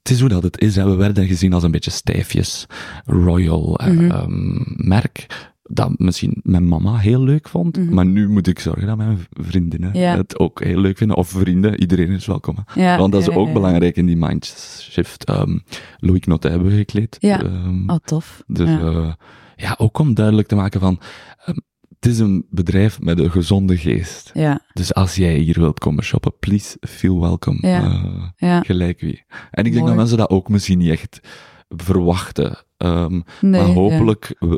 het 0.02 0.10
is 0.10 0.20
hoe 0.20 0.28
dat 0.28 0.42
het 0.42 0.60
is. 0.60 0.76
Hè. 0.76 0.84
We 0.84 0.94
werden 0.94 1.26
gezien 1.26 1.52
als 1.52 1.62
een 1.62 1.70
beetje 1.70 1.90
stijfjes, 1.90 2.66
royal 3.04 3.78
eh, 3.78 3.86
Mhm. 3.90 4.10
ehm, 4.10 4.88
merk. 4.88 5.26
Dat 5.70 5.98
misschien 5.98 6.40
mijn 6.42 6.68
mama 6.68 6.96
heel 6.96 7.20
leuk 7.22 7.48
vond, 7.48 7.77
Mhm. 7.77 7.94
maar 7.94 8.07
nu 8.07 8.29
moet 8.29 8.46
ik 8.46 8.59
zorgen 8.59 8.87
dat 8.87 8.96
mijn 8.96 9.18
vriendinnen 9.31 9.98
Ja. 9.98 10.16
het 10.16 10.38
ook 10.38 10.64
heel 10.64 10.79
leuk 10.81 10.96
vinden, 10.98 11.16
of 11.16 11.29
vrienden, 11.29 11.81
iedereen 11.81 12.11
is 12.11 12.27
welkom. 12.27 12.57
Ja, 12.74 12.98
Want 12.98 13.12
dat 13.12 13.20
is 13.20 13.27
ja, 13.27 13.35
ook 13.35 13.53
belangrijk 13.53 13.96
in 13.96 14.07
die 14.07 14.16
mindshift. 14.16 15.29
Um, 15.31 15.62
Loïc 15.98 16.27
Notte 16.27 16.48
hebben 16.48 16.68
we 16.70 16.77
gekleed. 16.77 17.16
Ja. 17.20 17.42
Ehm, 17.42 17.90
Oh, 17.90 17.96
tof. 18.05 18.42
dus 18.46 18.68
ja. 18.68 19.16
ja. 19.57 19.74
ook 19.79 19.98
om 19.98 20.14
duidelijk 20.14 20.48
te 20.48 20.55
maken 20.55 20.81
van, 20.81 21.00
ehm, 21.44 21.57
het 21.98 22.07
is 22.12 22.18
een 22.18 22.46
bedrijf 22.50 23.00
met 23.00 23.18
een 23.18 23.31
gezonde 23.31 23.77
geest. 23.77 24.31
ja, 24.35 24.61
Dus 24.72 24.94
als 24.94 25.14
jij 25.14 25.37
hier 25.38 25.61
wilt 25.61 25.79
komen 25.79 26.05
shoppen, 26.05 26.33
please 26.38 26.77
feel 26.81 27.20
welcome. 27.20 27.59
Ja. 27.61 27.83
Eh, 27.83 28.22
ja. 28.37 28.61
gelijk 28.61 29.00
wie. 29.00 29.24
En 29.50 29.64
ik 29.64 29.72
denk 29.72 29.74
Mooi. 29.74 29.87
dat 29.87 29.96
mensen 29.96 30.18
dat 30.18 30.31
ook 30.31 30.48
misschien 30.48 30.79
niet 30.79 30.90
echt 30.90 31.20
verwachten. 31.68 32.57
Nee, 32.79 33.22
maar 33.40 33.61
hopelijk 33.61 34.35
eh, 34.38 34.50
eh, 34.50 34.57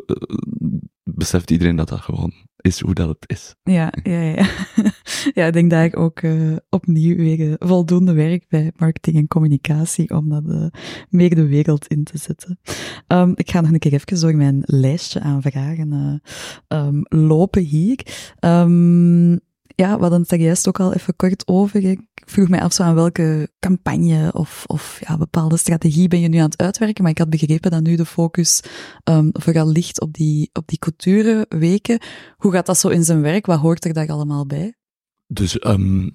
beseft 1.15 1.51
iedereen 1.51 1.75
dat 1.75 1.89
dat 1.89 1.99
gewoon 1.99 2.33
is 2.57 2.79
hoe 2.79 2.93
dat 2.93 3.07
het 3.07 3.23
is. 3.27 3.55
Ja, 3.63 3.93
ja, 4.03 4.21
ja. 4.21 4.47
ja, 5.33 5.45
ik 5.45 5.53
denk 5.53 5.69
dat 5.69 5.83
ik 5.83 5.97
ook 5.97 6.19
eh, 6.19 6.55
opnieuw 6.69 7.15
weer 7.15 7.51
eh, 7.51 7.67
voldoende 7.67 8.13
werk 8.13 8.45
bij 8.49 8.71
marketing 8.75 9.15
en 9.15 9.27
communicatie 9.27 10.09
om 10.09 10.29
dat 10.29 10.43
eh, 10.49 10.65
meer 11.09 11.35
de 11.35 11.47
wereld 11.47 11.87
in 11.87 12.03
te 12.03 12.17
zetten. 12.17 12.59
Ehm, 13.07 13.31
ik 13.35 13.51
ga 13.51 13.61
nog 13.61 13.71
een 13.71 13.79
keer 13.79 13.93
even 13.93 14.19
door 14.19 14.35
mijn 14.35 14.61
lijstje 14.65 15.19
aan 15.19 15.41
vragen 15.41 15.93
eh, 15.93 16.77
ehm, 16.77 17.01
lopen 17.03 17.61
hier. 17.61 17.99
Ehm, 18.39 19.37
ja, 19.77 19.95
we 19.95 20.01
hadden 20.01 20.19
het 20.19 20.29
daar 20.29 20.39
juist 20.39 20.67
ook 20.67 20.79
al 20.79 20.93
even 20.93 21.15
kort 21.15 21.47
over. 21.47 21.83
Ik 21.83 22.01
vroeg 22.13 22.49
mij 22.49 22.61
af 22.61 22.73
zo 22.73 22.83
aan 22.83 22.95
welke 22.95 23.49
campagne 23.59 24.33
of, 24.33 24.63
of 24.67 24.99
ja, 25.07 25.17
bepaalde 25.17 25.57
strategie 25.57 26.07
ben 26.07 26.19
je 26.19 26.27
nu 26.27 26.37
aan 26.37 26.49
het 26.49 26.61
uitwerken, 26.61 27.03
maar 27.03 27.11
ik 27.11 27.17
had 27.17 27.29
begrepen 27.29 27.71
dat 27.71 27.83
nu 27.83 27.95
de 27.95 28.05
focus 28.05 28.63
ehm, 29.03 29.29
vooral 29.31 29.67
ligt 29.67 30.01
op 30.01 30.13
die, 30.13 30.49
op 30.53 30.67
die 30.67 30.79
culturenweken. 30.79 31.99
Hoe 32.37 32.51
gaat 32.51 32.65
dat 32.65 32.77
zo 32.77 32.87
in 32.87 33.03
zijn 33.03 33.21
werk? 33.21 33.45
Wat 33.45 33.59
hoort 33.59 33.85
er 33.85 33.93
daar 33.93 34.09
allemaal 34.09 34.45
bij? 34.45 34.73
Dus 35.27 35.59
ehm, 35.59 36.09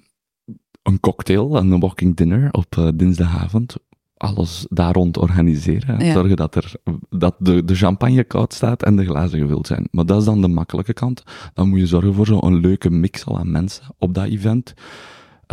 een 0.81 0.99
cocktail 0.99 1.57
en 1.57 1.71
een 1.71 1.79
walking 1.79 2.15
dinner 2.15 2.51
op 2.51 2.77
eh, 2.77 2.87
dinsdagavond. 2.95 3.75
Alles 4.23 4.65
daar 4.69 4.93
rond 4.93 5.17
organiseren. 5.17 6.05
Ja. 6.05 6.13
Zorgen 6.13 6.35
dat, 6.35 6.55
er, 6.55 6.73
dat 7.09 7.35
de, 7.39 7.65
de 7.65 7.75
champagne 7.75 8.23
koud 8.23 8.53
staat 8.53 8.83
en 8.83 8.95
de 8.95 9.05
glazen 9.05 9.39
gevuld 9.39 9.67
zijn. 9.67 9.87
Maar 9.91 10.05
dat 10.05 10.19
is 10.19 10.25
dan 10.25 10.41
de 10.41 10.47
makkelijke 10.47 10.93
kant. 10.93 11.23
Dan 11.53 11.69
moet 11.69 11.79
je 11.79 11.87
zorgen 11.87 12.13
voor 12.13 12.25
zo'n 12.25 12.59
leuke 12.59 12.89
mix 12.89 13.25
al 13.25 13.37
aan 13.37 13.51
mensen 13.51 13.83
op 13.97 14.13
dat 14.13 14.25
event. 14.25 14.73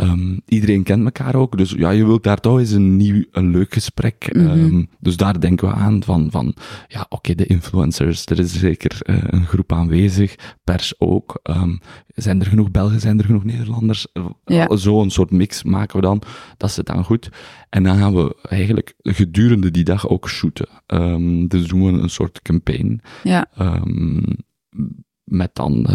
Ehm, 0.01 0.37
iedereen 0.45 0.83
kent 0.83 1.03
elkaar 1.03 1.35
ook, 1.35 1.57
dus 1.57 1.71
ja, 1.71 1.89
je 1.89 2.05
wilt 2.05 2.23
daar 2.23 2.39
toch 2.39 2.59
eens 2.59 2.71
een 2.71 2.95
nieuw, 2.95 3.23
een 3.31 3.49
leuk 3.51 3.73
gesprek. 3.73 4.29
Mhm. 4.33 4.47
Ehm, 4.47 4.83
dus 4.99 5.17
daar 5.17 5.39
denken 5.39 5.67
we 5.67 5.73
aan 5.73 6.03
van, 6.03 6.31
van 6.31 6.55
ja, 6.87 7.05
oké, 7.09 7.35
de 7.35 7.45
influencers, 7.45 8.25
er 8.25 8.39
is 8.39 8.59
zeker 8.59 8.97
eh, 9.01 9.15
een 9.21 9.45
groep 9.45 9.71
aanwezig, 9.73 10.35
pers 10.63 10.93
ook. 10.99 11.39
Ehm, 11.43 11.75
zijn 12.07 12.39
er 12.39 12.45
genoeg 12.45 12.71
Belgen, 12.71 12.99
zijn 12.99 13.19
er 13.19 13.25
genoeg 13.25 13.43
Nederlanders? 13.43 14.07
Eh, 14.13 14.25
Ja. 14.45 14.75
Zo'n 14.75 15.09
soort 15.09 15.31
mix 15.31 15.63
maken 15.63 15.95
we 15.95 16.01
dan, 16.01 16.21
dat 16.57 16.71
zit 16.71 16.85
dan 16.85 17.03
goed. 17.03 17.29
En 17.69 17.83
dan 17.83 17.97
gaan 17.97 18.15
we 18.15 18.35
eigenlijk 18.41 18.93
gedurende 19.01 19.71
die 19.71 19.83
dag 19.83 20.07
ook 20.09 20.29
shooten. 20.29 20.67
Dus 21.47 21.67
doen 21.67 21.85
we 21.85 22.01
een 22.01 22.09
soort 22.09 22.41
campaign. 22.41 23.01
Ja, 23.23 23.47
met 25.23 25.55
dan 25.55 25.87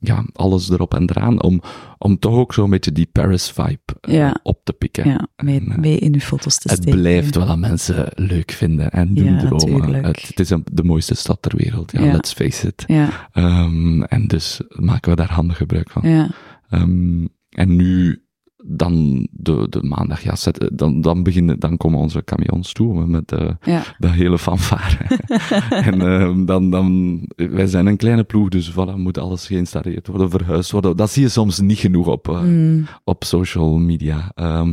ja, 0.00 0.24
alles 0.32 0.70
erop 0.70 0.94
en 0.94 1.10
eraan, 1.10 1.42
om, 1.42 1.60
om 2.02 2.18
toch 2.18 2.34
ook 2.34 2.54
zo'n 2.54 2.70
beetje 2.70 2.92
die 2.92 3.08
Paris-vibe 3.12 3.80
eh, 4.00 4.14
Ja. 4.14 4.36
op 4.42 4.60
te 4.64 4.72
pikken. 4.72 5.08
ja 5.08 5.28
mee, 5.36 5.60
En, 5.60 5.70
eh, 5.72 5.76
mee 5.78 5.98
in 5.98 6.14
uw 6.14 6.20
foto's 6.20 6.58
te 6.58 6.68
Het 6.68 6.78
steken. 6.82 7.00
blijft 7.00 7.34
wat 7.34 7.46
dat 7.46 7.58
mensen 7.58 8.06
leuk 8.14 8.50
vinden 8.50 8.90
en 8.90 9.14
doen 9.14 9.24
Ja, 9.34 9.38
dromen. 9.48 10.04
Het, 10.04 10.22
het 10.28 10.40
is 10.40 10.50
een- 10.50 10.66
de 10.72 10.84
mooiste 10.84 11.14
stad 11.14 11.42
ter 11.42 11.56
wereld, 11.56 11.92
ja, 11.92 12.00
let's 12.12 12.32
face 12.32 12.66
it. 12.66 12.84
Ja, 12.86 13.28
Ehm, 13.32 14.02
en 14.02 14.26
dus 14.26 14.60
maken 14.68 15.10
we 15.10 15.16
daar 15.16 15.30
handig 15.32 15.56
gebruik 15.56 15.90
van. 15.90 16.08
ja, 16.10 16.30
Ehm, 16.70 17.24
en 17.48 17.76
nu, 17.76 18.21
dan 18.64 19.26
de, 19.30 19.66
de 19.70 19.82
maandag, 19.82 20.22
ja, 20.22 20.36
zet, 20.36 20.70
dan, 20.72 21.00
dan, 21.00 21.22
beginnen, 21.22 21.58
dan 21.60 21.76
komen 21.76 21.98
onze 21.98 22.24
camions 22.24 22.72
toe 22.72 23.06
met 23.06 23.28
de, 23.28 23.56
ja. 23.62 23.82
de 23.98 24.08
hele 24.08 24.38
fanfare. 24.38 25.18
en 25.90 26.00
ehm, 26.00 26.44
dan, 26.44 26.70
dan, 26.70 27.20
wij 27.36 27.66
zijn 27.66 27.86
een 27.86 27.96
kleine 27.96 28.24
ploeg, 28.24 28.48
dus 28.48 28.72
voilà, 28.72 28.96
moet 28.96 29.18
alles 29.18 29.46
geïnstalleerd 29.46 30.06
worden, 30.06 30.30
verhuisd 30.30 30.70
worden. 30.70 30.96
Dat 30.96 31.10
zie 31.10 31.22
je 31.22 31.28
soms 31.28 31.60
niet 31.60 31.78
genoeg 31.78 32.06
op, 32.06 32.28
eh, 32.28 32.40
Mm, 32.42 32.86
op 33.04 33.24
social 33.24 33.78
media. 33.78 34.30
Ehm 34.34 34.72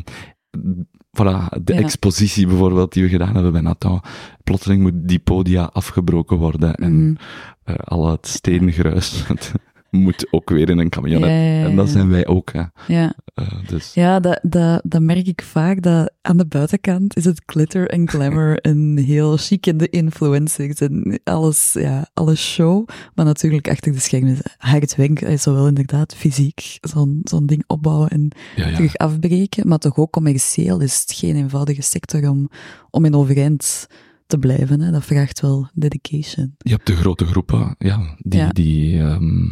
voilà, 1.12 1.64
de 1.64 1.74
Ja. 1.74 1.80
expositie 1.80 2.48
bijvoorbeeld 2.48 2.94
die 2.94 3.04
we 3.04 3.10
gedaan 3.10 3.34
hebben 3.34 3.52
bij 3.52 3.62
Nathan. 3.62 4.02
Plotseling 4.44 4.82
moet 4.82 4.94
die 4.96 5.20
podia 5.20 5.70
afgebroken 5.74 6.38
worden 6.38 6.76
en 6.76 7.04
mhm. 7.04 7.16
eh, 7.64 7.76
al 7.76 8.12
het 8.12 8.28
steengruis 8.28 9.26
moet 9.90 10.28
ook 10.32 10.50
weer 10.50 10.70
in 10.70 10.78
een 10.78 10.90
camion. 10.90 11.20
Ja, 11.22 11.28
ja, 11.28 11.60
ja, 11.60 11.66
En 11.66 11.76
dat 11.76 11.90
zijn 11.90 12.10
wij 12.10 12.28
ook. 12.28 12.52
Hè. 12.54 12.64
ja. 12.88 13.14
Eh, 13.34 13.48
dus 13.68 13.94
Ja, 13.94 14.20
dat, 14.20 14.40
dat, 14.42 14.82
dat 14.86 15.02
merk 15.02 15.28
ik 15.28 15.42
vaak, 15.42 15.82
dat 15.82 16.12
aan 16.22 16.38
de 16.38 16.46
buitenkant 16.46 17.16
is 17.18 17.26
het 17.26 17.42
glitter 17.46 17.88
en 17.88 18.10
glamour 18.10 18.60
en 18.70 18.98
heel 18.98 19.38
chic 19.38 19.68
en 19.68 19.78
de 19.78 19.90
influencers 19.90 20.80
en 20.80 21.20
alles, 21.24 21.74
ja, 21.74 22.10
alles 22.14 22.54
show. 22.54 22.88
Maar 23.16 23.26
natuurlijk 23.26 23.70
achter 23.70 23.92
de 23.92 24.00
schermen 24.00 24.32
is 24.32 24.42
hard 24.58 24.96
werk, 24.96 25.22
eh, 25.22 25.38
zowel 25.38 25.68
inderdaad 25.68 26.16
fysiek, 26.16 26.78
zo'n 26.82 27.20
zo'n 27.24 27.46
ding 27.46 27.64
opbouwen 27.68 28.10
en 28.10 28.30
terug 28.56 28.96
afbreken, 28.96 29.68
maar 29.68 29.78
toch 29.78 29.98
ook 29.98 30.12
commercieel 30.12 30.80
is 30.82 31.00
het 31.00 31.14
geen 31.18 31.36
eenvoudige 31.36 31.82
sector 31.82 32.30
om, 32.30 32.50
om 32.90 33.06
in 33.06 33.16
overeind 33.16 33.88
te 34.28 34.38
blijven. 34.38 34.82
Hè. 34.82 34.92
Dat 34.92 35.06
vraagt 35.06 35.40
wel 35.42 35.70
dedication. 35.74 36.56
Je 36.58 36.70
hebt 36.72 36.88
de 36.88 36.96
grote 36.96 37.26
groepen, 37.26 37.76
ja, 37.78 38.16
die, 38.18 38.40
Ja. 38.40 38.50
die 38.50 39.00
ehm, 39.00 39.46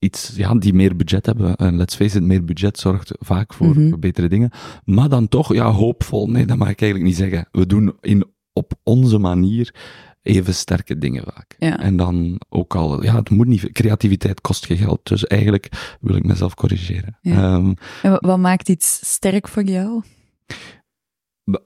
iets, 0.00 0.32
ja, 0.36 0.54
die 0.54 0.74
meer 0.74 0.96
budget 0.96 1.26
hebben. 1.26 1.56
En 1.56 1.76
let's 1.76 1.94
face 1.96 2.16
it, 2.16 2.22
meer 2.24 2.44
budget 2.44 2.78
zorgt 2.78 3.12
vaak 3.18 3.54
voor 3.54 3.78
Mhm. 3.78 3.98
betere 3.98 4.28
dingen. 4.28 4.50
Maar 4.84 5.08
dan 5.08 5.28
toch, 5.28 5.54
ja, 5.54 5.70
hoopvol. 5.70 6.26
Nee, 6.30 6.46
dat 6.46 6.56
mag 6.56 6.68
ik 6.68 6.80
eigenlijk 6.80 7.10
niet 7.10 7.18
zeggen. 7.20 7.48
We 7.52 7.66
doen 7.66 7.96
in, 8.00 8.24
op 8.52 8.72
onze 8.82 9.18
manier 9.18 9.74
even 10.22 10.54
sterke 10.54 10.98
dingen 10.98 11.24
vaak. 11.34 11.54
Ja. 11.58 11.78
En 11.78 11.96
dan 11.96 12.40
ook 12.48 12.74
al, 12.74 13.02
ja, 13.02 13.14
het 13.16 13.30
moet 13.30 13.46
niet, 13.46 13.72
creativiteit 13.72 14.40
kost 14.40 14.66
je 14.66 14.76
geld. 14.76 15.00
Dus 15.08 15.26
eigenlijk 15.26 15.96
wil 16.00 16.16
ik 16.16 16.24
mezelf 16.24 16.54
corrigeren. 16.54 17.18
Ja. 17.22 17.32
Ehm, 17.34 17.72
En 18.02 18.10
wa- 18.10 18.18
wat 18.20 18.38
maakt 18.38 18.68
iets 18.68 19.00
sterk 19.12 19.48
voor 19.48 19.62
jou? 19.64 20.02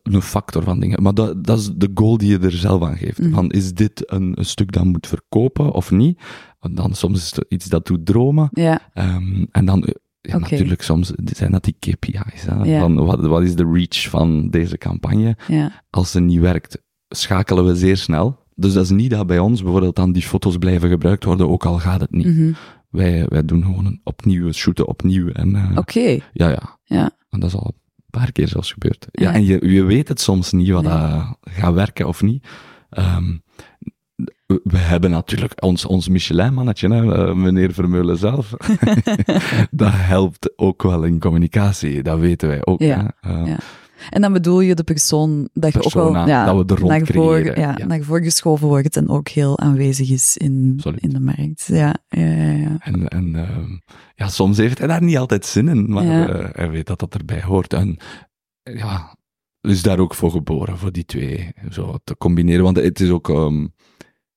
een 0.03 0.23
factor 0.23 0.63
van 0.63 0.81
dingen. 0.81 1.03
Maar 1.03 1.15
dat, 1.15 1.45
dat 1.45 1.59
is 1.59 1.71
de 1.77 1.91
goal 1.95 2.17
die 2.19 2.31
je 2.31 2.39
er 2.39 2.53
zelf 2.53 2.83
aan 2.83 2.97
geeft. 2.97 3.19
Mhm. 3.19 3.31
Van, 3.31 3.51
is 3.51 3.73
dit 3.73 4.13
een, 4.13 4.33
een 4.39 4.45
stuk 4.45 4.73
dat 4.73 4.85
moet 4.85 5.07
verkopen 5.07 5.71
of 5.73 5.91
niet? 5.91 6.21
Dan 6.71 6.95
soms 6.95 7.19
is 7.19 7.31
het 7.37 7.45
iets 7.49 7.67
dat 7.67 7.87
doet 7.87 8.07
dromen. 8.07 8.49
Ja, 8.53 8.81
Ehm, 8.93 9.45
en 9.51 9.65
dan, 9.65 9.89
ja, 10.21 10.39
natuurlijk, 10.39 10.83
soms 10.83 11.13
zijn 11.25 11.51
dat 11.51 11.65
die 11.65 11.77
KPI's. 11.79 12.43
Hè? 12.47 12.63
Ja. 12.63 12.81
Van, 12.81 12.95
wat, 13.05 13.21
wat 13.21 13.43
is 13.43 13.55
de 13.55 13.71
reach 13.73 14.09
van 14.09 14.51
deze 14.51 14.79
campagne? 14.79 15.37
ja, 15.49 15.83
Als 15.91 16.11
ze 16.11 16.21
niet 16.21 16.41
werkt, 16.41 16.79
schakelen 17.09 17.65
we 17.67 17.77
zeer 17.77 17.97
snel. 17.97 18.43
Dus 18.57 18.73
dat 18.73 18.85
is 18.85 18.91
niet 18.91 19.11
dat 19.11 19.27
bij 19.27 19.39
ons 19.39 19.63
bijvoorbeeld 19.63 19.97
dan 19.97 20.13
die 20.13 20.23
foto's 20.23 20.57
blijven 20.57 20.89
gebruikt 20.89 21.25
worden, 21.25 21.49
ook 21.49 21.65
al 21.67 21.79
gaat 21.79 22.01
het 22.01 22.11
niet. 22.11 22.27
mhm. 22.27 22.53
Wij, 22.91 23.27
wij 23.29 23.45
doen 23.45 23.63
gewoon 23.65 23.87
een 23.87 24.01
opnieuw, 24.05 24.53
shooten 24.53 24.87
opnieuw. 24.89 25.29
En, 25.29 25.55
eh, 25.57 25.77
oké. 25.77 26.19
Ja, 26.33 26.49
ja. 26.49 26.79
Ja. 26.85 27.11
En 27.31 27.41
dat 27.41 27.49
is 27.49 27.57
al 27.57 27.67
een 27.97 28.21
paar 28.21 28.33
keer 28.33 28.49
zelfs 28.49 28.73
gebeurd. 28.73 29.07
Ja, 29.11 29.33
en 29.33 29.45
je, 29.45 29.69
je 29.71 29.83
weet 29.83 30.09
het 30.09 30.21
soms 30.21 30.53
niet 30.53 30.69
wat 30.69 30.85
dat 30.85 31.37
gaat 31.41 31.75
werken 31.75 32.07
of 32.09 32.23
niet. 32.23 32.47
Ehm, 32.91 33.37
we, 34.47 34.79
hebben 34.79 35.11
natuurlijk 35.11 35.63
ons, 35.63 35.85
ons 35.85 36.09
Michelin-mannetje, 36.09 36.89
hè, 36.89 37.15
eh, 37.15 37.35
meneer 37.35 37.73
Vermeulen 37.73 38.19
zelf. 38.19 38.51
dat 39.71 39.93
helpt 39.93 40.59
ook 40.59 40.83
wel 40.83 41.03
in 41.03 41.21
communicatie, 41.21 42.03
dat 42.03 42.19
weten 42.19 42.49
wij 42.49 42.67
ook. 42.67 42.81
Ja, 42.81 43.15
hè. 43.21 43.31
Eh, 43.31 43.47
ja. 43.47 43.59
En 44.11 44.21
dan 44.21 44.33
bedoel 44.33 44.61
je 44.61 44.75
de 44.75 44.85
persoon 44.85 45.49
dat 45.53 45.73
je 45.73 45.85
ook 45.85 45.93
wel 45.93 46.27
ja, 46.27 46.45
dat 46.45 46.71
we 46.71 46.75
rond 46.75 46.89
naar, 46.89 47.03
creëren, 47.03 47.61
ja, 47.61 47.75
ja. 47.77 47.87
naar 47.87 48.03
voren 48.03 48.25
geschoven 48.25 48.69
wordt 48.69 48.97
en 48.97 49.09
ook 49.09 49.29
heel 49.29 49.59
aanwezig 49.59 50.11
is 50.11 50.37
in, 50.37 50.81
in 50.97 51.11
de 51.11 51.21
markt. 51.21 51.65
Ja, 51.67 51.95
ja, 52.09 52.53
ja. 52.53 52.77
En, 52.79 53.09
en 53.09 53.35
ehm, 53.35 53.71
ja, 54.15 54.29
soms 54.29 54.57
heeft 54.57 54.79
hij 54.79 54.87
daar 54.87 55.03
niet 55.03 55.17
altijd 55.17 55.47
zin 55.47 55.69
in, 55.69 55.93
maar 55.93 56.29
eh, 56.29 56.49
hij 56.53 56.71
weet 56.71 56.87
dat 56.87 56.99
dat 56.99 57.15
erbij 57.15 57.43
hoort. 57.43 57.73
En 57.73 57.97
ja, 58.63 59.17
is 59.61 59.83
daar 59.83 59.99
ook 59.99 60.15
voor 60.15 60.31
geboren, 60.31 60.79
voor 60.79 60.93
die 60.93 61.05
twee 61.05 61.53
zo 61.71 61.99
te 62.05 62.17
combineren. 62.17 62.65
Want 62.65 62.77
het 62.77 63.01
is 63.01 63.11
ook 63.11 63.29
ehm, 63.29 63.67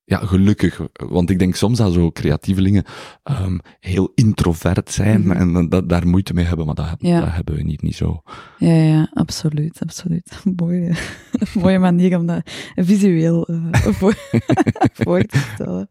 ja, 0.10 0.18
gelukkig, 0.26 0.82
want 0.94 1.30
ik 1.30 1.40
denk 1.40 1.56
soms 1.56 1.78
dat 1.78 1.94
zo 1.94 2.12
creatievelingen 2.12 2.84
ehm, 3.24 3.58
heel 3.80 4.12
introvert 4.16 4.92
zijn 4.92 5.22
Mhm. 5.22 5.32
en 5.56 5.70
dat, 5.70 5.90
daar 5.90 6.08
moeite 6.08 6.34
mee 6.34 6.46
hebben, 6.46 6.66
maar 6.66 6.76
dat, 6.76 6.96
Ja. 6.98 7.20
dat 7.20 7.32
hebben 7.32 7.56
we 7.56 7.62
niet, 7.64 7.82
niet 7.82 7.96
zo. 7.96 8.22
Ja, 8.58 8.74
ja, 8.74 9.10
absoluut, 9.14 9.80
absoluut. 9.82 10.44
Mooie, 10.56 10.94
mooie 11.62 11.80
manier 11.80 12.18
om 12.18 12.26
dat 12.26 12.42
visueel 12.76 13.46
eh, 13.48 13.72
voor, 14.00 14.16
voor 14.94 15.24
te 15.24 15.38
stellen. 15.54 15.88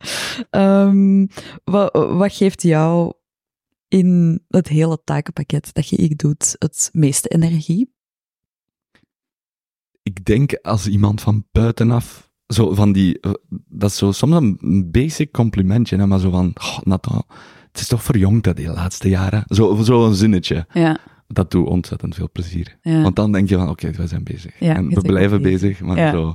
Ehm, 0.51 1.27
wat, 1.65 1.93
wat 1.93 2.33
geeft 2.33 2.63
jou 2.63 3.13
in 3.89 4.43
het 4.49 4.69
hele 4.69 5.01
takenpakket 5.05 5.71
dat 5.75 5.89
je 5.89 5.97
hier 6.01 6.17
doet 6.17 6.57
het 6.59 6.89
meeste 6.93 7.29
energie? 7.29 7.95
Ik 10.03 10.25
denk 10.25 10.59
als 10.63 10.87
iemand 10.89 11.21
van 11.21 11.47
buitenaf 11.53 12.26
zo 12.49 12.75
van 12.75 12.93
die, 12.93 13.21
eh, 13.21 13.31
dat 13.69 13.91
is 13.91 13.97
zo 13.97 14.13
soms 14.13 14.35
een 14.37 14.89
basic 14.91 15.33
complimentje, 15.33 15.97
hè, 15.97 16.07
maar 16.07 16.19
zo 16.19 16.31
van, 16.31 16.53
oh, 16.55 16.79
Nathan, 16.83 17.23
het 17.73 17.81
is 17.81 17.87
toch 17.89 18.03
verjongd 18.03 18.45
dat 18.45 18.57
die 18.57 18.69
laatste 18.69 19.09
jaren. 19.09 19.45
Zo, 19.47 19.83
zo 19.83 20.07
een 20.07 20.15
zinnetje. 20.15 20.67
Ja, 20.73 20.99
Dat 21.29 21.51
doet 21.51 21.67
ontzettend 21.67 22.15
veel 22.15 22.29
plezier. 22.33 22.79
ja. 22.83 23.03
Want 23.03 23.17
dan 23.17 23.33
denk 23.33 23.49
je 23.49 23.57
van, 23.57 23.69
oké, 23.69 23.91
we 23.91 24.07
zijn 24.07 24.25
bezig. 24.25 24.55
Ja, 24.59 24.75
en 24.75 24.89
we 24.89 25.01
blijven 25.01 25.43
bezig. 25.43 25.81
maar 25.81 26.11
zo. 26.13 26.35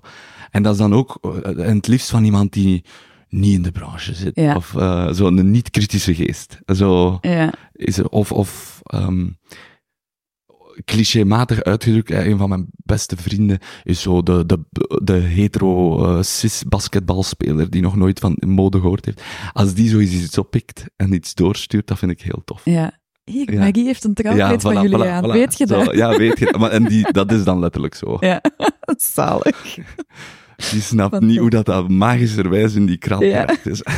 En 0.51 0.63
dat 0.63 0.73
is 0.73 0.79
dan 0.79 0.93
ook, 0.93 1.17
eh, 1.21 1.67
en 1.67 1.75
het 1.75 1.87
liefst 1.87 2.09
van 2.09 2.23
iemand 2.23 2.53
die 2.53 2.83
niet 3.29 3.53
in 3.53 3.61
de 3.61 3.71
branche 3.71 4.13
zit. 4.13 4.37
Of 4.55 4.75
eh, 4.75 5.11
zo'n 5.11 5.51
niet-kritische 5.51 6.15
geest. 6.15 6.59
Zo, 6.75 7.17
ja, 7.21 7.53
is 7.73 7.97
er, 7.97 8.07
of, 8.09 8.31
of 8.31 8.79
ehm, 8.83 9.27
clichématig 10.85 11.63
uitgedrukt, 11.63 12.11
een 12.11 12.37
van 12.37 12.49
mijn 12.49 12.65
beste 12.71 13.15
vrienden 13.17 13.59
is 13.83 14.01
zo 14.01 14.23
de, 14.23 14.45
de, 14.45 14.59
de 15.03 15.13
hetero 15.13 16.05
eh, 16.05 16.21
cis 16.23 16.63
basketbalspeler 16.67 17.69
die 17.69 17.81
nog 17.81 17.95
nooit 17.95 18.19
van 18.19 18.37
mode 18.39 18.79
gehoord 18.79 19.05
heeft. 19.05 19.21
Als 19.53 19.73
die 19.73 19.89
zoiets 19.89 20.13
iets 20.13 20.37
oppikt 20.37 20.85
en 20.95 21.13
iets 21.13 21.33
doorstuurt, 21.33 21.87
dat 21.87 21.97
vind 21.99 22.11
ik 22.11 22.21
heel 22.21 22.41
tof. 22.45 22.61
ja. 22.65 22.99
Hier, 23.23 23.53
Ja. 23.53 23.59
Maggie 23.59 23.85
heeft 23.85 24.03
een 24.03 24.13
trouwkleed 24.13 24.61
van 24.61 24.71
voilà, 24.75 24.81
jullie 24.81 24.97
voilà, 25.05 25.09
aan. 25.09 25.23
voilà. 25.23 25.31
Weet 25.31 25.57
je 25.57 25.65
Zo, 25.67 25.83
dat? 25.83 25.95
Ja, 25.95 26.17
weet 26.17 26.39
je. 26.39 26.55
Maar, 26.59 26.71
en 26.71 26.83
die, 26.83 27.11
dat 27.11 27.31
is 27.31 27.43
dan 27.43 27.59
letterlijk 27.59 27.95
zo. 27.95 28.17
Ja, 28.19 28.41
zalig. 29.15 29.77
Die 30.71 30.81
snapt 30.81 31.11
Wat 31.11 31.21
niet 31.21 31.37
hoe 31.37 31.49
dat, 31.49 31.65
dat 31.65 31.89
magischerwijs 31.89 32.75
in 32.75 32.85
die 32.85 32.97
krant 32.97 33.23
Ja. 33.23 33.49
is. 33.63 33.83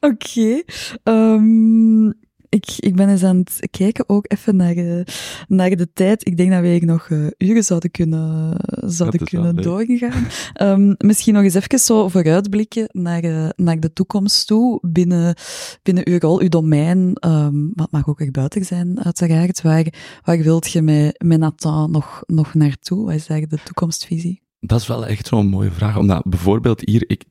Oké. 0.00 0.62
ehm, 1.02 2.10
ik, 2.48 2.74
ik 2.76 2.96
ben 2.96 3.08
eens 3.08 3.22
aan 3.22 3.36
het 3.36 3.68
kijken 3.70 4.08
ook 4.08 4.24
even 4.28 4.56
naar, 4.56 4.76
eh, 4.76 5.00
naar 5.48 5.70
de 5.70 5.92
tijd. 5.92 6.26
Ik 6.26 6.36
denk 6.36 6.50
dat 6.50 6.60
wij 6.60 6.78
nog 6.78 7.08
eh, 7.10 7.26
uren 7.38 7.64
zouden 7.64 7.90
kunnen, 7.90 8.56
zouden 8.86 9.20
is 9.20 9.30
wel 9.30 9.42
kunnen 9.42 9.62
doorgaan. 9.62 10.26
Ehm, 10.54 10.94
misschien 10.98 11.34
nog 11.34 11.42
eens 11.42 11.54
even 11.54 11.78
zo 11.78 12.08
vooruitblikken 12.08 12.88
naar, 12.92 13.22
eh, 13.22 13.48
naar 13.56 13.80
de 13.80 13.92
toekomst 13.92 14.46
toe. 14.46 14.78
Binnen, 14.82 15.36
binnen 15.82 16.08
uw 16.08 16.18
rol, 16.18 16.40
uw 16.40 16.48
domein, 16.48 17.14
ehm, 17.14 17.68
wat 17.74 17.90
mag 17.90 18.08
ook 18.08 18.20
erbuiten 18.20 18.64
zijn 18.64 19.04
uiteraard. 19.04 19.62
Waar, 19.62 19.86
waar 20.24 20.38
wilt 20.38 20.72
je 20.72 20.82
met, 20.82 21.22
met 21.24 21.38
Nathan 21.38 21.90
nog, 21.90 22.22
nog 22.26 22.54
naartoe? 22.54 23.04
Wat 23.04 23.14
is 23.14 23.26
eigenlijk 23.26 23.50
de 23.50 23.66
toekomstvisie? 23.66 24.42
Dat 24.60 24.80
is 24.80 24.86
wel 24.86 25.06
echt 25.06 25.26
zo'n 25.26 25.48
mooie 25.48 25.70
vraag. 25.70 25.96
Omdat 25.96 26.24
bijvoorbeeld 26.24 26.80
hier, 26.80 27.04
ik, 27.06 27.24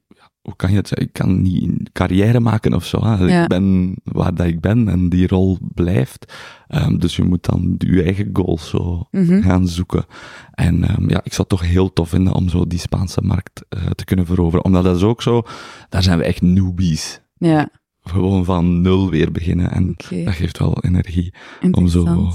hoe 0.47 0.55
kan 0.55 0.69
je 0.71 0.75
het 0.77 0.87
zeggen? 0.87 1.07
Ik 1.07 1.13
kan 1.13 1.41
niet 1.41 1.63
een 1.63 1.87
carrière 1.93 2.39
maken 2.39 2.73
of 2.73 2.85
zo. 2.85 2.99
Ja. 3.03 3.41
Ik 3.41 3.47
ben 3.47 3.95
waar 4.03 4.35
dat 4.35 4.45
ik 4.47 4.61
ben 4.61 4.87
en 4.87 5.09
die 5.09 5.27
rol 5.27 5.57
blijft. 5.73 6.33
Ehm, 6.67 6.97
dus 6.97 7.15
je 7.15 7.23
moet 7.23 7.45
dan 7.45 7.75
je 7.77 8.03
eigen 8.03 8.29
goals 8.33 8.69
zo 8.69 9.07
Mhm. 9.11 9.41
gaan 9.41 9.67
zoeken. 9.67 10.05
En 10.53 10.83
ehm, 10.83 11.09
ja, 11.09 11.17
ik 11.23 11.33
zou 11.33 11.37
het 11.37 11.49
toch 11.49 11.61
heel 11.61 11.93
tof 11.93 12.09
vinden 12.09 12.33
om 12.33 12.49
zo 12.49 12.67
die 12.67 12.79
Spaanse 12.79 13.21
markt 13.21 13.65
eh, 13.69 13.85
te 13.89 14.05
kunnen 14.05 14.25
veroveren. 14.25 14.65
Omdat 14.65 14.83
dat 14.83 14.95
is 14.95 15.03
ook 15.03 15.21
zo, 15.21 15.41
daar 15.89 16.03
zijn 16.03 16.17
we 16.17 16.23
echt 16.23 16.41
newbies. 16.41 17.21
Ja, 17.37 17.69
Gewoon 18.03 18.45
van 18.45 18.81
nul 18.81 19.09
weer 19.09 19.31
beginnen. 19.31 19.71
En 19.71 19.95
dat 20.25 20.33
geeft 20.33 20.57
wel 20.59 20.77
energie 20.83 21.33
om 21.71 21.87
zo 21.87 22.31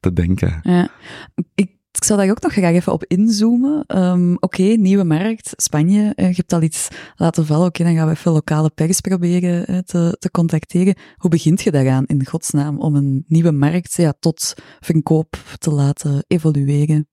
te 0.00 0.12
denken. 0.12 0.58
Ja. 0.62 0.88
Ik, 1.54 1.70
ik 1.92 2.04
zou 2.04 2.20
daar 2.20 2.30
ook 2.30 2.42
nog 2.42 2.52
graag 2.52 2.72
even 2.72 2.92
op 2.92 3.04
inzoomen. 3.04 3.84
Ehm, 3.86 4.34
Oké, 4.40 4.62
nieuwe 4.62 5.04
markt, 5.04 5.52
Spanje. 5.56 6.12
Eh, 6.14 6.28
je 6.28 6.34
hebt 6.36 6.52
al 6.52 6.62
iets 6.62 6.88
laten 7.16 7.46
vallen. 7.46 7.66
Oké, 7.66 7.84
dan 7.84 7.94
gaan 7.94 8.06
we 8.06 8.12
even 8.12 8.32
lokale 8.32 8.70
pers 8.70 9.00
proberen 9.00 9.66
eh, 9.66 9.78
te, 9.78 10.16
te 10.18 10.30
contacteren. 10.30 10.94
Hoe 11.16 11.30
begint 11.30 11.62
je 11.62 11.70
daaraan, 11.70 12.06
in 12.06 12.26
godsnaam, 12.26 12.78
om 12.78 12.94
een 12.96 13.24
nieuwe 13.26 13.52
markt 13.52 13.94
ja, 13.96 14.14
tot 14.20 14.54
verkoop 14.80 15.36
te 15.58 15.70
laten 15.70 16.24
evolueren? 16.26 17.06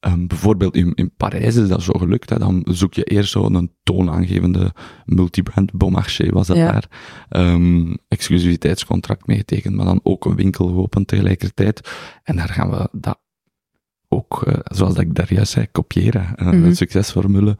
Ehm, 0.00 0.26
bijvoorbeeld 0.26 0.74
in, 0.76 0.94
in 0.94 1.14
Parijs 1.16 1.56
is 1.56 1.68
dat 1.68 1.82
zo 1.82 1.92
gelukt. 1.92 2.30
Hè. 2.30 2.38
Dan 2.38 2.66
zoek 2.70 2.94
je 2.94 3.04
eerst 3.04 3.30
zo'n 3.30 3.72
toonaangevende 3.82 4.72
multibrand, 5.04 5.72
Beaumarchais 5.72 6.30
was 6.30 6.46
dat 6.46 6.56
Ja. 6.56 6.72
daar. 6.72 6.90
Ehm, 7.28 7.94
exclusiviteitscontract 8.08 9.26
mee 9.26 9.36
getekend, 9.36 9.74
maar 9.74 9.84
dan 9.84 10.00
ook 10.02 10.24
een 10.24 10.34
winkel 10.34 10.66
geopend 10.66 11.08
tegelijkertijd. 11.08 11.88
En 12.22 12.36
daar 12.36 12.48
gaan 12.48 12.70
we 12.70 12.88
dat 12.92 13.18
ook, 14.16 14.42
eh, 14.42 14.54
zoals 14.64 14.94
dat 14.94 15.02
ik 15.02 15.14
daar 15.14 15.32
juist 15.34 15.52
zei, 15.52 15.66
kopiëren. 15.72 16.32
Mhm. 16.36 16.64
Een 16.64 16.76
succesformule 16.76 17.56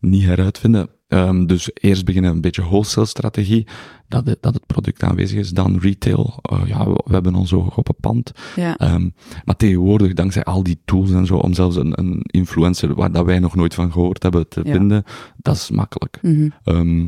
niet 0.00 0.24
heruitvinden. 0.24 0.88
Ehm, 1.08 1.46
dus 1.46 1.70
eerst 1.74 2.04
beginnen 2.04 2.30
een 2.30 2.40
beetje 2.40 2.62
wholesale 2.62 3.06
strategie, 3.06 3.66
dat 4.08 4.26
het, 4.26 4.42
dat 4.42 4.54
het 4.54 4.66
product 4.66 5.02
aanwezig 5.02 5.38
is. 5.38 5.50
Dan 5.50 5.78
retail, 5.78 6.38
eh, 6.42 6.60
ja, 6.66 6.84
we, 6.84 7.00
we 7.04 7.12
hebben 7.12 7.34
ons 7.34 7.52
oog 7.52 7.76
op 7.76 7.88
een 7.88 7.94
pand. 8.00 8.32
Ja, 8.56 8.76
Ehm, 8.76 9.08
maar 9.44 9.56
tegenwoordig, 9.56 10.12
dankzij 10.12 10.44
al 10.44 10.62
die 10.62 10.80
tools 10.84 11.10
en 11.10 11.26
zo, 11.26 11.36
om 11.36 11.52
zelfs 11.54 11.76
een, 11.76 11.98
een 11.98 12.20
influencer 12.22 12.94
waar 12.94 13.12
dat 13.12 13.24
wij 13.24 13.38
nog 13.38 13.54
nooit 13.54 13.74
van 13.74 13.92
gehoord 13.92 14.22
hebben 14.22 14.48
te 14.48 14.60
Ja. 14.64 14.72
vinden, 14.72 15.04
dat 15.36 15.54
is 15.54 15.70
makkelijk. 15.70 16.18
Mhm. 16.22 16.48
Ehm, 16.64 17.06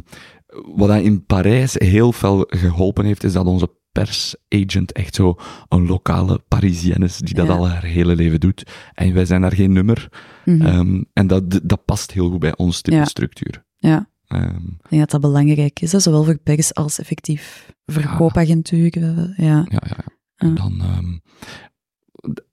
wat 0.74 0.88
dat 0.88 1.00
in 1.00 1.24
Parijs 1.26 1.74
heel 1.78 2.12
veel 2.12 2.44
geholpen 2.48 3.04
heeft, 3.04 3.24
is 3.24 3.32
dat 3.32 3.46
onze 3.46 3.70
persagent 3.92 4.92
echt 4.92 5.14
zo 5.14 5.36
een 5.68 5.86
lokale 5.86 6.38
Parisienne 6.48 7.04
is, 7.04 7.16
die 7.18 7.34
dat 7.34 7.46
Ja. 7.46 7.52
al 7.52 7.68
haar 7.68 7.82
hele 7.84 8.16
leven 8.16 8.40
doet. 8.40 8.70
En 8.94 9.14
wij 9.14 9.24
zijn 9.24 9.40
daar 9.40 9.52
geen 9.54 9.72
nummer. 9.72 10.08
Mhm. 10.44 10.62
Ehm, 10.66 11.02
en 11.12 11.26
dat, 11.26 11.60
dat 11.62 11.84
past 11.84 12.12
heel 12.12 12.30
goed 12.30 12.38
bij 12.40 12.56
ons 12.56 12.80
type 12.80 12.96
Ja. 12.96 13.04
structuur. 13.04 13.64
ja. 13.76 14.10
Ehm, 14.26 14.56
Ik 14.66 14.88
denk 14.88 15.00
dat 15.02 15.10
dat 15.10 15.20
belangrijk 15.20 15.80
is, 15.80 15.92
hè, 15.92 16.00
zowel 16.00 16.24
voor 16.24 16.38
pers 16.38 16.74
als 16.74 16.98
effectief 16.98 17.72
verkoopagenturen. 17.86 19.34
Ja. 19.36 19.44
ja, 19.46 19.66
ja, 19.68 19.80
ja. 19.96 20.04
En 20.36 20.54
dan, 20.54 20.80
ehm, 20.80 21.18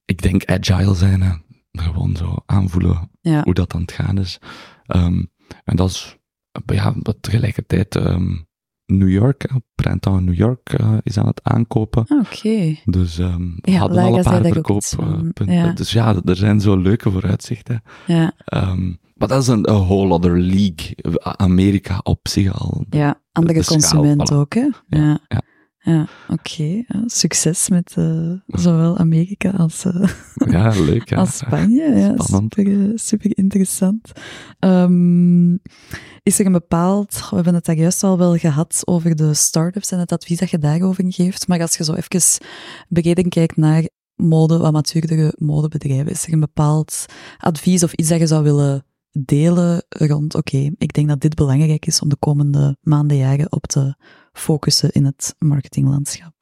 ik 0.05 0.21
denk 0.21 0.45
agile 0.45 0.95
zijn, 0.95 1.21
hè. 1.21 1.31
gewoon 1.71 2.15
zo 2.15 2.35
aanvoelen 2.45 3.11
hoe 3.43 3.53
dat 3.53 3.73
aan 3.73 3.81
het 3.81 3.91
gaan 3.91 4.17
is. 4.17 4.39
En 4.85 5.75
dat 5.75 5.89
is, 5.89 6.17
ja, 6.65 6.93
dat 6.99 7.17
tegelijkertijd, 7.21 7.95
ehm, 7.95 8.27
New 8.85 9.09
York, 9.09 9.49
Printemps 9.75 10.21
New 10.23 10.33
York 10.35 10.73
eh, 10.73 10.97
is 11.03 11.17
aan 11.17 11.27
het 11.27 11.43
aankopen. 11.43 12.05
Ah, 12.07 12.19
Oké. 12.19 12.75
Dus 12.85 13.19
ehm 13.19 13.41
we 13.55 13.71
Ja, 13.71 13.77
hadden 13.79 14.03
al 14.03 14.17
een 14.17 14.23
paar 14.23 14.41
verkooppunten. 14.45 15.51
ja. 15.51 15.71
Dus 15.73 15.91
ja, 15.91 16.15
er 16.25 16.35
zijn 16.35 16.61
zo 16.61 16.77
leuke 16.77 17.11
vooruitzichten. 17.11 17.81
Ja. 18.07 18.31
Ehm, 18.45 18.87
maar 19.15 19.27
dat 19.27 19.41
is 19.41 19.47
een, 19.47 19.61
whole 19.61 20.13
other 20.13 20.39
league. 20.39 20.95
Amerika 21.21 21.99
op 22.03 22.27
zich 22.27 22.59
al. 22.59 22.85
Ja, 22.89 23.21
andere 23.31 23.61
schaal, 23.63 23.77
consument 23.77 24.31
voilà. 24.31 24.35
ook, 24.35 24.53
hè? 24.53 24.67
Ja, 24.87 25.19
ja. 25.27 25.41
Ja. 25.81 26.07
oké. 26.27 26.63
ja, 26.63 27.03
succes 27.05 27.69
met 27.69 27.93
eh, 27.97 28.31
zowel 28.47 28.97
Amerika 28.97 29.49
als, 29.49 29.85
eh, 29.85 30.09
Ja, 30.53 30.69
leuk. 30.69 31.09
Ja. 31.09 31.17
als 31.17 31.37
Spanje. 31.37 31.83
Ja, 31.83 32.13
Spannend. 32.17 32.53
super, 32.53 32.89
eh, 32.89 32.91
super 32.95 33.37
interessant. 33.37 34.11
Ehm, 34.59 35.53
is 36.23 36.39
er 36.39 36.45
een 36.45 36.51
bepaald... 36.51 37.27
We 37.29 37.35
hebben 37.35 37.53
het 37.53 37.65
daar 37.65 37.75
juist 37.75 38.03
al 38.03 38.17
wel 38.17 38.37
gehad 38.37 38.81
over 38.85 39.15
de 39.15 39.33
start-ups 39.33 39.91
en 39.91 39.99
het 39.99 40.11
advies 40.11 40.39
dat 40.39 40.49
je 40.49 40.57
daarover 40.57 41.03
geeft. 41.07 41.47
Maar 41.47 41.61
als 41.61 41.77
je 41.77 41.83
zo 41.83 41.93
even 41.93 42.45
breder 42.89 43.27
kijkt 43.29 43.57
naar 43.57 43.89
mode, 44.15 44.57
wat 44.57 44.71
matuurdere 44.71 45.33
modebedrijven, 45.37 46.11
is 46.11 46.25
er 46.25 46.33
een 46.33 46.39
bepaald 46.39 47.05
advies 47.37 47.83
of 47.83 47.93
iets 47.93 48.09
dat 48.09 48.19
je 48.19 48.27
zou 48.27 48.43
willen 48.43 48.83
delen 49.11 49.83
rond, 49.89 50.35
oké, 50.35 50.69
ik 50.77 50.93
denk 50.93 51.07
dat 51.07 51.21
dit 51.21 51.35
belangrijk 51.35 51.85
is 51.85 52.01
om 52.01 52.09
de 52.09 52.17
komende 52.19 52.77
maanden, 52.81 53.17
jaren 53.17 53.51
op 53.51 53.67
te 53.67 53.95
focussen 54.33 54.91
in 54.91 55.05
het 55.05 55.35
marketinglandschap. 55.37 56.33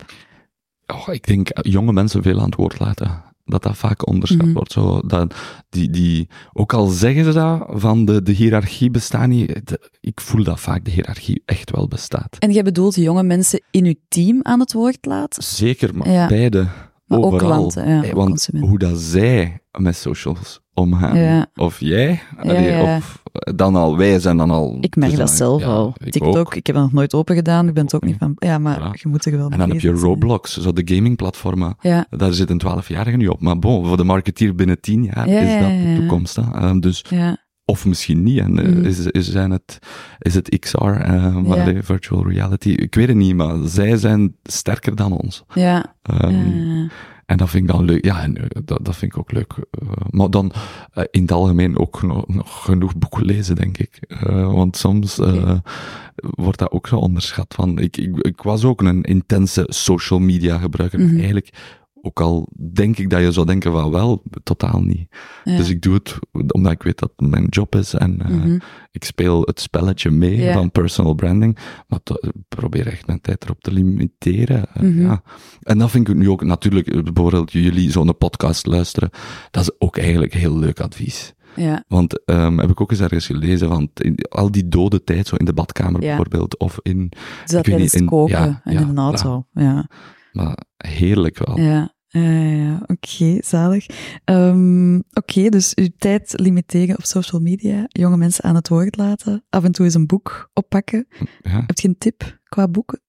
Oh, 0.87 1.13
ik 1.13 1.25
denk 1.27 1.49
eh, 1.49 1.71
jonge 1.71 1.93
mensen 1.93 2.23
veel 2.23 2.39
aan 2.39 2.45
het 2.45 2.55
woord 2.55 2.79
laten. 2.79 3.25
Dat 3.45 3.63
dat 3.63 3.77
vaak 3.77 4.07
onderschat 4.07 4.41
Mhm. 4.45 4.53
wordt. 4.53 4.71
Zo, 4.71 4.99
dat, 5.01 5.33
die, 5.69 5.89
die, 5.89 6.29
ook 6.53 6.73
al 6.73 6.87
zeggen 6.87 7.23
ze 7.23 7.33
dat, 7.33 7.65
van 7.69 8.05
de, 8.05 8.21
de 8.21 8.31
hiërarchie 8.31 8.91
bestaat 8.91 9.27
niet, 9.27 9.67
de- 9.67 9.91
ik 9.99 10.21
voel 10.21 10.43
dat 10.43 10.59
vaak 10.59 10.85
de 10.85 10.91
hiërarchie 10.91 11.41
echt 11.45 11.71
wel 11.71 11.87
bestaat. 11.87 12.35
En 12.39 12.51
jij 12.51 12.63
bedoelt 12.63 12.95
jonge 12.95 13.23
mensen 13.23 13.61
in 13.71 13.85
uw 13.85 13.93
team 14.07 14.39
aan 14.43 14.59
het 14.59 14.73
woord 14.73 15.05
laten? 15.05 15.43
Zeker, 15.43 15.95
maar 15.97 16.09
Ja. 16.09 16.27
beide. 16.27 16.67
Maar 17.07 17.19
ook 17.19 17.25
overal. 17.25 17.47
klanten, 17.47 17.89
ja, 17.89 18.01
Eh, 18.03 18.09
ook 18.09 18.15
Want 18.15 18.29
consumenten. 18.29 18.69
hoe 18.69 18.79
dat 18.79 18.99
zij 18.99 19.59
met 19.77 19.95
socials 19.95 20.61
omgaan, 20.73 21.17
Ja. 21.17 21.45
of 21.55 21.79
jij, 21.79 22.19
allee, 22.37 22.81
of 22.81 23.23
dan 23.55 23.75
al, 23.75 23.97
wij 23.97 24.19
zijn 24.19 24.37
dan 24.37 24.51
al... 24.51 24.77
Ik 24.81 24.95
merk 24.95 25.09
dus 25.09 25.19
dat 25.19 25.29
zelf 25.31 25.63
al. 25.63 25.93
ik 26.03 26.11
TikTok, 26.11 26.35
ook. 26.37 26.55
ik 26.55 26.65
heb 26.67 26.75
dat 26.75 26.83
nog 26.85 26.93
nooit 26.93 27.13
open 27.13 27.35
gedaan, 27.35 27.67
ik 27.67 27.73
ben 27.73 27.83
het 27.83 27.95
ook 27.95 28.03
Ook 28.03 28.09
niet 28.09 28.17
van... 28.19 28.33
Ja, 28.35 28.57
maar 28.57 28.97
je 29.01 29.07
moet 29.07 29.25
er 29.25 29.31
wel 29.37 29.49
En 29.49 29.57
dan 29.57 29.69
heb 29.69 29.79
je 29.79 29.87
bezig 29.87 29.99
zijn. 29.99 30.11
Roblox, 30.11 30.57
zo 30.57 30.73
de 30.73 30.81
gamingplatformen. 30.95 31.75
Ja, 31.81 32.05
Daar 32.09 32.33
zit 32.33 32.49
een 32.49 32.61
12-jarige 32.65 33.17
nu 33.17 33.27
op. 33.27 33.41
Maar 33.41 33.59
bon, 33.59 33.85
voor 33.85 33.97
de 33.97 34.03
marketeer 34.03 34.55
binnen 34.55 34.79
10 34.81 35.03
jaar 35.03 35.29
Ja, 35.29 35.39
is 35.39 35.61
dat 35.61 35.69
de 35.69 35.95
toekomst. 35.99 36.35
Hè. 36.35 36.41
Ehm, 36.41 36.79
dus, 36.79 37.05
ja, 37.09 37.37
of 37.69 37.85
misschien 37.85 38.23
niet. 38.23 38.39
En, 38.39 38.51
Mhm. 38.53 38.85
is, 38.85 38.99
is, 39.05 39.31
zijn 39.31 39.51
het, 39.51 39.79
is 40.19 40.33
het 40.33 40.59
XR, 40.59 40.77
eh, 40.87 41.35
maar 41.35 41.73
virtual 41.83 42.27
reality? 42.29 42.69
Ik 42.69 42.95
weet 42.95 43.07
het 43.07 43.17
niet, 43.17 43.35
maar 43.35 43.55
zij 43.67 43.97
zijn 43.97 44.35
sterker 44.43 44.95
dan 44.95 45.11
ons. 45.11 45.43
ja. 45.53 45.95
Ehm. 46.01 46.87
En 47.25 47.37
dat 47.37 47.49
vind 47.49 47.63
ik 47.63 47.75
dan 47.75 47.85
leuk. 47.85 48.05
Ja, 48.05 48.21
en, 48.21 48.37
eh, 48.37 48.43
dat, 48.65 48.85
dat 48.85 48.95
vind 48.95 49.11
ik 49.11 49.17
ook 49.19 49.31
leuk. 49.31 49.53
Eh, 49.71 49.87
maar 50.09 50.29
dan 50.29 50.51
in 51.11 51.21
het 51.21 51.31
algemeen 51.31 51.77
ook 51.79 52.01
nog, 52.01 52.27
nog 52.27 52.63
genoeg 52.63 52.95
boeken 52.97 53.25
lezen, 53.25 53.55
denk 53.55 53.77
ik. 53.77 53.99
Want 54.31 54.77
soms 54.77 55.19
wordt 56.19 56.59
dat 56.59 56.71
ook 56.71 56.87
zo 56.87 56.95
onderschat. 56.95 57.53
Van, 57.53 57.79
ik, 57.79 57.97
ik, 57.97 58.17
ik 58.17 58.41
was 58.41 58.63
ook 58.63 58.81
een 58.81 59.03
intense 59.03 59.65
social 59.69 60.19
media 60.19 60.57
gebruiker. 60.57 60.99
Mhm. 60.99 61.15
Eigenlijk 61.17 61.49
Ook 62.01 62.21
al 62.21 62.47
denk 62.73 62.97
ik 62.97 63.09
dat 63.09 63.21
je 63.21 63.31
zou 63.31 63.45
denken 63.45 63.71
van 63.71 63.91
wel, 63.91 64.23
totaal 64.43 64.81
niet. 64.81 65.07
Ja. 65.43 65.57
Dus 65.57 65.69
ik 65.69 65.81
doe 65.81 65.93
het 65.93 66.17
omdat 66.53 66.71
ik 66.71 66.83
weet 66.83 66.99
dat 66.99 67.11
het 67.15 67.29
mijn 67.29 67.45
job 67.45 67.75
is 67.75 67.93
en 67.93 68.21
eh, 68.21 68.29
Mhm. 68.29 68.57
ik 68.91 69.03
speel 69.03 69.41
het 69.41 69.59
spelletje 69.59 70.09
mee 70.11 70.37
Ja. 70.37 70.53
van 70.53 70.71
personal 70.71 71.13
branding. 71.13 71.57
Maar 71.87 71.99
ik 72.03 72.31
probeer 72.47 72.87
echt 72.87 73.07
mijn 73.07 73.21
tijd 73.21 73.43
erop 73.43 73.61
te 73.61 73.71
limiteren. 73.71 74.65
eh, 74.73 74.81
Mhm. 74.81 75.01
ja. 75.01 75.21
En 75.61 75.77
dat 75.77 75.91
vind 75.91 76.07
ik 76.09 76.15
nu 76.15 76.29
ook 76.29 76.43
natuurlijk, 76.43 76.87
eh, 76.87 77.01
bijvoorbeeld 77.03 77.51
jullie 77.51 77.91
zo'n 77.91 78.17
podcast 78.17 78.65
luisteren, 78.65 79.09
dat 79.51 79.63
is 79.63 79.71
ook 79.79 79.97
eigenlijk 79.97 80.33
heel 80.33 80.57
leuk 80.57 80.79
advies. 80.79 81.33
ja. 81.55 81.83
Want 81.87 82.25
ehm, 82.25 82.57
heb 82.57 82.69
ik 82.69 82.81
ook 82.81 82.91
eens 82.91 82.99
ergens 82.99 83.25
gelezen, 83.25 83.69
want 83.69 84.01
in 84.01 84.15
al 84.29 84.51
die 84.51 84.67
dode 84.67 85.03
tijd, 85.03 85.27
zo 85.27 85.35
in 85.35 85.45
de 85.45 85.53
badkamer 85.53 86.01
Ja. 86.01 86.07
bijvoorbeeld, 86.07 86.57
of 86.57 86.79
in, 86.81 87.09
Dus 87.09 87.51
dat 87.51 87.63
tijdens 87.63 87.91
niet, 87.93 88.01
in- 88.01 88.07
koken 88.07 88.37
ja, 88.37 88.61
en 88.63 88.73
ja, 88.73 88.79
in 88.79 88.87
een 88.87 88.97
auto. 88.97 89.45
Ja, 89.53 89.89
maar 90.31 90.57
heerlijk 90.77 91.37
wel. 91.45 91.59
ja, 91.59 91.95
ja, 92.09 92.81
oké, 92.85 93.37
zalig. 93.39 93.85
Ehm, 94.23 94.95
oké, 94.95 95.49
dus 95.49 95.75
uw 95.75 95.87
tijd 95.97 96.33
limiteren 96.39 96.97
op 96.97 97.03
social 97.03 97.41
media, 97.41 97.85
jonge 97.87 98.17
mensen 98.17 98.43
aan 98.43 98.55
het 98.55 98.67
woord 98.67 98.97
laten, 98.97 99.45
af 99.49 99.63
en 99.63 99.71
toe 99.71 99.85
eens 99.85 99.93
een 99.93 100.05
boek 100.07 100.49
oppakken. 100.53 101.07
Ja. 101.41 101.63
Heb 101.67 101.79
je 101.79 101.87
een 101.87 101.97
tip 101.97 102.39
qua 102.43 102.67
boeken? 102.67 103.01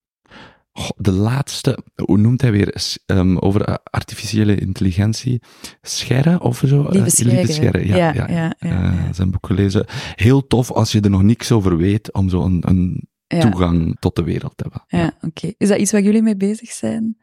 De 0.96 1.12
laatste, 1.12 1.78
hoe 2.04 2.18
noemt 2.18 2.40
hij 2.40 2.50
weer, 2.52 2.98
ehm, 3.06 3.36
over 3.36 3.78
artificiële 3.82 4.54
intelligentie, 4.56 5.42
Scherre 5.82 6.40
of 6.40 6.62
zo? 6.66 6.84
Eh, 6.84 6.92
Lieve 6.92 7.52
Scherre. 7.52 7.86
Ja. 7.86 7.96
Ja, 7.96 8.26
ja, 8.28 8.54
Eh. 8.58 8.92
Zijn 9.12 9.30
boek 9.30 9.46
gelezen. 9.46 9.86
Heel 10.14 10.46
tof 10.46 10.70
als 10.72 10.92
je 10.92 11.00
er 11.00 11.10
nog 11.10 11.22
niks 11.22 11.52
over 11.52 11.76
weet, 11.76 12.12
om 12.12 12.28
zo 12.28 12.42
een, 12.44 12.62
een 12.68 13.08
Ja, 13.28 13.40
toegang 13.40 13.96
tot 13.98 14.16
de 14.16 14.22
wereld 14.22 14.52
hebben. 14.56 14.82
ja 14.86 15.12
oké. 15.20 15.52
Is 15.58 15.68
dat 15.68 15.78
iets 15.78 15.92
waar 15.92 16.02
jullie 16.02 16.22
mee 16.22 16.36
bezig 16.36 16.70
zijn? 16.70 17.16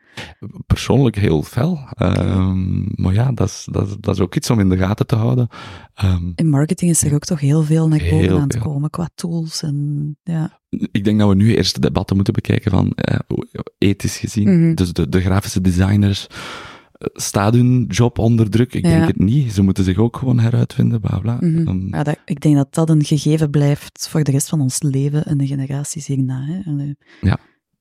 Persoonlijk 0.67 1.15
heel 1.15 1.41
fel. 1.43 1.79
Ehm, 1.93 3.01
maar 3.01 3.13
ja, 3.13 3.31
dat 3.31 3.47
is, 3.47 3.67
dat, 3.71 3.87
is, 3.87 3.95
dat 3.99 4.15
is 4.15 4.21
ook 4.21 4.35
iets 4.35 4.49
om 4.49 4.59
in 4.59 4.69
de 4.69 4.77
gaten 4.77 5.07
te 5.07 5.15
houden. 5.15 5.47
Ehm, 5.93 6.31
In 6.35 6.49
marketing 6.49 6.91
is 6.91 7.03
er 7.03 7.13
ook 7.13 7.23
toch 7.25 7.39
heel 7.39 7.63
veel 7.63 7.87
naar 7.87 8.07
boven 8.09 8.35
aan 8.35 8.41
het 8.41 8.57
komen 8.57 8.89
qua 8.89 9.09
tools 9.15 9.63
en 9.63 10.17
ja. 10.23 10.59
ik 10.69 11.03
denk 11.03 11.19
dat 11.19 11.29
we 11.29 11.35
nu 11.35 11.55
eerst 11.55 11.73
de 11.75 11.81
debatten 11.81 12.15
moeten 12.15 12.33
bekijken 12.33 12.71
van 12.71 12.91
eh, 12.91 13.19
ethisch 13.77 14.17
gezien. 14.17 14.59
Mhm. 14.59 14.75
Dus 14.75 14.93
de, 14.93 15.09
de 15.09 15.21
grafische 15.21 15.61
designers, 15.61 16.27
staat 16.99 17.53
hun 17.53 17.85
job 17.87 18.19
onder 18.19 18.49
druk? 18.49 18.73
Ik 18.73 18.85
Ja. 18.85 18.89
denk 18.89 19.07
het 19.07 19.19
niet. 19.19 19.53
Ze 19.53 19.61
moeten 19.61 19.83
zich 19.83 19.97
ook 19.97 20.17
gewoon 20.17 20.39
heruitvinden, 20.39 21.01
bla 21.01 21.19
bla. 21.19 21.37
Mhm. 21.39 21.87
Ja, 21.95 22.03
dat, 22.03 22.17
ik 22.25 22.39
denk 22.41 22.55
dat 22.55 22.73
dat 22.73 22.89
een 22.89 23.03
gegeven 23.03 23.49
blijft 23.49 24.07
voor 24.09 24.23
de 24.23 24.31
rest 24.31 24.49
van 24.49 24.61
ons 24.61 24.81
leven 24.81 25.25
en 25.25 25.37
de 25.37 25.47
generaties 25.47 26.07
hierna. 26.07 26.43
Hè. 26.45 26.59
Eh, 26.59 26.91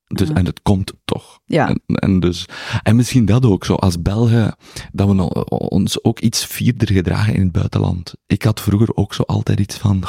dus, 0.08 0.28
Ja. 0.28 0.34
En 0.34 0.46
het 0.46 0.62
komt 0.62 0.92
toch. 1.04 1.40
Ja, 1.44 1.68
En, 1.68 1.80
en, 1.86 2.20
dus, 2.20 2.46
en 2.82 2.96
misschien 2.96 3.24
dat 3.24 3.44
ook 3.44 3.64
zo, 3.64 3.74
als 3.74 4.02
Belgen, 4.02 4.56
dat 4.92 5.08
we 5.08 5.44
ons 5.48 6.04
ook 6.04 6.20
iets 6.20 6.46
vierder 6.46 6.92
gedragen 6.92 7.34
in 7.34 7.42
het 7.42 7.52
buitenland. 7.52 8.14
Ik 8.26 8.42
had 8.42 8.60
vroeger 8.60 8.96
ook 8.96 9.14
zo 9.14 9.22
altijd 9.22 9.60
iets 9.60 9.76
van, 9.76 10.04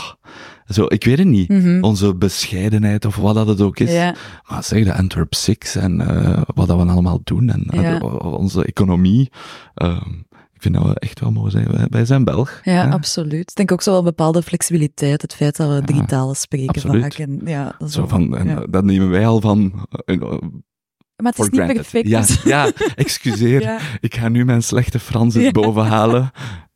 zo, 0.67 0.85
ik 0.87 1.03
weet 1.03 1.17
het 1.17 1.27
niet, 1.27 1.49
Mhm. 1.49 1.83
onze 1.83 2.15
bescheidenheid 2.15 3.05
of 3.05 3.15
wat 3.15 3.35
dat 3.35 3.47
het 3.47 3.61
ook 3.61 3.79
is. 3.79 3.91
ja, 3.91 4.15
Maar 4.49 4.63
zeg, 4.63 4.83
de 4.83 4.93
Antwerp 4.93 5.33
Six 5.33 5.75
en 5.75 6.01
eh, 6.01 6.41
wat 6.55 6.67
dat 6.67 6.81
we 6.81 6.85
allemaal 6.91 7.19
doen 7.23 7.49
en 7.49 7.63
eh, 7.69 7.81
Ja. 7.81 7.97
onze 8.19 8.65
economie. 8.65 9.29
ehm, 9.73 10.09
ik 10.53 10.61
vind 10.61 10.75
dat 10.75 10.93
we 10.93 10.99
echt 10.99 11.19
wel 11.19 11.31
mooi 11.31 11.51
zijn. 11.51 11.87
Wij, 11.89 12.05
zijn 12.05 12.23
Belg. 12.23 12.59
ja 12.63 12.89
absoluut. 12.89 13.49
Ik 13.49 13.55
denk 13.55 13.71
ook 13.71 13.81
zo 13.81 13.91
wel 13.91 14.03
bepaalde 14.03 14.41
flexibiliteit, 14.43 15.21
het 15.21 15.35
feit 15.35 15.55
dat 15.57 15.85
we 15.89 16.05
talen 16.05 16.35
spreken 16.35 16.67
absoluut. 16.67 17.01
vaak. 17.01 17.13
En, 17.13 17.41
ja, 17.45 17.75
dat 17.79 17.91
Zo 17.91 17.99
wel- 17.99 18.07
van, 18.09 18.37
en, 18.37 18.47
ja. 18.47 18.65
dat 18.69 18.83
nemen 18.83 19.09
wij 19.09 19.27
al 19.27 19.41
van, 19.41 19.87
eh, 20.05 20.17
Maar 20.19 21.31
het 21.31 21.39
is 21.39 21.49
niet 21.49 21.53
granted. 21.61 21.75
perfect. 21.75 22.07
Ja, 22.07 22.23
ja, 22.43 22.71
excuseer. 22.95 23.61
Ja. 23.61 23.77
Ik 23.99 24.15
ga 24.15 24.27
nu 24.29 24.45
mijn 24.45 24.63
slechte 24.63 24.99
Frans 24.99 25.35
eens 25.35 25.51
bovenhalen. 25.51 26.31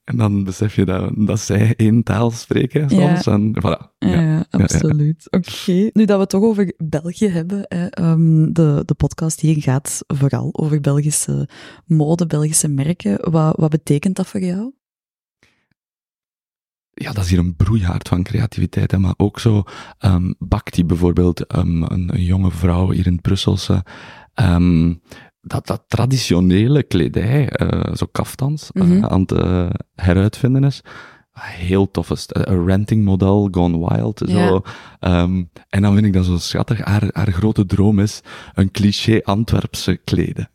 En 0.09 0.17
dan 0.17 0.43
besef 0.43 0.75
je 0.75 0.85
dat, 0.85 1.11
dat 1.15 1.39
zij 1.39 1.73
één 1.75 2.03
taal 2.03 2.31
spreken 2.31 2.89
soms. 2.89 3.25
En 3.27 3.53
voilà. 3.59 3.95
Ja, 3.97 4.09
Ja. 4.09 4.21
ja, 4.21 4.45
absoluut. 4.49 5.27
Oké. 5.29 5.89
Nu 5.93 6.05
dat 6.05 6.15
we 6.15 6.21
het 6.21 6.29
toch 6.29 6.43
over 6.43 6.73
België 6.77 7.27
hebben, 7.27 7.65
hè, 7.67 7.85
ehm, 7.87 8.51
de, 8.53 8.81
de 8.85 8.93
podcast 8.93 9.39
hier 9.39 9.61
gaat 9.61 10.03
vooral 10.07 10.49
over 10.51 10.79
Belgische 10.81 11.49
mode, 11.85 12.25
Belgische 12.27 12.67
merken. 12.67 13.31
Wat, 13.31 13.55
wat 13.57 13.69
betekent 13.69 14.15
dat 14.15 14.27
voor 14.27 14.41
jou? 14.41 14.71
ja, 16.93 17.11
dat 17.11 17.23
is 17.23 17.29
hier 17.29 17.39
een 17.39 17.55
broeihaard 17.55 18.07
van 18.07 18.23
creativiteit. 18.23 18.91
Hè, 18.91 18.97
maar 18.99 19.13
ook 19.17 19.39
zo, 19.39 19.63
um, 19.99 20.35
Bakti 20.39 20.85
bijvoorbeeld, 20.85 21.45
ehm, 21.47 21.81
een, 21.83 22.13
een 22.13 22.23
jonge 22.23 22.51
vrouw 22.51 22.89
hier 22.91 23.05
in 23.05 23.11
het 23.13 23.21
Brusselse. 23.21 23.83
ehm, 24.33 24.93
dat, 25.41 25.67
dat 25.67 25.83
traditionele 25.87 26.83
kledij, 26.83 27.49
eh, 27.49 27.95
zo 27.95 28.05
kaftans, 28.11 28.69
eh, 28.71 28.83
Mhm. 28.83 29.05
aan 29.05 29.21
het 29.21 29.31
eh, 29.31 29.69
heruitvinden 29.95 30.63
is. 30.63 30.81
Heel 31.39 31.91
tof 31.91 32.09
is 32.11 32.21
het. 32.27 32.47
Een 32.47 32.65
renting 32.65 33.03
model, 33.05 33.47
gone 33.51 33.89
wild. 33.89 34.21
Zo. 34.29 34.61
Ehm, 34.99 35.43
en 35.69 35.81
dan 35.81 35.93
vind 35.93 36.05
ik 36.05 36.13
dat 36.13 36.25
zo 36.25 36.37
schattig. 36.37 36.79
Haar, 36.85 37.09
haar 37.11 37.31
grote 37.31 37.65
droom 37.65 37.99
is 37.99 38.21
een 38.53 38.71
cliché 38.71 39.19
Antwerpse 39.23 39.95
kleden. 40.03 40.49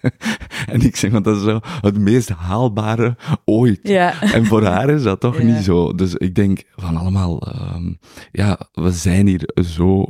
en 0.72 0.80
ik 0.80 0.96
zeg, 0.96 1.10
want 1.10 1.24
dat 1.24 1.36
is 1.36 1.42
zo 1.42 1.60
het 1.80 1.98
meest 1.98 2.28
haalbare 2.28 3.16
ooit. 3.44 3.80
Ja. 3.82 4.22
En 4.22 4.46
voor 4.46 4.64
haar 4.64 4.90
is 4.90 5.02
dat 5.02 5.20
toch 5.20 5.38
Ja. 5.40 5.44
niet 5.44 5.64
zo. 5.64 5.92
Dus 5.94 6.14
ik 6.14 6.34
denk 6.34 6.62
van 6.76 6.96
allemaal, 6.96 7.40
ehm, 7.42 7.92
ja, 8.32 8.58
we 8.72 8.90
zijn 8.92 9.26
hier 9.26 9.50
zo, 9.64 10.06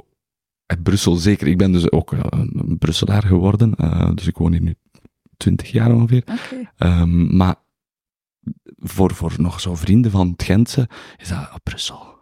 in 0.66 0.82
Brussel 0.82 1.16
zeker. 1.16 1.46
Ik 1.46 1.58
ben 1.58 1.72
dus 1.72 1.90
ook 1.90 2.12
eh, 2.12 2.20
een 2.30 2.78
Brusselaar 2.78 3.22
geworden, 3.22 3.74
eh, 3.74 4.10
dus 4.14 4.26
ik 4.26 4.36
woon 4.36 4.52
hier 4.52 4.62
nu 4.62 4.74
twintig 5.36 5.70
jaar 5.70 5.94
ongeveer. 5.94 6.24
Ehm, 6.76 7.36
maar 7.36 7.54
voor, 8.78 9.14
voor 9.14 9.32
nog 9.36 9.60
zo 9.60 9.74
vrienden 9.74 10.10
van 10.10 10.30
het 10.30 10.42
Gentse 10.42 10.88
is 11.16 11.28
dat 11.28 11.38
oh, 11.38 11.54
Brussel. 11.62 12.15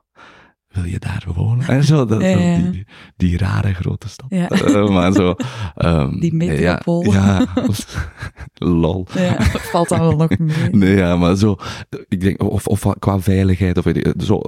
Wil 0.75 0.85
je 0.85 0.99
daar 0.99 1.25
wonen? 1.35 1.66
En 1.68 1.85
zo, 1.85 2.05
dat, 2.05 2.20
Ja, 2.22 2.33
zo 2.33 2.39
ja. 2.39 2.70
die, 2.70 2.87
die 3.16 3.39
rare 3.39 3.75
grote 3.75 4.09
stad. 4.09 4.27
Ja. 4.29 4.49
Eh, 4.49 4.89
maar 4.89 5.12
zo, 5.12 5.35
ehm, 5.75 6.18
Die 6.20 6.35
metropool. 6.35 7.03
Ja, 7.12 7.39
ja 7.55 7.62
lol. 8.55 9.07
Ja, 9.14 9.37
valt 9.41 9.89
dan 9.89 9.99
wel 10.01 10.16
nog 10.16 10.39
mee. 10.39 10.68
Nee, 10.72 10.97
ja, 10.97 11.16
maar 11.16 11.37
zo, 11.37 11.57
ik 12.09 12.20
denk, 12.20 12.43
of, 12.43 12.66
of 12.66 12.87
qua 12.99 13.20
veiligheid, 13.20 13.79
of 13.79 13.85
zo, 14.18 14.41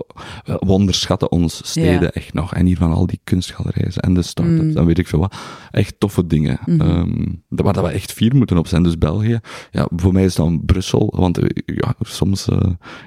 eh, 0.45 0.55
we 0.59 0.73
onderschatten 0.73 1.31
ons 1.31 1.61
steden 1.71 2.01
Ja. 2.03 2.11
echt 2.11 2.33
nog. 2.35 2.55
En 2.55 2.67
hier 2.67 2.77
van 2.77 2.93
al 2.93 3.07
die 3.07 3.21
kunstgalerijen 3.25 3.93
en 3.93 4.15
de 4.15 4.23
start-ups, 4.23 4.63
Mm. 4.63 4.77
en 4.77 4.87
weet 4.87 4.99
ik 4.99 5.07
veel 5.09 5.19
wat. 5.19 5.37
Echt 5.71 5.95
toffe 6.01 6.27
dingen. 6.27 6.59
Mhm. 6.67 6.81
ehm, 6.81 7.25
waar 7.49 7.73
dat 7.73 7.85
we 7.85 7.91
echt 7.91 8.13
fier 8.13 8.37
moeten 8.37 8.59
op 8.59 8.67
zijn. 8.67 8.83
Dus 8.83 8.99
België, 8.99 9.39
ja, 9.71 9.89
voor 9.97 10.13
mij 10.13 10.25
is 10.25 10.35
dan 10.35 10.63
Brussel, 10.65 11.13
want 11.17 11.39
eh, 11.39 11.63
ja, 11.77 11.95
soms, 12.01 12.49
eh, 12.49 12.59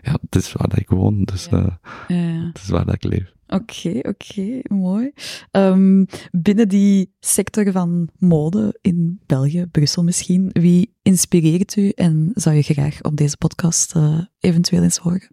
ja, 0.02 0.18
het 0.30 0.36
is 0.36 0.54
waar 0.54 0.68
dat 0.70 0.80
ik 0.80 0.90
woon, 0.90 1.24
dus 1.24 1.48
Ja. 1.52 1.80
eh, 2.08 2.18
Ja. 2.18 2.46
het 2.48 2.60
is 2.64 2.70
waar 2.70 2.86
dat 2.86 2.94
ik 2.96 3.04
Oké, 3.48 4.00
oké, 4.02 4.60
mooi. 4.68 5.12
Ehm, 5.52 6.06
binnen 6.32 6.68
die 6.70 7.14
sector 7.20 7.72
van 7.72 8.10
mode 8.18 8.78
in 8.82 9.22
België, 9.26 9.66
Brussel 9.72 10.04
misschien, 10.04 10.50
wie 10.52 10.96
inspireert 11.02 11.76
u 11.76 11.90
en 11.90 12.32
zou 12.34 12.56
je 12.56 12.62
graag 12.62 13.02
op 13.02 13.16
deze 13.16 13.38
podcast 13.38 13.96
eh, 13.96 14.20
eventueel 14.40 14.84
eens 14.84 14.98
horen? 14.98 15.28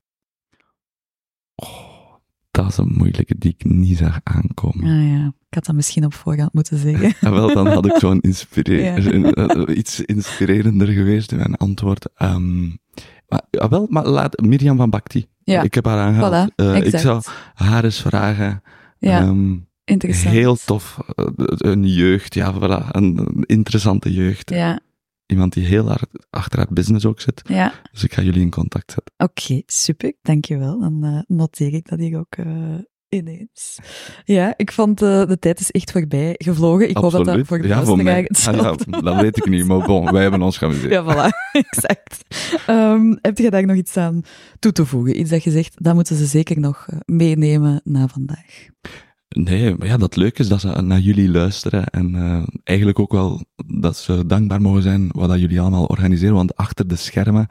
Oh, 1.55 2.15
dat 2.51 2.69
is 2.69 2.77
een 2.77 2.93
moeilijke 2.97 3.35
die 3.39 3.55
ik 3.59 3.65
niet 3.65 3.99
zag 3.99 4.21
aankomen. 4.23 4.85
Ah 4.85 5.09
ja, 5.19 5.27
ik 5.49 5.55
had 5.55 5.65
dat 5.65 5.75
misschien 5.75 6.05
op 6.05 6.15
voorhand 6.15 6.53
moeten 6.53 6.79
zeggen. 6.79 7.15
Ja, 7.21 7.31
wel, 7.41 7.55
dan 7.55 7.67
had 7.67 7.87
ik 7.87 7.97
zo'n 8.05 8.21
Ja. 8.55 8.97
eh, 8.97 9.77
iets 9.77 10.01
inspirerender 10.01 10.89
geweest 10.89 11.33
in 11.33 11.39
mijn 11.39 11.55
antwoord. 11.57 12.09
Ehm, 12.15 12.67
maar, 13.29 13.43
ja, 13.51 13.69
wel, 13.69 13.87
maar 13.91 14.07
laat 14.07 14.41
Mirjam 14.41 14.77
van 14.77 14.91
Bakti. 14.91 15.27
Ja. 15.53 15.63
Ik 15.63 15.75
heb 15.75 15.85
haar 15.85 15.99
aangehaald. 15.99 16.51
Voilà, 16.51 16.55
Eh, 16.55 16.77
ik 16.77 16.99
zou 16.99 17.23
haar 17.55 17.85
eens 17.85 18.01
vragen. 18.01 18.63
Ja, 18.99 19.21
Ehm, 19.21 19.57
interessant. 19.85 20.35
heel 20.35 20.57
tof. 20.65 20.99
Eh, 21.15 21.25
een 21.57 21.87
jeugd, 21.87 22.35
ja, 22.35 22.55
voilà. 22.55 22.87
Een, 22.91 23.19
een 23.19 23.43
interessante 23.47 24.13
jeugd. 24.13 24.51
Ja, 24.51 24.81
Iemand 25.27 25.53
die 25.53 25.65
heel 25.67 25.87
hard 25.89 26.07
achter 26.31 26.59
haar 26.59 26.69
business 26.71 27.05
ook 27.07 27.21
zit. 27.21 27.43
ja. 27.49 27.73
Dus 27.93 28.05
ik 28.05 28.13
ga 28.15 28.23
jullie 28.23 28.41
in 28.41 28.51
contact 28.51 28.93
zetten. 28.93 29.15
Oké, 29.17 29.63
super. 29.67 30.13
Dankjewel. 30.23 30.81
Dan 30.81 31.05
eh, 31.05 31.19
noteer 31.27 31.73
ik 31.75 31.89
dat 31.89 31.99
hier 31.99 32.19
ook 32.19 32.37
ineens. 33.09 33.79
Ja, 34.25 34.55
ik 34.57 34.73
vond 34.73 35.03
eh, 35.03 35.27
de 35.27 35.39
tijd 35.39 35.61
is 35.61 35.71
echt 35.71 35.91
voorbij 35.91 36.35
gevlogen. 36.39 36.89
Ik 36.89 36.97
hoop 36.97 37.11
dat 37.11 37.25
dat 37.25 37.47
voor 37.47 37.63
de 37.63 37.69
ja, 37.69 37.85
voor 37.85 38.03
mij. 38.03 38.31
Ah, 38.47 38.55
ja, 38.55 39.01
dat 39.01 39.21
weet 39.21 39.37
ik 39.37 39.49
niet, 39.49 39.67
maar 39.67 39.87
bon, 39.87 40.13
wij 40.13 40.23
hebben 40.23 40.43
ons 40.43 40.59
geamuseerd. 40.59 40.93
Ja, 40.97 41.03
voilà. 41.05 41.29
exact. 41.67 42.25
Ehm, 42.67 43.17
heb 43.21 43.39
je 43.39 43.51
daar 43.51 43.67
nog 43.67 43.77
iets 43.77 43.97
aan 43.97 44.23
toe 44.59 44.73
te 44.73 44.87
voegen? 44.87 45.21
Iets 45.21 45.31
dat 45.31 45.45
je 45.45 45.51
zegt, 45.51 45.75
dat 45.83 45.95
moeten 45.95 46.17
ze 46.17 46.27
zeker 46.27 46.61
nog 46.61 46.87
eh, 46.89 46.99
meenemen 47.05 47.81
na 47.85 48.09
vandaag. 48.09 48.69
Nee, 49.29 49.75
maar 49.75 49.87
ja, 49.87 49.97
dat 49.97 50.17
leuk 50.17 50.39
is 50.39 50.49
dat 50.49 50.61
ze 50.61 50.69
naar 50.69 50.99
jullie 50.99 51.31
luisteren 51.31 51.87
en 51.87 52.15
eh, 52.15 52.43
eigenlijk 52.65 52.99
ook 52.99 53.13
wel 53.13 53.45
dat 53.67 53.97
ze 53.97 54.27
dankbaar 54.27 54.61
mogen 54.61 54.83
zijn 54.83 55.09
wat 55.13 55.29
dat 55.29 55.41
jullie 55.41 55.61
allemaal 55.61 55.85
organiseren, 55.85 56.35
want 56.35 56.57
achter 56.57 56.89
de 56.89 56.97
schermen 56.97 57.47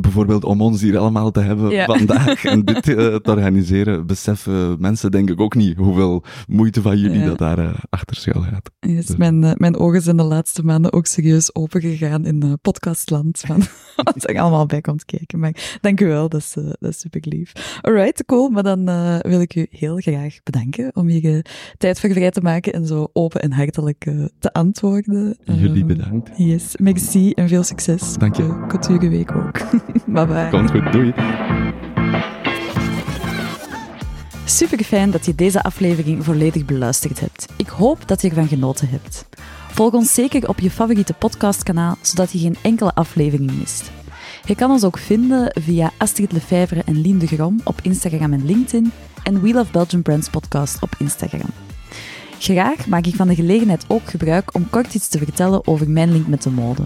bijvoorbeeld 0.00 0.44
om 0.44 0.60
ons 0.60 0.80
hier 0.80 0.98
allemaal 0.98 1.30
te 1.30 1.40
hebben 1.40 1.70
Ja. 1.70 1.84
vandaag 1.84 2.44
en 2.44 2.64
dit 2.64 2.88
eh, 2.88 2.94
te 3.14 3.30
organiseren, 3.30 4.06
beseffen 4.06 4.80
mensen 4.80 5.10
denk 5.10 5.30
ik 5.30 5.40
ook 5.40 5.54
niet 5.54 5.76
hoeveel 5.76 6.24
moeite 6.48 6.82
van 6.82 6.98
jullie 6.98 7.18
Ja. 7.20 7.26
dat 7.26 7.38
daar 7.38 7.58
eh, 7.58 7.74
achter 7.90 8.16
schuil 8.16 8.40
gaat. 8.42 8.70
Yes, 8.80 9.06
Dus- 9.06 9.16
mijn, 9.16 9.44
eh, 9.44 9.50
mijn 9.54 9.76
ogen 9.76 10.02
zijn 10.02 10.16
de 10.16 10.22
laatste 10.22 10.62
maanden 10.64 10.92
ook 10.92 11.06
serieus 11.06 11.54
opengegaan 11.54 12.26
in 12.26 12.58
podcastland. 12.62 13.38
Van 13.46 13.62
wat 14.04 14.28
er 14.28 14.38
allemaal 14.40 14.66
bij 14.66 14.80
komt 14.80 15.04
kijken. 15.04 15.38
Maar 15.38 15.78
dank 15.80 16.00
u 16.00 16.06
wel, 16.06 16.28
dat 16.28 16.40
is, 16.40 16.52
dat 16.54 16.90
is 16.90 16.98
super 17.00 17.20
lief. 17.24 17.52
Alright, 17.80 18.24
cool. 18.26 18.48
Maar 18.48 18.62
dan 18.62 18.84
wil 19.20 19.40
ik 19.40 19.54
u 19.54 19.66
heel 19.70 19.96
graag 19.96 20.36
bedanken 20.42 20.90
om 20.96 21.06
hier 21.06 21.34
eh, 21.34 21.40
tijd 21.78 22.00
voor 22.00 22.10
vrij 22.10 22.30
te 22.30 22.40
maken 22.40 22.72
en 22.72 22.86
zo 22.86 23.08
open 23.12 23.40
en 23.42 23.52
hartelijk 23.52 24.10
te 24.38 24.52
antwoorden. 24.52 25.36
Jullie 25.44 25.78
Ehm, 25.84 25.86
bedankt. 25.86 26.30
Yes, 26.36 26.76
merci 26.76 27.30
en 27.32 27.48
veel 27.48 27.62
succes. 27.62 28.14
Dank 28.18 28.36
je. 28.36 28.42
De 28.46 28.64
Culturenweek 28.68 29.32
ook. 29.34 29.60
bye 30.06 30.26
bye. 30.26 30.48
Komt 30.50 30.70
goed, 30.70 30.92
doei. 30.92 31.12
Super 34.44 34.84
fijn 34.84 35.10
dat 35.10 35.26
je 35.26 35.34
deze 35.34 35.62
aflevering 35.62 36.24
volledig 36.24 36.64
beluisterd 36.64 37.20
hebt. 37.20 37.46
Ik 37.56 37.68
hoop 37.68 38.08
dat 38.08 38.22
je 38.22 38.28
ervan 38.28 38.48
genoten 38.48 38.88
hebt. 38.88 39.26
Volg 39.70 39.92
ons 39.92 40.14
zeker 40.14 40.48
op 40.48 40.58
je 40.60 40.70
favoriete 40.70 41.14
podcastkanaal, 41.14 41.96
zodat 42.00 42.32
je 42.32 42.38
geen 42.38 42.56
enkele 42.62 42.94
aflevering 42.94 43.58
mist. 43.58 43.90
Je 44.44 44.54
kan 44.54 44.70
ons 44.70 44.84
ook 44.84 44.98
vinden 44.98 45.52
via 45.60 45.90
Astrid 45.98 46.32
Lefevre 46.32 46.82
en 46.84 47.00
Lien 47.00 47.18
de 47.18 47.26
Grom 47.26 47.60
op 47.64 47.78
Instagram 47.82 48.32
en 48.32 48.46
LinkedIn 48.46 48.92
en 49.22 49.40
We 49.40 49.52
Love 49.52 49.72
Belgian 49.72 50.02
Brands 50.02 50.28
podcast 50.28 50.82
op 50.82 50.94
Instagram. 50.98 51.50
Graag 52.38 52.86
maak 52.86 53.06
ik 53.06 53.14
van 53.14 53.28
de 53.28 53.34
gelegenheid 53.34 53.84
ook 53.88 54.10
gebruik 54.10 54.54
om 54.54 54.70
kort 54.70 54.94
iets 54.94 55.08
te 55.08 55.18
vertellen 55.18 55.66
over 55.66 55.90
mijn 55.90 56.12
link 56.12 56.26
met 56.26 56.42
de 56.42 56.50
mode. 56.50 56.82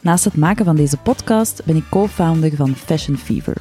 Naast 0.00 0.24
het 0.24 0.36
maken 0.36 0.64
van 0.64 0.76
deze 0.76 0.96
podcast 0.96 1.62
ben 1.64 1.76
ik 1.76 1.88
co-founder 1.90 2.56
van 2.56 2.74
Fashion 2.74 3.16
Fever, 3.16 3.56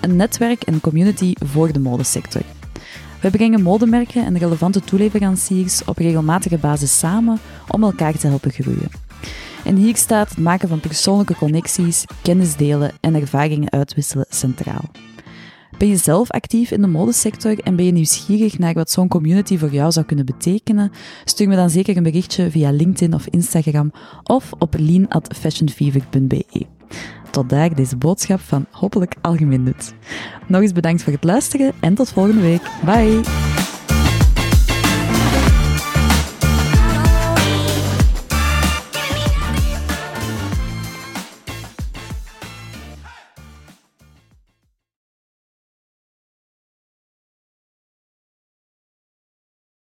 een 0.00 0.16
netwerk 0.16 0.62
en 0.62 0.80
community 0.80 1.32
voor 1.44 1.72
de 1.72 1.78
modesector. 1.78 2.42
We 3.20 3.30
brengen 3.30 3.62
modemerken 3.62 4.24
en 4.24 4.38
relevante 4.38 4.80
toeleveranciers 4.80 5.84
op 5.84 5.98
regelmatige 5.98 6.58
basis 6.58 6.98
samen 6.98 7.38
om 7.68 7.82
elkaar 7.82 8.18
te 8.18 8.26
helpen 8.26 8.50
groeien. 8.50 8.90
En 9.64 9.76
hier 9.76 9.96
staat 9.96 10.28
het 10.28 10.38
maken 10.38 10.68
van 10.68 10.80
persoonlijke 10.80 11.34
connecties, 11.34 12.04
kennis 12.22 12.56
delen 12.56 12.92
en 13.00 13.14
ervaringen 13.14 13.70
uitwisselen 13.70 14.26
centraal. 14.28 14.90
Ben 15.82 15.90
je 15.90 15.96
zelf 15.96 16.30
actief 16.30 16.70
in 16.70 16.80
de 16.80 16.86
modesector 16.86 17.58
en 17.58 17.76
ben 17.76 17.84
je 17.84 17.92
nieuwsgierig 17.92 18.58
naar 18.58 18.74
wat 18.74 18.90
zo'n 18.90 19.08
community 19.08 19.58
voor 19.58 19.70
jou 19.70 19.92
zou 19.92 20.06
kunnen 20.06 20.26
betekenen? 20.26 20.90
Stuur 21.24 21.48
me 21.48 21.56
dan 21.56 21.70
zeker 21.70 21.96
een 21.96 22.02
berichtje 22.02 22.50
via 22.50 22.70
LinkedIn 22.70 23.14
of 23.14 23.26
Instagram 23.26 23.92
of 24.22 24.52
op 24.58 24.74
lean@fashionfever.be. 24.78 26.66
Tot 27.30 27.48
daar 27.48 27.74
deze 27.74 27.96
boodschap 27.96 28.40
van 28.40 28.66
hopelijk 28.70 29.14
algemeen 29.20 29.62
nut. 29.62 29.94
Nog 30.46 30.60
eens 30.60 30.72
bedankt 30.72 31.02
voor 31.02 31.12
het 31.12 31.24
luisteren 31.24 31.72
en 31.80 31.94
tot 31.94 32.10
volgende 32.10 32.42
week. 32.42 32.62
Bye! 32.84 33.61